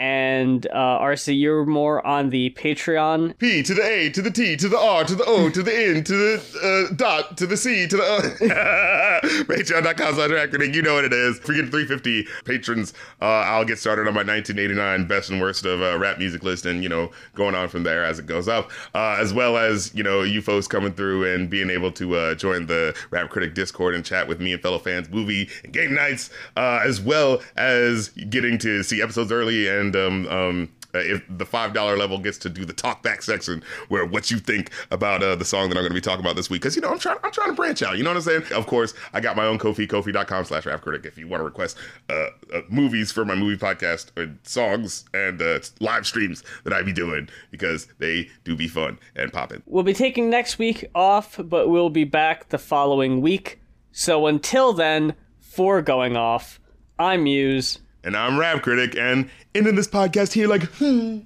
And 0.00 0.66
uh, 0.68 0.98
RC, 0.98 1.38
you're 1.38 1.66
more 1.66 2.04
on 2.06 2.30
the 2.30 2.50
Patreon. 2.56 3.36
P 3.36 3.62
to 3.62 3.74
the 3.74 3.84
A 3.84 4.08
to 4.08 4.22
the 4.22 4.30
T 4.30 4.56
to 4.56 4.66
the 4.66 4.78
R 4.78 5.04
to 5.04 5.14
the 5.14 5.24
O 5.26 5.50
to 5.50 5.62
the 5.62 5.76
N 5.76 6.02
to 6.04 6.12
the 6.16 6.88
uh, 6.90 6.94
dot 6.94 7.36
to 7.36 7.46
the 7.46 7.56
C 7.56 7.86
to 7.86 7.98
the 7.98 8.02
uh, 8.02 9.26
Patreon.com 9.44 10.14
slash 10.14 10.30
rapcritic. 10.30 10.74
You 10.74 10.80
know 10.80 10.94
what 10.94 11.04
it 11.04 11.12
is. 11.12 11.38
Freaking 11.40 11.70
350 11.70 12.26
patrons. 12.46 12.94
Uh, 13.20 13.26
I'll 13.26 13.66
get 13.66 13.78
started 13.78 14.08
on 14.08 14.14
my 14.14 14.22
1989 14.22 15.06
best 15.06 15.28
and 15.28 15.38
worst 15.38 15.66
of 15.66 15.82
uh, 15.82 15.98
rap 15.98 16.16
music 16.18 16.42
list 16.42 16.64
and, 16.64 16.82
you 16.82 16.88
know, 16.88 17.10
going 17.34 17.54
on 17.54 17.68
from 17.68 17.82
there 17.82 18.02
as 18.02 18.18
it 18.18 18.24
goes 18.24 18.48
up. 18.48 18.70
Uh, 18.94 19.18
as 19.20 19.34
well 19.34 19.58
as, 19.58 19.94
you 19.94 20.02
know, 20.02 20.22
you 20.22 20.40
folks 20.40 20.66
coming 20.66 20.94
through 20.94 21.30
and 21.34 21.50
being 21.50 21.68
able 21.68 21.92
to 21.92 22.16
uh, 22.16 22.34
join 22.34 22.64
the 22.64 22.96
Rap 23.10 23.28
Critic 23.28 23.54
Discord 23.54 23.94
and 23.94 24.02
chat 24.02 24.26
with 24.28 24.40
me 24.40 24.54
and 24.54 24.62
fellow 24.62 24.78
fans, 24.78 25.10
movie 25.10 25.50
and 25.62 25.74
game 25.74 25.94
nights, 25.94 26.30
uh, 26.56 26.80
as 26.82 27.02
well 27.02 27.42
as 27.56 28.08
getting 28.08 28.56
to 28.56 28.82
see 28.82 29.02
episodes 29.02 29.30
early 29.30 29.68
and 29.68 29.89
um, 29.96 30.28
um, 30.28 30.68
uh, 30.94 30.98
if 30.98 31.22
the 31.28 31.46
five 31.46 31.72
dollar 31.72 31.96
level 31.96 32.18
gets 32.18 32.38
to 32.38 32.48
do 32.48 32.64
the 32.64 32.72
talk 32.72 33.02
back 33.02 33.22
section 33.22 33.62
where 33.88 34.04
what 34.04 34.30
you 34.30 34.38
think 34.38 34.70
about 34.90 35.22
uh, 35.22 35.36
the 35.36 35.44
song 35.44 35.68
that 35.68 35.76
I'm 35.76 35.82
going 35.82 35.90
to 35.90 35.94
be 35.94 36.00
talking 36.00 36.24
about 36.24 36.36
this 36.36 36.50
week 36.50 36.62
because 36.62 36.74
you 36.74 36.82
know 36.82 36.88
I'm 36.88 36.98
trying 36.98 37.18
I'm 37.22 37.30
trying 37.30 37.50
to 37.50 37.54
branch 37.54 37.82
out 37.82 37.96
you 37.96 38.02
know 38.02 38.10
what 38.10 38.16
I'm 38.16 38.22
saying 38.22 38.42
of 38.52 38.66
course 38.66 38.94
I 39.12 39.20
got 39.20 39.36
my 39.36 39.44
own 39.44 39.58
Ko-fi 39.58 39.86
Ko-fi.com 39.86 40.44
slash 40.44 40.66
rap 40.66 40.80
critic 40.80 41.04
if 41.06 41.16
you 41.16 41.28
want 41.28 41.40
to 41.40 41.44
request 41.44 41.76
uh, 42.08 42.28
uh, 42.52 42.62
movies 42.68 43.12
for 43.12 43.24
my 43.24 43.34
movie 43.34 43.56
podcast 43.56 44.16
or 44.18 44.34
songs 44.42 45.04
and 45.14 45.40
uh, 45.40 45.60
live 45.80 46.06
streams 46.06 46.42
that 46.64 46.72
I 46.72 46.82
be 46.82 46.92
doing 46.92 47.28
because 47.50 47.86
they 47.98 48.28
do 48.44 48.56
be 48.56 48.66
fun 48.66 48.98
and 49.14 49.32
popping 49.32 49.62
We'll 49.66 49.84
be 49.84 49.94
taking 49.94 50.30
next 50.30 50.58
week 50.58 50.84
off, 50.94 51.38
but 51.42 51.68
we'll 51.68 51.90
be 51.90 52.04
back 52.04 52.48
the 52.48 52.58
following 52.58 53.20
week. 53.20 53.60
So 53.92 54.26
until 54.26 54.72
then, 54.72 55.14
for 55.38 55.82
going 55.82 56.16
off, 56.16 56.60
I'm 56.98 57.24
Mues. 57.24 57.78
And 58.04 58.16
I'm 58.16 58.38
rap 58.38 58.62
critic 58.62 58.96
and 58.96 59.30
ending 59.54 59.74
this 59.74 59.88
podcast 59.88 60.32
here 60.32 60.48
like 60.48 60.64
hmm. 60.74 61.20